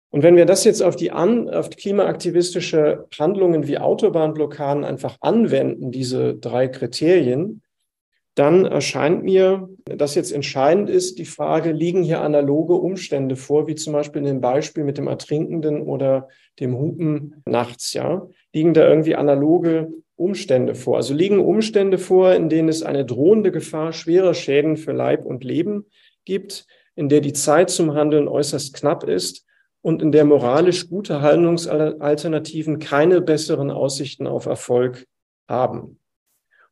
Und 0.08 0.22
wenn 0.22 0.34
wir 0.34 0.46
das 0.46 0.64
jetzt 0.64 0.82
auf 0.82 0.96
die, 0.96 1.10
an, 1.10 1.50
auf 1.50 1.68
die 1.68 1.76
klimaaktivistische 1.76 3.06
Handlungen 3.18 3.68
wie 3.68 3.76
Autobahnblockaden 3.76 4.82
einfach 4.82 5.18
anwenden, 5.20 5.90
diese 5.90 6.36
drei 6.36 6.68
Kriterien, 6.68 7.60
dann 8.34 8.64
erscheint 8.64 9.24
mir, 9.24 9.68
dass 9.84 10.14
jetzt 10.14 10.32
entscheidend 10.32 10.88
ist, 10.88 11.18
die 11.18 11.26
Frage, 11.26 11.72
liegen 11.72 12.02
hier 12.02 12.22
analoge 12.22 12.72
Umstände 12.72 13.36
vor, 13.36 13.66
wie 13.66 13.74
zum 13.74 13.92
Beispiel 13.92 14.22
in 14.22 14.26
dem 14.26 14.40
Beispiel 14.40 14.84
mit 14.84 14.96
dem 14.96 15.06
Ertrinkenden 15.06 15.82
oder 15.82 16.28
dem 16.60 16.78
Hupen 16.78 17.42
nachts, 17.44 17.92
ja? 17.92 18.26
Liegen 18.54 18.72
da 18.72 18.88
irgendwie 18.88 19.16
analoge 19.16 19.92
Umstände 20.16 20.74
vor? 20.74 20.96
Also 20.96 21.14
liegen 21.14 21.40
Umstände 21.40 21.98
vor, 21.98 22.34
in 22.34 22.48
denen 22.48 22.68
es 22.68 22.82
eine 22.82 23.04
drohende 23.04 23.50
Gefahr 23.52 23.92
schwerer 23.92 24.34
Schäden 24.34 24.76
für 24.76 24.92
Leib 24.92 25.24
und 25.24 25.44
Leben 25.44 25.86
gibt, 26.24 26.66
in 26.96 27.08
der 27.08 27.20
die 27.20 27.32
Zeit 27.32 27.70
zum 27.70 27.94
Handeln 27.94 28.28
äußerst 28.28 28.74
knapp 28.74 29.04
ist 29.04 29.44
und 29.82 30.00
in 30.00 30.12
der 30.12 30.24
moralisch 30.24 30.88
gute 30.88 31.20
Handlungsalternativen 31.20 32.78
keine 32.78 33.20
besseren 33.20 33.70
Aussichten 33.70 34.26
auf 34.26 34.46
Erfolg 34.46 35.06
haben. 35.48 35.98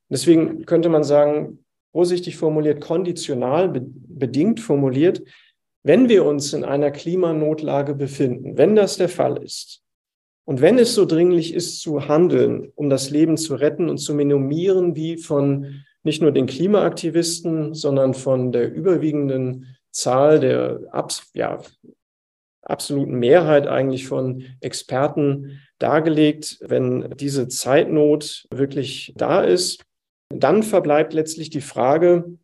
Deswegen 0.09 0.64
könnte 0.64 0.88
man 0.88 1.05
sagen, 1.05 1.64
vorsichtig 1.93 2.36
formuliert, 2.36 2.80
konditional 2.80 3.68
be 3.68 3.82
bedingt 3.84 4.61
formuliert, 4.61 5.22
wenn 5.82 6.09
wir 6.09 6.24
uns 6.24 6.53
in 6.53 6.64
einer 6.64 6.90
Klimanotlage 6.90 7.95
befinden, 7.95 8.57
wenn 8.57 8.76
das 8.76 8.97
der 8.97 9.09
Fall 9.09 9.43
ist, 9.43 9.82
und 10.45 10.61
wenn 10.61 10.78
es 10.78 10.95
so 10.95 11.05
dringlich 11.05 11.55
ist 11.55 11.80
zu 11.80 12.09
handeln, 12.09 12.72
um 12.74 12.90
das 12.90 13.11
Leben 13.11 13.36
zu 13.36 13.55
retten 13.55 13.88
und 13.88 13.99
zu 13.99 14.14
minimieren, 14.14 14.97
wie 14.97 15.16
von 15.16 15.84
nicht 16.03 16.20
nur 16.20 16.32
den 16.32 16.47
Klimaaktivisten, 16.47 17.74
sondern 17.74 18.14
von 18.14 18.51
der 18.51 18.72
überwiegenden 18.72 19.76
Zahl 19.93 20.40
der 20.40 20.80
abs 20.90 21.30
ja, 21.34 21.61
absoluten 22.62 23.18
Mehrheit 23.18 23.66
eigentlich 23.66 24.07
von 24.09 24.45
Experten 24.61 25.61
dargelegt, 25.78 26.59
wenn 26.61 27.11
diese 27.16 27.49
Zeitnot 27.49 28.47
wirklich 28.51 29.12
da 29.16 29.43
ist, 29.43 29.82
dann 30.32 30.62
verbleibt 30.62 31.12
letztlich 31.12 31.51
die 31.51 31.61
Frage, 31.61 32.38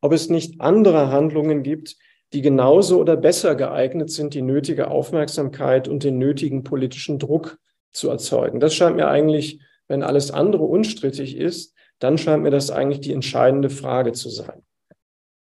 ob 0.00 0.12
es 0.12 0.28
nicht 0.28 0.60
andere 0.60 1.10
Handlungen 1.10 1.62
gibt, 1.62 1.96
die 2.32 2.42
genauso 2.42 2.98
oder 2.98 3.16
besser 3.16 3.54
geeignet 3.54 4.10
sind, 4.10 4.34
die 4.34 4.42
nötige 4.42 4.90
Aufmerksamkeit 4.90 5.88
und 5.88 6.04
den 6.04 6.18
nötigen 6.18 6.64
politischen 6.64 7.18
Druck 7.18 7.58
zu 7.92 8.08
erzeugen. 8.08 8.60
Das 8.60 8.74
scheint 8.74 8.96
mir 8.96 9.08
eigentlich, 9.08 9.60
wenn 9.88 10.02
alles 10.02 10.30
andere 10.30 10.64
unstrittig 10.64 11.36
ist, 11.36 11.74
dann 11.98 12.18
scheint 12.18 12.42
mir 12.42 12.50
das 12.50 12.70
eigentlich 12.70 13.00
die 13.00 13.12
entscheidende 13.12 13.70
Frage 13.70 14.12
zu 14.12 14.30
sein. 14.30 14.62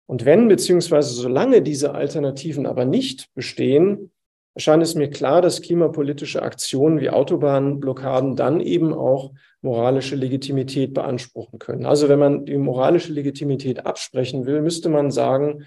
Und 0.07 0.24
wenn 0.24 0.49
beziehungsweise 0.49 1.12
solange 1.12 1.61
diese 1.61 1.95
Alternativen 1.95 2.64
aber 2.64 2.85
nicht 2.85 3.35
bestehen, 3.35 4.11
erscheint 4.55 4.83
es 4.83 4.95
mir 4.95 5.11
klar, 5.11 5.43
dass 5.43 5.61
klimapolitische 5.61 6.43
Aktionen 6.43 7.01
wie 7.01 7.11
Autobahnblockaden 7.11 8.35
dann 8.35 8.61
eben 8.61 8.95
auch 8.95 9.33
moralische 9.61 10.16
Legitimität 10.16 10.95
beanspruchen 10.95 11.59
können. 11.59 11.85
Also 11.85 12.09
wenn 12.09 12.18
man 12.18 12.47
die 12.47 12.57
moralische 12.57 13.12
Legitimität 13.12 13.85
absprechen 13.85 14.47
will, 14.47 14.62
müsste 14.62 14.89
man 14.89 15.11
sagen, 15.11 15.64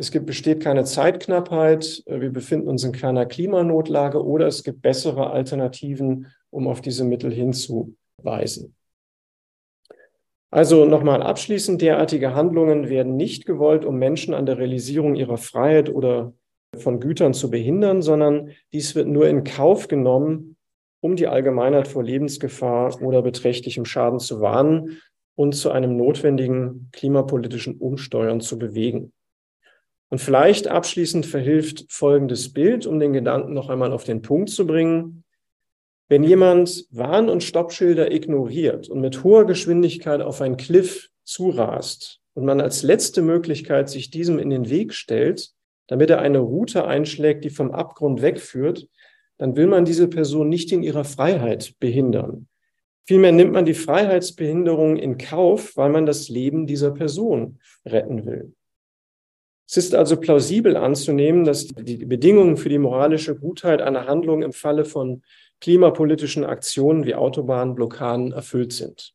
es 0.00 0.10
gibt, 0.10 0.24
besteht 0.24 0.62
keine 0.62 0.84
Zeitknappheit, 0.84 2.02
wir 2.06 2.30
befinden 2.30 2.68
uns 2.68 2.84
in 2.84 2.92
keiner 2.92 3.26
Klimanotlage 3.26 4.24
oder 4.24 4.46
es 4.46 4.64
gibt 4.64 4.80
bessere 4.80 5.30
Alternativen, 5.30 6.28
um 6.48 6.66
auf 6.66 6.80
diese 6.80 7.04
Mittel 7.04 7.30
hinzuweisen. 7.30 8.74
Also 10.50 10.86
nochmal 10.86 11.22
abschließend, 11.22 11.82
derartige 11.82 12.34
Handlungen 12.34 12.88
werden 12.88 13.16
nicht 13.16 13.44
gewollt, 13.44 13.84
um 13.84 13.98
Menschen 13.98 14.32
an 14.32 14.46
der 14.46 14.56
Realisierung 14.56 15.16
ihrer 15.16 15.36
Freiheit 15.36 15.90
oder 15.90 16.32
von 16.76 16.98
Gütern 16.98 17.34
zu 17.34 17.50
behindern, 17.50 18.00
sondern 18.00 18.52
dies 18.72 18.94
wird 18.94 19.06
nur 19.06 19.28
in 19.28 19.44
Kauf 19.44 19.86
genommen, 19.86 20.56
um 21.00 21.14
die 21.14 21.28
Allgemeinheit 21.28 21.88
vor 21.88 22.02
Lebensgefahr 22.02 23.00
oder 23.02 23.20
beträchtlichem 23.20 23.84
Schaden 23.84 24.18
zu 24.18 24.40
warnen 24.40 25.00
und 25.34 25.54
zu 25.54 25.70
einem 25.70 25.96
notwendigen 25.98 26.88
klimapolitischen 26.92 27.76
Umsteuern 27.76 28.40
zu 28.40 28.58
bewegen. 28.58 29.12
Und 30.10 30.20
vielleicht 30.20 30.66
abschließend 30.66 31.24
verhilft 31.24 31.86
folgendes 31.88 32.52
Bild, 32.52 32.84
um 32.84 32.98
den 32.98 33.12
Gedanken 33.12 33.54
noch 33.54 33.68
einmal 33.68 33.92
auf 33.92 34.04
den 34.04 34.22
Punkt 34.22 34.50
zu 34.50 34.66
bringen. 34.66 35.24
Wenn 36.08 36.24
jemand 36.24 36.86
Warn- 36.90 37.28
und 37.28 37.44
Stoppschilder 37.44 38.12
ignoriert 38.12 38.88
und 38.88 39.00
mit 39.00 39.22
hoher 39.22 39.46
Geschwindigkeit 39.46 40.20
auf 40.20 40.40
ein 40.40 40.56
Cliff 40.56 41.10
zurast 41.22 42.20
und 42.34 42.44
man 42.44 42.60
als 42.60 42.82
letzte 42.82 43.22
Möglichkeit 43.22 43.88
sich 43.88 44.10
diesem 44.10 44.40
in 44.40 44.50
den 44.50 44.68
Weg 44.68 44.94
stellt, 44.94 45.50
damit 45.86 46.10
er 46.10 46.20
eine 46.20 46.40
Route 46.40 46.84
einschlägt, 46.86 47.44
die 47.44 47.50
vom 47.50 47.70
Abgrund 47.70 48.20
wegführt, 48.20 48.88
dann 49.38 49.54
will 49.54 49.68
man 49.68 49.84
diese 49.84 50.08
Person 50.08 50.48
nicht 50.48 50.72
in 50.72 50.82
ihrer 50.82 51.04
Freiheit 51.04 51.74
behindern. 51.78 52.48
Vielmehr 53.06 53.32
nimmt 53.32 53.52
man 53.52 53.64
die 53.64 53.74
Freiheitsbehinderung 53.74 54.96
in 54.96 55.18
Kauf, 55.18 55.76
weil 55.76 55.90
man 55.90 56.06
das 56.06 56.28
Leben 56.28 56.66
dieser 56.66 56.90
Person 56.90 57.60
retten 57.86 58.26
will. 58.26 58.52
Es 59.70 59.76
ist 59.76 59.94
also 59.94 60.16
plausibel 60.16 60.76
anzunehmen, 60.76 61.44
dass 61.44 61.68
die 61.68 62.04
Bedingungen 62.04 62.56
für 62.56 62.68
die 62.68 62.78
moralische 62.78 63.36
Gutheit 63.36 63.80
einer 63.80 64.08
Handlung 64.08 64.42
im 64.42 64.52
Falle 64.52 64.84
von 64.84 65.22
klimapolitischen 65.60 66.44
Aktionen 66.44 67.04
wie 67.04 67.14
Autobahnblockaden 67.14 68.32
erfüllt 68.32 68.72
sind. 68.72 69.14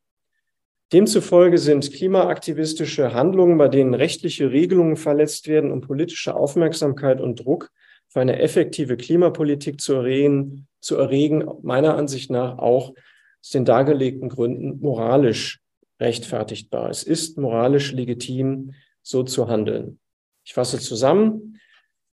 Demzufolge 0.94 1.58
sind 1.58 1.92
klimaaktivistische 1.92 3.14
Handlungen, 3.14 3.58
bei 3.58 3.68
denen 3.68 3.94
rechtliche 3.94 4.50
Regelungen 4.50 4.96
verletzt 4.96 5.50
werden, 5.50 5.74
um 5.74 5.82
politische 5.82 6.34
Aufmerksamkeit 6.34 7.20
und 7.20 7.44
Druck 7.44 7.70
für 8.08 8.22
eine 8.22 8.40
effektive 8.40 8.96
Klimapolitik 8.96 9.82
zu 9.82 9.96
erregen, 9.96 10.70
zu 10.80 10.96
erregen, 10.96 11.44
meiner 11.64 11.98
Ansicht 11.98 12.32
nach 12.32 12.60
auch 12.60 12.94
aus 13.42 13.50
den 13.50 13.66
dargelegten 13.66 14.30
Gründen 14.30 14.80
moralisch 14.80 15.60
rechtfertigbar. 16.00 16.90
Es 16.90 17.04
ist 17.04 17.38
moralisch 17.38 17.92
legitim, 17.92 18.72
so 19.02 19.24
zu 19.24 19.50
handeln. 19.50 20.00
Ich 20.46 20.54
fasse 20.54 20.80
zusammen. 20.80 21.60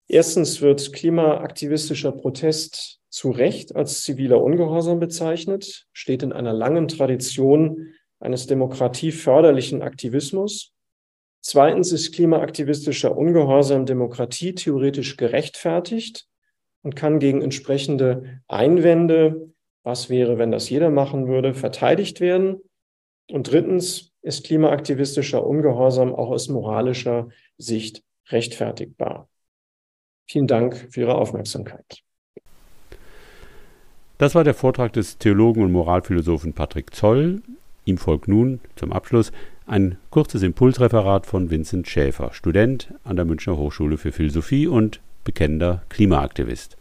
Erstens 0.07 0.61
wird 0.61 0.93
klimaaktivistischer 0.93 2.12
Protest 2.12 3.01
zu 3.09 3.31
Recht 3.31 3.74
als 3.74 4.03
ziviler 4.03 4.43
Ungehorsam 4.43 5.01
bezeichnet, 5.01 5.87
steht 5.93 6.22
in 6.22 6.33
einer 6.33 6.53
langen 6.53 6.89
Tradition 6.89 7.95
eines 8.20 8.47
demokratieförderlichen 8.47 9.83
Aktivismus. 9.83 10.72
Zweitens 11.41 11.93
ist 11.93 12.12
klimaaktivistischer 12.12 13.16
Ungehorsam 13.16 13.87
Demokratie 13.87 14.55
theoretisch 14.55 15.16
gerechtfertigt 15.16 16.26
und 16.83 16.97
kann 16.97 17.20
gegen 17.20 17.41
entsprechende 17.41 18.41
Einwände, 18.47 19.53
was 19.85 20.11
wäre, 20.11 20.37
wenn 20.37 20.51
das 20.51 20.68
jeder 20.68 20.91
machen 20.91 21.29
würde, 21.29 21.55
verteidigt 21.55 22.20
werden. 22.20 22.61
Und 23.31 23.51
drittens 23.51 24.12
ist 24.20 24.45
klimaaktivistischer 24.45 25.47
Ungehorsam 25.47 26.14
auch 26.14 26.29
aus 26.31 26.49
moralischer 26.49 27.29
Sicht 27.57 28.03
rechtfertigbar. 28.31 29.29
Vielen 30.29 30.47
Dank 30.47 30.89
für 30.91 31.01
Ihre 31.01 31.14
Aufmerksamkeit. 31.14 32.03
Das 34.18 34.35
war 34.35 34.45
der 34.45 34.55
Vortrag 34.55 34.93
des 34.93 35.18
Theologen 35.18 35.62
und 35.62 35.72
Moralphilosophen 35.72 36.53
Patrick 36.53 36.95
Zoll. 36.95 37.41
Ihm 37.85 37.99
folgt 37.99 38.29
nun 38.29 38.61
zum 38.76 38.93
Abschluss 38.93 39.33
ein 39.66 39.97
kurzes 40.11 40.43
Impulsreferat 40.43 41.24
von 41.24 41.51
Vincent 41.51 41.89
Schäfer, 41.89 42.33
Student 42.33 42.93
an 43.05 43.16
der 43.16 43.24
Münchner 43.24 43.57
Hochschule 43.57 43.97
für 43.97 44.12
Philosophie 44.12 44.66
und 44.66 45.01
bekennender 45.24 45.83
Klimaaktivist. 45.89 46.76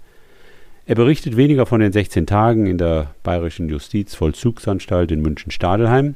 Er 0.85 0.95
berichtet 0.95 1.35
weniger 1.37 1.65
von 1.65 1.81
den 1.81 1.91
16 1.91 2.25
Tagen 2.25 2.65
in 2.65 2.77
der 2.77 3.13
Bayerischen 3.21 3.67
Justizvollzugsanstalt 3.67 5.11
in 5.11 5.21
München-Stadelheim, 5.21 6.15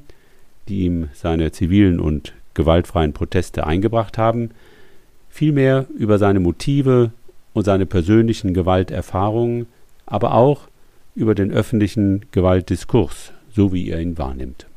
die 0.69 0.85
ihm 0.85 1.09
seine 1.13 1.51
zivilen 1.51 1.99
und 1.99 2.33
gewaltfreien 2.53 3.13
Proteste 3.13 3.67
eingebracht 3.67 4.17
haben, 4.17 4.51
vielmehr 5.31 5.87
über 5.97 6.19
seine 6.19 6.39
Motive 6.39 7.11
und 7.53 7.63
seine 7.63 7.85
persönlichen 7.85 8.53
Gewalterfahrungen, 8.53 9.67
aber 10.05 10.35
auch 10.35 10.67
über 11.15 11.33
den 11.35 11.51
öffentlichen 11.51 12.25
Gewaltdiskurs, 12.31 13.33
so 13.51 13.73
wie 13.73 13.89
er 13.89 13.99
ihn 13.99 14.17
wahrnimmt. 14.17 14.67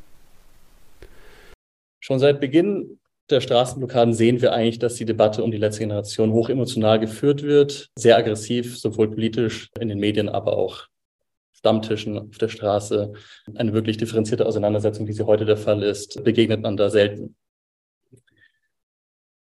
Schon 2.01 2.19
seit 2.19 2.41
Beginn 2.41 2.99
der 3.31 3.41
Straßenblockaden 3.41 4.13
sehen 4.13 4.43
wir 4.43 4.53
eigentlich, 4.53 4.79
dass 4.79 4.97
die 4.97 5.07
Debatte 5.07 5.43
um 5.43 5.51
die 5.51 5.57
letzte 5.57 5.81
Generation 5.81 6.33
hoch 6.33 6.51
emotional 6.51 7.01
geführt 7.01 7.43
wird, 7.43 7.89
sehr 7.97 8.17
aggressiv, 8.17 8.79
sowohl 8.79 9.11
politisch 9.11 9.71
in 9.81 9.89
den 9.89 9.99
Medien, 9.99 10.29
aber 10.29 10.57
auch 10.57 10.87
Stammtischen 11.53 12.19
auf 12.19 12.37
der 12.37 12.49
Straße. 12.49 13.15
Eine 13.55 13.73
wirklich 13.73 13.97
differenzierte 13.97 14.45
Auseinandersetzung, 14.45 15.07
wie 15.07 15.15
sie 15.15 15.25
heute 15.25 15.47
der 15.47 15.57
Fall 15.57 15.83
ist, 15.83 16.23
begegnet 16.23 16.61
man 16.61 16.77
da 16.77 16.91
selten. 16.91 17.35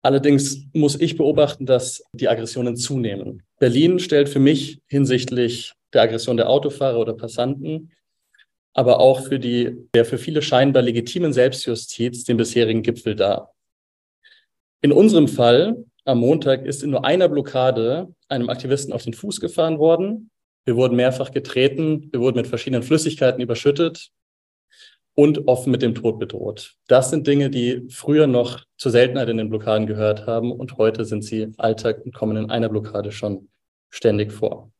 Allerdings 0.03 0.65
muss 0.73 0.99
ich 0.99 1.17
beobachten, 1.17 1.65
dass 1.65 2.03
die 2.13 2.27
Aggressionen 2.27 2.75
zunehmen. 2.75 3.41
Berlin 3.59 3.99
stellt 3.99 4.29
für 4.29 4.39
mich 4.39 4.79
hinsichtlich 4.87 5.73
der 5.93 6.03
Aggression 6.03 6.37
der 6.37 6.49
Autofahrer 6.49 6.99
oder 6.99 7.13
Passanten 7.13 7.91
aber 8.73 8.99
auch 8.99 9.23
für 9.25 9.39
die, 9.39 9.87
der 9.93 10.05
für 10.05 10.17
viele 10.17 10.41
scheinbar 10.41 10.83
legitimen 10.83 11.31
Selbstjustiz 11.31 12.23
den 12.23 12.37
bisherigen 12.37 12.81
Gipfel 12.81 13.15
dar. 13.15 13.53
In 14.81 14.91
unserem 14.91 15.27
Fall 15.27 15.85
am 16.05 16.19
Montag 16.19 16.65
ist 16.65 16.83
in 16.83 16.89
nur 16.89 17.05
einer 17.05 17.29
Blockade 17.29 18.13
einem 18.27 18.49
Aktivisten 18.49 18.91
auf 18.91 19.03
den 19.03 19.13
Fuß 19.13 19.39
gefahren 19.39 19.79
worden. 19.79 20.29
Wir 20.65 20.75
wurden 20.75 20.95
mehrfach 20.95 21.31
getreten, 21.31 22.09
wir 22.11 22.19
wurden 22.19 22.37
mit 22.37 22.47
verschiedenen 22.47 22.83
Flüssigkeiten 22.83 23.41
überschüttet 23.41 24.09
und 25.15 25.47
offen 25.47 25.71
mit 25.71 25.81
dem 25.81 25.95
Tod 25.95 26.19
bedroht. 26.19 26.75
Das 26.87 27.09
sind 27.09 27.27
Dinge, 27.27 27.49
die 27.49 27.87
früher 27.89 28.27
noch 28.27 28.63
zur 28.77 28.91
Seltenheit 28.91 29.29
in 29.29 29.37
den 29.37 29.49
Blockaden 29.49 29.87
gehört 29.87 30.25
haben 30.25 30.51
und 30.51 30.77
heute 30.77 31.05
sind 31.05 31.23
sie 31.23 31.51
Alltag 31.57 32.03
und 32.03 32.13
kommen 32.13 32.37
in 32.37 32.49
einer 32.49 32.69
Blockade 32.69 33.11
schon 33.11 33.49
ständig 33.89 34.31
vor. 34.31 34.71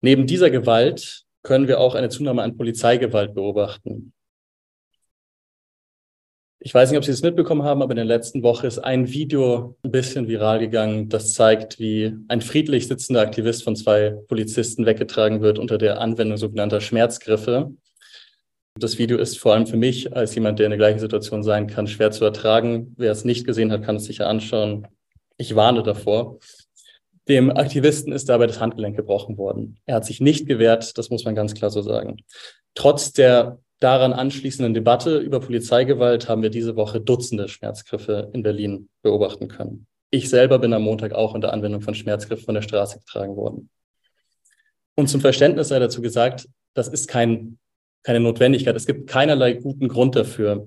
Neben 0.00 0.26
dieser 0.26 0.50
Gewalt 0.50 1.24
können 1.42 1.66
wir 1.66 1.80
auch 1.80 1.94
eine 1.94 2.10
Zunahme 2.10 2.42
an 2.42 2.56
Polizeigewalt 2.56 3.34
beobachten. 3.34 4.12
Ich 6.60 6.74
weiß 6.74 6.90
nicht, 6.90 6.98
ob 6.98 7.04
Sie 7.04 7.12
es 7.12 7.22
mitbekommen 7.22 7.62
haben, 7.62 7.82
aber 7.82 7.92
in 7.92 7.96
der 7.96 8.04
letzten 8.04 8.42
Woche 8.42 8.66
ist 8.66 8.80
ein 8.80 9.08
Video 9.08 9.76
ein 9.82 9.92
bisschen 9.92 10.26
viral 10.26 10.58
gegangen, 10.58 11.08
das 11.08 11.32
zeigt, 11.32 11.78
wie 11.78 12.16
ein 12.26 12.40
friedlich 12.40 12.88
sitzender 12.88 13.20
Aktivist 13.22 13.62
von 13.62 13.76
zwei 13.76 14.10
Polizisten 14.26 14.84
weggetragen 14.84 15.40
wird 15.40 15.60
unter 15.60 15.78
der 15.78 16.00
Anwendung 16.00 16.36
sogenannter 16.36 16.80
Schmerzgriffe. 16.80 17.72
Das 18.80 18.98
Video 18.98 19.18
ist 19.18 19.38
vor 19.38 19.54
allem 19.54 19.66
für 19.66 19.76
mich 19.76 20.14
als 20.14 20.34
jemand, 20.34 20.58
der 20.58 20.66
in 20.66 20.70
der 20.70 20.78
gleichen 20.78 21.00
Situation 21.00 21.42
sein 21.42 21.66
kann, 21.66 21.88
schwer 21.88 22.12
zu 22.12 22.24
ertragen. 22.24 22.94
Wer 22.96 23.10
es 23.10 23.24
nicht 23.24 23.44
gesehen 23.44 23.72
hat, 23.72 23.82
kann 23.82 23.96
es 23.96 24.04
sich 24.04 24.18
ja 24.18 24.28
anschauen. 24.28 24.86
Ich 25.36 25.56
warne 25.56 25.82
davor. 25.82 26.38
Dem 27.28 27.50
Aktivisten 27.50 28.12
ist 28.12 28.28
dabei 28.28 28.46
das 28.46 28.60
Handgelenk 28.60 28.96
gebrochen 28.96 29.36
worden. 29.36 29.78
Er 29.84 29.96
hat 29.96 30.06
sich 30.06 30.20
nicht 30.20 30.46
gewehrt, 30.46 30.96
das 30.96 31.10
muss 31.10 31.24
man 31.24 31.34
ganz 31.34 31.54
klar 31.54 31.70
so 31.70 31.82
sagen. 31.82 32.18
Trotz 32.74 33.12
der 33.12 33.58
daran 33.80 34.12
anschließenden 34.12 34.74
Debatte 34.74 35.18
über 35.18 35.40
Polizeigewalt 35.40 36.28
haben 36.28 36.42
wir 36.42 36.50
diese 36.50 36.76
Woche 36.76 37.00
Dutzende 37.00 37.48
Schmerzgriffe 37.48 38.30
in 38.32 38.42
Berlin 38.42 38.88
beobachten 39.02 39.48
können. 39.48 39.86
Ich 40.10 40.30
selber 40.30 40.58
bin 40.58 40.72
am 40.72 40.82
Montag 40.82 41.12
auch 41.12 41.34
unter 41.34 41.52
Anwendung 41.52 41.82
von 41.82 41.94
Schmerzgriffen 41.94 42.44
von 42.44 42.54
der 42.54 42.62
Straße 42.62 43.00
getragen 43.00 43.36
worden. 43.36 43.70
Und 44.94 45.08
zum 45.08 45.20
Verständnis 45.20 45.68
sei 45.68 45.78
dazu 45.78 46.00
gesagt, 46.00 46.48
das 46.74 46.88
ist 46.88 47.08
kein, 47.08 47.58
keine 48.02 48.20
Notwendigkeit. 48.20 48.76
Es 48.76 48.86
gibt 48.86 49.08
keinerlei 49.08 49.54
guten 49.54 49.88
Grund 49.88 50.16
dafür, 50.16 50.66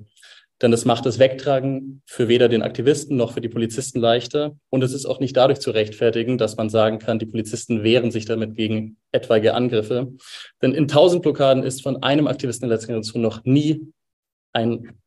denn 0.61 0.71
es 0.73 0.86
macht 0.86 1.05
das 1.05 1.17
Wegtragen 1.17 2.03
für 2.05 2.27
weder 2.27 2.47
den 2.47 2.61
Aktivisten 2.61 3.17
noch 3.17 3.34
für 3.34 3.41
die 3.41 3.49
Polizisten 3.49 3.99
leichter. 3.99 4.55
Und 4.69 4.84
es 4.84 4.93
ist 4.93 5.05
auch 5.05 5.19
nicht 5.19 5.36
dadurch 5.36 5.59
zu 5.59 5.71
rechtfertigen, 5.71 6.38
dass 6.38 6.57
man 6.57 6.69
sagen 6.69 6.99
kann, 6.99 7.19
die 7.19 7.25
Polizisten 7.25 7.84
wehren 7.84 8.11
sich 8.11 8.25
damit 8.25 8.55
gegen 8.55 8.97
etwaige 9.11 9.55
Angriffe. 9.55 10.13
Denn 10.61 10.73
in 10.73 10.88
tausend 10.88 11.23
Blockaden 11.23 11.63
ist 11.63 11.82
von 11.82 12.03
einem 12.03 12.27
Aktivisten 12.27 12.69
der 12.69 12.77
letzten 12.77 12.89
Generation 12.89 13.21
noch 13.23 13.43
nie 13.43 13.91
ein 14.53 14.99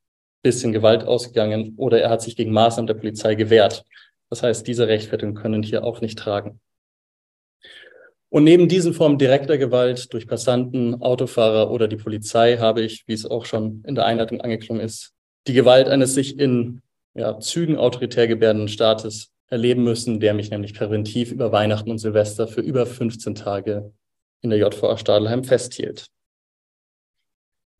bisschen 0.42 0.72
Gewalt 0.72 1.04
ausgegangen 1.04 1.74
oder 1.76 2.00
er 2.00 2.10
hat 2.10 2.22
sich 2.22 2.36
gegen 2.36 2.52
Maßnahmen 2.52 2.86
der 2.86 2.94
Polizei 2.94 3.34
gewehrt. 3.34 3.84
Das 4.30 4.42
heißt, 4.42 4.66
diese 4.66 4.88
Rechtfertigungen 4.88 5.40
können 5.40 5.62
hier 5.62 5.84
auch 5.84 6.00
nicht 6.00 6.18
tragen. 6.18 6.60
Und 8.34 8.42
neben 8.42 8.66
diesen 8.66 8.94
Formen 8.94 9.16
direkter 9.16 9.58
Gewalt 9.58 10.12
durch 10.12 10.26
Passanten, 10.26 11.00
Autofahrer 11.00 11.70
oder 11.70 11.86
die 11.86 11.94
Polizei 11.94 12.56
habe 12.56 12.82
ich, 12.82 13.06
wie 13.06 13.12
es 13.12 13.24
auch 13.24 13.44
schon 13.44 13.84
in 13.86 13.94
der 13.94 14.06
Einleitung 14.06 14.40
angeklungen 14.40 14.82
ist, 14.82 15.12
die 15.46 15.52
Gewalt 15.52 15.86
eines 15.86 16.14
sich 16.14 16.36
in 16.40 16.82
ja, 17.14 17.38
Zügen 17.38 17.76
autoritär 17.76 18.26
gebärdenden 18.26 18.66
Staates 18.66 19.30
erleben 19.46 19.84
müssen, 19.84 20.18
der 20.18 20.34
mich 20.34 20.50
nämlich 20.50 20.74
präventiv 20.74 21.30
über 21.30 21.52
Weihnachten 21.52 21.92
und 21.92 21.98
Silvester 21.98 22.48
für 22.48 22.60
über 22.60 22.86
15 22.86 23.36
Tage 23.36 23.92
in 24.40 24.50
der 24.50 24.58
JVA 24.58 24.98
Stadelheim 24.98 25.44
festhielt. 25.44 26.06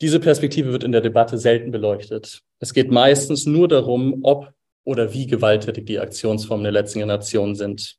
Diese 0.01 0.21
Perspektive 0.21 0.71
wird 0.71 0.85
in 0.85 0.93
der 0.93 1.01
Debatte 1.01 1.37
selten 1.37 1.73
beleuchtet. 1.73 2.43
Es 2.61 2.73
geht 2.73 2.93
meistens 2.93 3.45
nur 3.45 3.67
darum, 3.67 4.21
ob 4.23 4.53
oder 4.85 5.13
wie 5.13 5.27
gewalttätig 5.27 5.85
die 5.87 5.99
Aktionsformen 5.99 6.63
der 6.63 6.73
letzten 6.73 7.01
Generation 7.01 7.57
sind. 7.57 7.99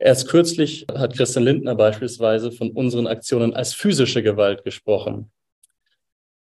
Erst 0.00 0.28
kürzlich 0.28 0.86
hat 0.94 1.16
Christian 1.16 1.44
Lindner 1.44 1.74
beispielsweise 1.74 2.52
von 2.52 2.70
unseren 2.70 3.08
Aktionen 3.08 3.54
als 3.54 3.74
physische 3.74 4.22
Gewalt 4.22 4.62
gesprochen. 4.62 5.30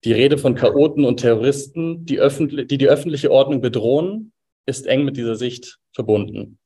Die 0.04 0.12
Rede 0.12 0.38
von 0.38 0.54
Chaoten 0.54 1.04
und 1.04 1.20
Terroristen, 1.20 2.06
die, 2.06 2.20
die 2.66 2.78
die 2.78 2.88
öffentliche 2.88 3.30
Ordnung 3.30 3.60
bedrohen, 3.60 4.32
ist 4.66 4.86
eng 4.86 5.04
mit 5.04 5.16
dieser 5.18 5.36
Sicht 5.36 5.78
verbunden. 5.92 6.58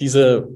Diese, 0.00 0.48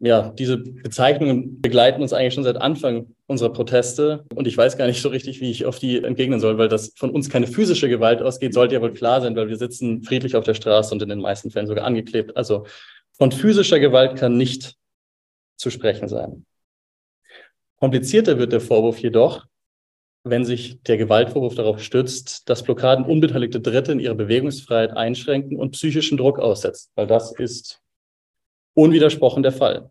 ja, 0.00 0.30
diese 0.30 0.58
Bezeichnungen 0.58 1.60
begleiten 1.60 2.02
uns 2.02 2.12
eigentlich 2.12 2.34
schon 2.34 2.44
seit 2.44 2.56
Anfang 2.56 3.14
unserer 3.26 3.52
Proteste. 3.52 4.24
Und 4.34 4.48
ich 4.48 4.56
weiß 4.56 4.76
gar 4.76 4.86
nicht 4.86 5.00
so 5.00 5.08
richtig, 5.10 5.40
wie 5.40 5.50
ich 5.50 5.64
auf 5.64 5.78
die 5.78 6.02
entgegnen 6.02 6.40
soll, 6.40 6.58
weil 6.58 6.68
das 6.68 6.92
von 6.96 7.10
uns 7.10 7.30
keine 7.30 7.46
physische 7.46 7.88
Gewalt 7.88 8.20
ausgeht, 8.20 8.52
sollte 8.52 8.74
ja 8.74 8.82
wohl 8.82 8.94
klar 8.94 9.20
sein, 9.20 9.36
weil 9.36 9.48
wir 9.48 9.56
sitzen 9.56 10.02
friedlich 10.02 10.34
auf 10.34 10.44
der 10.44 10.54
Straße 10.54 10.92
und 10.92 11.02
in 11.02 11.08
den 11.08 11.20
meisten 11.20 11.50
Fällen 11.50 11.68
sogar 11.68 11.84
angeklebt. 11.84 12.36
Also 12.36 12.66
von 13.18 13.32
physischer 13.32 13.80
Gewalt 13.80 14.16
kann 14.16 14.36
nicht 14.36 14.76
zu 15.56 15.70
sprechen 15.70 16.08
sein. 16.08 16.46
Komplizierter 17.76 18.38
wird 18.38 18.52
der 18.52 18.60
Vorwurf 18.60 18.98
jedoch, 18.98 19.46
wenn 20.24 20.44
sich 20.44 20.80
der 20.82 20.98
Gewaltvorwurf 20.98 21.54
darauf 21.54 21.82
stützt, 21.82 22.48
dass 22.48 22.62
Blockaden 22.62 23.04
unbeteiligte 23.04 23.60
Dritte 23.60 23.92
in 23.92 24.00
ihrer 24.00 24.14
Bewegungsfreiheit 24.14 24.96
einschränken 24.96 25.58
und 25.58 25.72
psychischen 25.72 26.18
Druck 26.18 26.38
aussetzen, 26.38 26.90
weil 26.94 27.06
das 27.06 27.32
ist 27.32 27.80
unwidersprochen 28.74 29.42
der 29.42 29.52
Fall. 29.52 29.90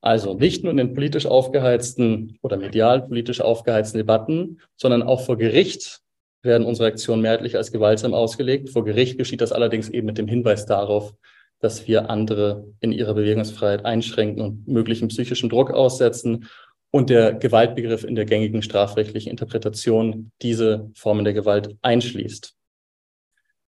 Also 0.00 0.34
nicht 0.34 0.62
nur 0.62 0.70
in 0.70 0.76
den 0.76 0.94
politisch 0.94 1.24
aufgeheizten 1.24 2.38
oder 2.42 2.58
medial 2.58 3.06
politisch 3.06 3.40
aufgeheizten 3.40 3.98
Debatten, 3.98 4.60
sondern 4.76 5.02
auch 5.02 5.24
vor 5.24 5.38
Gericht 5.38 6.03
werden 6.44 6.66
unsere 6.66 6.88
Aktionen 6.88 7.22
mehrheitlich 7.22 7.56
als 7.56 7.72
gewaltsam 7.72 8.14
ausgelegt. 8.14 8.70
Vor 8.70 8.84
Gericht 8.84 9.18
geschieht 9.18 9.40
das 9.40 9.52
allerdings 9.52 9.88
eben 9.88 10.06
mit 10.06 10.18
dem 10.18 10.28
Hinweis 10.28 10.66
darauf, 10.66 11.14
dass 11.60 11.88
wir 11.88 12.10
andere 12.10 12.66
in 12.80 12.92
ihrer 12.92 13.14
Bewegungsfreiheit 13.14 13.84
einschränken 13.84 14.42
und 14.42 14.68
möglichen 14.68 15.08
psychischen 15.08 15.48
Druck 15.48 15.70
aussetzen 15.70 16.48
und 16.90 17.10
der 17.10 17.34
Gewaltbegriff 17.34 18.04
in 18.04 18.14
der 18.14 18.26
gängigen 18.26 18.62
strafrechtlichen 18.62 19.30
Interpretation 19.30 20.30
diese 20.42 20.90
Formen 20.94 21.24
der 21.24 21.34
Gewalt 21.34 21.74
einschließt. 21.82 22.54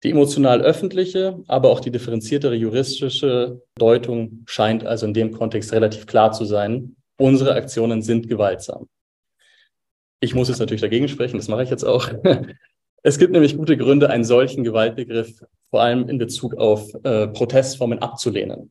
Die 0.03 0.11
emotional 0.11 0.63
öffentliche, 0.63 1.43
aber 1.47 1.69
auch 1.69 1.81
die 1.81 1.91
differenziertere 1.91 2.55
juristische 2.55 3.61
Deutung 3.75 4.45
scheint 4.47 4.87
also 4.87 5.05
in 5.05 5.13
dem 5.13 5.33
Kontext 5.33 5.73
relativ 5.73 6.07
klar 6.07 6.33
zu 6.33 6.47
sein. 6.47 6.97
Unsere 7.19 7.55
Aktionen 7.55 8.01
sind 8.01 8.27
gewaltsam. 8.27 8.89
Ich 10.21 10.35
muss 10.35 10.49
jetzt 10.49 10.59
natürlich 10.59 10.83
dagegen 10.83 11.09
sprechen, 11.09 11.39
das 11.39 11.49
mache 11.49 11.63
ich 11.63 11.71
jetzt 11.71 11.85
auch. 11.85 12.09
Es 13.03 13.19
gibt 13.19 13.33
nämlich 13.33 13.57
gute 13.57 13.79
Gründe, 13.79 14.11
einen 14.11 14.25
solchen 14.25 14.63
Gewaltbegriff 14.63 15.43
vor 15.71 15.81
allem 15.81 16.07
in 16.11 16.19
Bezug 16.19 16.57
auf 16.57 16.93
äh, 17.03 17.29
Protestformen 17.29 18.01
abzulehnen. 18.01 18.71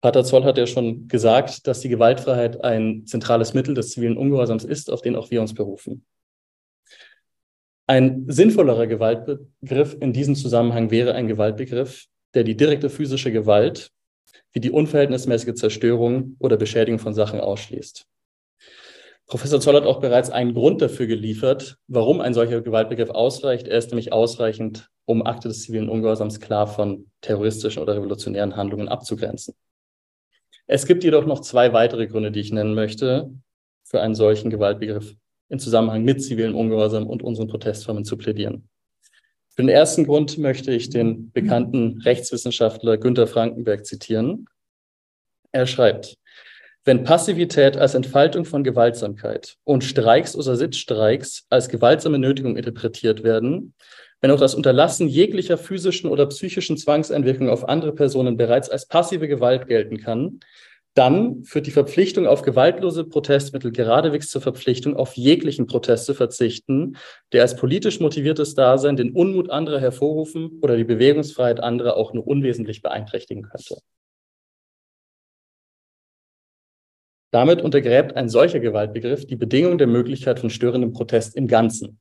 Pater 0.00 0.24
Zoll 0.24 0.44
hat 0.44 0.58
ja 0.58 0.66
schon 0.66 1.06
gesagt, 1.08 1.66
dass 1.66 1.80
die 1.80 1.88
Gewaltfreiheit 1.88 2.64
ein 2.64 3.06
zentrales 3.06 3.54
Mittel 3.54 3.74
des 3.74 3.90
zivilen 3.90 4.16
Ungehorsams 4.16 4.64
ist, 4.64 4.90
auf 4.90 5.02
den 5.02 5.14
auch 5.14 5.30
wir 5.30 5.40
uns 5.40 5.54
berufen. 5.54 6.04
Ein 7.86 8.24
sinnvollerer 8.28 8.86
Gewaltbegriff 8.86 9.96
in 10.00 10.12
diesem 10.12 10.34
Zusammenhang 10.34 10.90
wäre 10.90 11.14
ein 11.14 11.26
Gewaltbegriff, 11.26 12.06
der 12.34 12.44
die 12.44 12.56
direkte 12.56 12.90
physische 12.90 13.32
Gewalt 13.32 13.90
wie 14.52 14.60
die 14.60 14.70
unverhältnismäßige 14.70 15.54
Zerstörung 15.54 16.36
oder 16.38 16.56
Beschädigung 16.56 16.98
von 16.98 17.14
Sachen 17.14 17.40
ausschließt. 17.40 18.06
Professor 19.28 19.60
Zoll 19.60 19.76
hat 19.76 19.84
auch 19.84 20.00
bereits 20.00 20.30
einen 20.30 20.54
Grund 20.54 20.80
dafür 20.80 21.06
geliefert, 21.06 21.76
warum 21.86 22.22
ein 22.22 22.32
solcher 22.32 22.62
Gewaltbegriff 22.62 23.10
ausreicht. 23.10 23.68
Er 23.68 23.76
ist 23.76 23.90
nämlich 23.90 24.10
ausreichend, 24.10 24.88
um 25.04 25.24
Akte 25.24 25.48
des 25.48 25.62
zivilen 25.62 25.90
Ungehorsams 25.90 26.40
klar 26.40 26.66
von 26.66 27.10
terroristischen 27.20 27.82
oder 27.82 27.94
revolutionären 27.94 28.56
Handlungen 28.56 28.88
abzugrenzen. 28.88 29.54
Es 30.66 30.86
gibt 30.86 31.04
jedoch 31.04 31.26
noch 31.26 31.40
zwei 31.40 31.74
weitere 31.74 32.06
Gründe, 32.06 32.32
die 32.32 32.40
ich 32.40 32.52
nennen 32.52 32.74
möchte, 32.74 33.30
für 33.84 34.00
einen 34.00 34.14
solchen 34.14 34.48
Gewaltbegriff 34.48 35.14
in 35.50 35.58
Zusammenhang 35.58 36.04
mit 36.04 36.22
zivilen 36.22 36.54
Ungehorsam 36.54 37.06
und 37.06 37.22
unseren 37.22 37.48
Protestformen 37.48 38.06
zu 38.06 38.16
plädieren. 38.16 38.70
Für 39.50 39.62
den 39.62 39.68
ersten 39.68 40.04
Grund 40.04 40.38
möchte 40.38 40.72
ich 40.72 40.88
den 40.88 41.32
bekannten 41.32 42.00
Rechtswissenschaftler 42.02 42.96
Günter 42.96 43.26
Frankenberg 43.26 43.84
zitieren. 43.84 44.46
Er 45.52 45.66
schreibt, 45.66 46.16
wenn 46.88 47.04
Passivität 47.04 47.76
als 47.76 47.94
Entfaltung 47.94 48.46
von 48.46 48.64
Gewaltsamkeit 48.64 49.58
und 49.64 49.84
Streiks 49.84 50.34
oder 50.34 50.56
Sitzstreiks 50.56 51.44
als 51.50 51.68
gewaltsame 51.68 52.18
Nötigung 52.18 52.56
interpretiert 52.56 53.22
werden, 53.22 53.74
wenn 54.22 54.30
auch 54.30 54.40
das 54.40 54.54
Unterlassen 54.54 55.06
jeglicher 55.06 55.58
physischen 55.58 56.08
oder 56.08 56.24
psychischen 56.24 56.78
Zwangseinwirkung 56.78 57.50
auf 57.50 57.68
andere 57.68 57.94
Personen 57.94 58.38
bereits 58.38 58.70
als 58.70 58.88
passive 58.88 59.28
Gewalt 59.28 59.66
gelten 59.66 59.98
kann, 59.98 60.40
dann 60.94 61.44
führt 61.44 61.66
die 61.66 61.72
Verpflichtung 61.72 62.26
auf 62.26 62.40
gewaltlose 62.40 63.04
Protestmittel 63.04 63.70
geradewegs 63.70 64.30
zur 64.30 64.40
Verpflichtung, 64.40 64.96
auf 64.96 65.14
jeglichen 65.14 65.66
Protest 65.66 66.06
zu 66.06 66.14
verzichten, 66.14 66.96
der 67.34 67.42
als 67.42 67.54
politisch 67.54 68.00
motiviertes 68.00 68.54
Dasein 68.54 68.96
den 68.96 69.12
Unmut 69.12 69.50
anderer 69.50 69.78
hervorrufen 69.78 70.58
oder 70.62 70.78
die 70.78 70.84
Bewegungsfreiheit 70.84 71.60
anderer 71.60 71.98
auch 71.98 72.14
nur 72.14 72.26
unwesentlich 72.26 72.80
beeinträchtigen 72.80 73.42
könnte. 73.42 73.76
Damit 77.30 77.60
untergräbt 77.60 78.16
ein 78.16 78.28
solcher 78.28 78.60
Gewaltbegriff 78.60 79.26
die 79.26 79.36
Bedingung 79.36 79.76
der 79.76 79.86
Möglichkeit 79.86 80.40
von 80.40 80.50
störendem 80.50 80.92
Protest 80.92 81.36
im 81.36 81.46
Ganzen. 81.46 82.00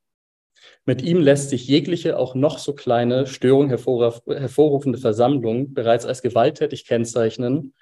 Mit 0.86 1.02
ihm 1.02 1.20
lässt 1.20 1.50
sich 1.50 1.68
jegliche, 1.68 2.18
auch 2.18 2.34
noch 2.34 2.60
so 2.60 2.74
kleine 2.74 3.28
Störung 3.28 3.70
hervorrufende 3.70 4.98
Versammlung 4.98 5.74
bereits 5.74 6.06
als 6.06 6.22
gewalttätig 6.22 6.86
kennzeichnen 6.86 7.74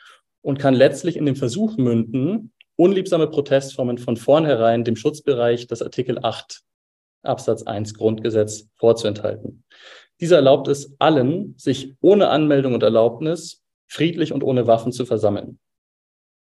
und 0.41 0.60
kann 0.60 0.74
letztlich 0.74 1.16
in 1.16 1.26
dem 1.26 1.36
Versuch 1.36 1.78
münden, 1.78 2.52
unliebsame 2.76 3.28
Protestformen 3.28 4.00
von 4.00 4.18
vornherein 4.18 4.84
dem 4.84 4.96
Schutzbereich 4.96 5.68
des 5.68 5.82
Artikel 5.82 6.20
8 6.22 6.62
Absatz 7.22 7.64
1 7.64 7.93
Grundgesetz 7.93 8.70
vorzuenthalten. 8.76 9.64
Dieser 10.20 10.38
erlaubt 10.38 10.68
es 10.68 10.96
allen, 11.00 11.56
sich 11.58 11.96
ohne 12.02 12.30
Anmeldung 12.30 12.74
und 12.74 12.84
Erlaubnis 12.84 13.64
friedlich 13.88 14.34
und 14.34 14.43
ohne 14.43 14.68
Waffen 14.68 14.91
zu 14.91 15.06
versammeln. 15.06 15.60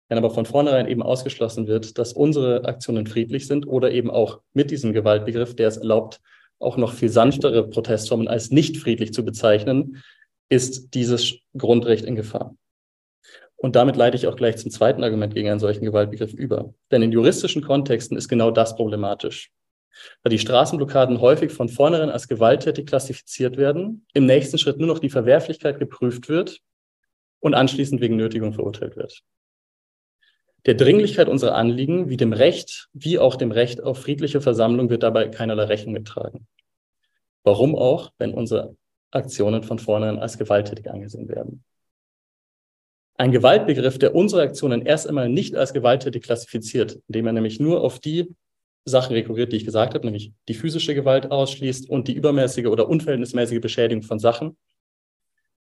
Wenn 0.09 0.19
aber 0.19 0.31
von 0.31 0.47
vornherein 0.47 0.89
eben 0.89 1.03
ausgeschlossen 1.03 1.67
wird, 1.67 1.99
dass 1.99 2.13
unsere 2.13 2.65
Aktionen 2.65 3.07
friedlich 3.07 3.47
sind 3.47 3.67
oder 3.67 3.91
eben 3.91 4.11
auch 4.11 4.41
mit 4.53 4.71
diesem 4.71 4.93
Gewaltbegriff, 4.93 5.57
der 5.57 5.69
es 5.69 5.77
erlaubt, 5.77 6.21
auch 6.59 6.77
noch 6.77 6.93
viel 6.93 7.09
sanftere 7.09 7.69
Protestformen 7.69 8.29
als 8.29 8.51
nicht 8.51 8.77
friedlich 8.77 9.13
zu 9.13 9.25
bezeichnen, 9.25 10.03
ist 10.49 10.95
dieses 10.95 11.35
Grundrecht 11.57 12.05
in 12.05 12.15
Gefahr. 12.15 12.57
Und 13.57 13.75
damit 13.75 13.97
leite 13.97 14.17
ich 14.17 14.27
auch 14.27 14.37
gleich 14.37 14.59
zum 14.59 14.71
zweiten 14.71 15.03
Argument 15.03 15.35
gegen 15.35 15.49
einen 15.49 15.61
solchen 15.61 15.85
Gewaltbegriff 15.85 16.33
über. 16.33 16.75
Denn 16.91 17.03
in 17.03 17.11
juristischen 17.11 17.63
Kontexten 17.63 18.17
ist 18.17 18.29
genau 18.29 18.51
das 18.51 18.77
problematisch. 18.77 19.51
Da 20.23 20.29
die 20.29 20.39
Straßenblockaden 20.39 21.21
häufig 21.21 21.53
von 21.53 21.69
vornherein 21.69 22.11
als 22.11 22.29
gewalttätig 22.29 22.87
klassifiziert 22.87 23.57
werden, 23.57 24.07
im 24.13 24.27
nächsten 24.27 24.59
Schritt 24.59 24.79
nur 24.79 24.89
noch 24.89 24.99
die 24.99 25.09
Verwerflichkeit 25.09 25.79
geprüft 25.79 26.29
wird 26.29 26.61
und 27.41 27.55
anschließend 27.55 28.01
wegen 28.03 28.17
Nötigung 28.17 28.53
verurteilt 28.53 28.97
wird. 28.97 29.23
Der 30.67 30.75
Dringlichkeit 30.75 31.29
unserer 31.29 31.55
Anliegen, 31.55 32.09
wie 32.09 32.17
dem 32.17 32.33
Recht, 32.33 32.89
wie 32.93 33.21
auch 33.21 33.37
dem 33.37 33.53
Recht 33.53 33.83
auf 33.83 34.01
friedliche 34.01 34.41
Versammlung, 34.41 34.91
wird 34.91 35.05
dabei 35.05 35.29
keinerlei 35.29 35.65
Rechnung 35.65 35.95
getragen. 35.95 36.49
Warum 37.45 37.77
auch, 37.77 38.11
wenn 38.19 38.35
unsere 38.35 38.77
Aktionen 39.13 39.63
von 39.63 39.79
vornherein 39.79 40.19
als 40.19 40.39
gewalttätig 40.39 40.91
angesehen 40.91 41.29
werden? 41.29 41.63
Ein 43.17 43.31
Gewaltbegriff, 43.31 43.99
der 43.99 44.17
unsere 44.17 44.43
Aktionen 44.43 44.85
erst 44.85 45.09
einmal 45.09 45.29
nicht 45.29 45.55
als 45.55 45.73
gewalttätig 45.73 46.25
klassifiziert, 46.25 46.99
indem 47.07 47.29
er 47.29 47.33
nämlich 47.33 47.61
nur 47.61 47.83
auf 47.83 48.01
die 48.01 48.35
Sachen 48.85 49.15
rekurriert, 49.15 49.53
die 49.53 49.57
ich 49.57 49.65
gesagt 49.65 49.95
habe, 49.95 50.05
nämlich 50.05 50.33
die 50.49 50.55
physische 50.55 50.97
Gewalt 50.97 51.31
ausschließt 51.31 51.89
und 51.89 52.09
die 52.09 52.15
übermäßige 52.15 52.67
oder 52.67 52.89
unverhältnismäßige 52.89 53.61
Beschädigung 53.61 54.03
von 54.03 54.19
Sachen. 54.19 54.57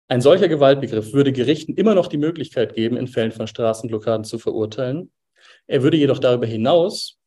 Ein 0.08 0.20
solcher 0.20 0.48
Gewaltbegriff 0.48 1.12
würde 1.12 1.32
Gerichten 1.32 1.74
immer 1.74 1.94
noch 1.94 2.06
die 2.06 2.18
Möglichkeit 2.18 2.74
geben, 2.74 2.96
in 2.96 3.08
Fällen 3.08 3.32
von 3.32 3.48
Straßenblockaden 3.48 4.24
zu 4.24 4.38
verurteilen. 4.38 5.10
Er 5.66 5.82
würde 5.82 5.96
jedoch 5.96 6.18
darüber 6.18 6.46
hinaus 6.46 7.18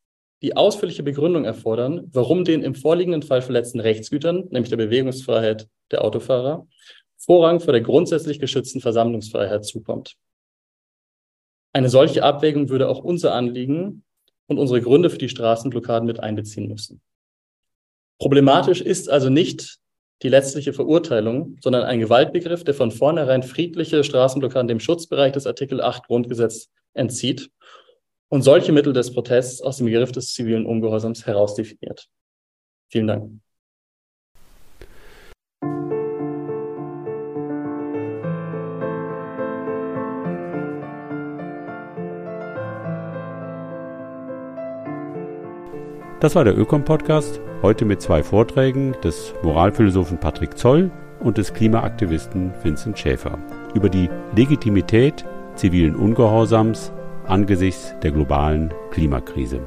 die 0.42 0.56
ausführliche 0.56 1.04
Begründung 1.04 1.44
erfordern, 1.44 2.08
warum 2.14 2.46
den 2.46 2.64
im 2.64 2.76
vorliegenden 2.76 3.24
Fall 3.24 3.42
verletzten 3.42 3.82
Rechtsgütern, 3.82 4.48
nämlich 4.52 4.70
der 4.70 4.78
Bewegungsfreiheit 4.78 5.68
der 5.92 6.04
Autofahrer, 6.04 6.68
Vorrang 7.18 7.60
vor 7.60 7.74
der 7.74 7.82
grundsätzlich 7.82 8.40
geschützten 8.40 8.80
Versammlungsfreiheit 8.80 9.66
zukommt. 9.66 10.16
Eine 11.74 11.90
solche 11.90 12.24
Abwägung 12.24 12.70
würde 12.70 12.88
auch 12.88 13.04
unser 13.04 13.34
Anliegen 13.34 14.06
und 14.48 14.58
unsere 14.58 14.82
Gründe 14.82 15.10
für 15.10 15.18
die 15.18 15.28
Straßenblockaden 15.28 16.08
mit 16.08 16.22
einbeziehen 16.22 16.70
müssen. 16.70 17.02
Problematisch 18.20 18.80
ist 18.80 19.10
also 19.10 19.30
nicht 19.30 19.79
die 20.22 20.30
letztliche 20.30 20.74
Verurteilung, 20.74 21.58
sondern 21.62 21.84
ein 21.84 22.00
Gewaltbegriff, 22.00 22.64
der 22.64 22.74
von 22.74 22.92
vornherein 22.92 23.44
friedliche 23.44 24.04
Straßenblockaden 24.04 24.68
dem 24.68 24.80
Schutzbereich 24.80 25.32
des 25.32 25.48
Artikel 25.48 25.82
8 25.82 26.08
Grundgesetz 26.08 26.70
entzieht 26.94 27.50
und 28.30 28.42
solche 28.42 28.72
Mittel 28.72 28.94
des 28.94 29.14
Protests 29.14 29.62
aus 29.62 29.78
dem 29.78 29.86
Begriff 29.86 30.12
des 30.12 30.34
zivilen 30.34 30.66
Ungehorsams 30.66 31.26
herausdefiniert. 31.26 32.08
Vielen 32.90 33.08
Dank. 33.08 33.32
Das 46.20 46.36
war 46.36 46.44
der 46.44 46.58
Ökom-Podcast, 46.58 47.40
heute 47.62 47.86
mit 47.86 48.02
zwei 48.02 48.24
Vorträgen 48.24 48.94
des 49.02 49.34
Moralphilosophen 49.42 50.20
Patrick 50.20 50.58
Zoll 50.58 50.92
und 51.22 51.38
des 51.38 51.54
Klimaaktivisten 51.54 52.52
Vincent 52.62 53.00
Schäfer 53.00 53.38
über 53.74 53.88
die 53.88 54.10
Legitimität 54.36 55.24
zivilen 55.56 55.96
Ungehorsams 55.96 56.92
angesichts 57.26 57.96
der 58.04 58.12
globalen 58.12 58.74
Klimakrise. 58.92 59.62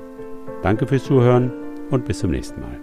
Danke 0.62 0.86
fürs 0.86 1.04
Zuhören 1.04 1.50
und 1.90 2.04
bis 2.04 2.18
zum 2.18 2.32
nächsten 2.32 2.60
Mal. 2.60 2.81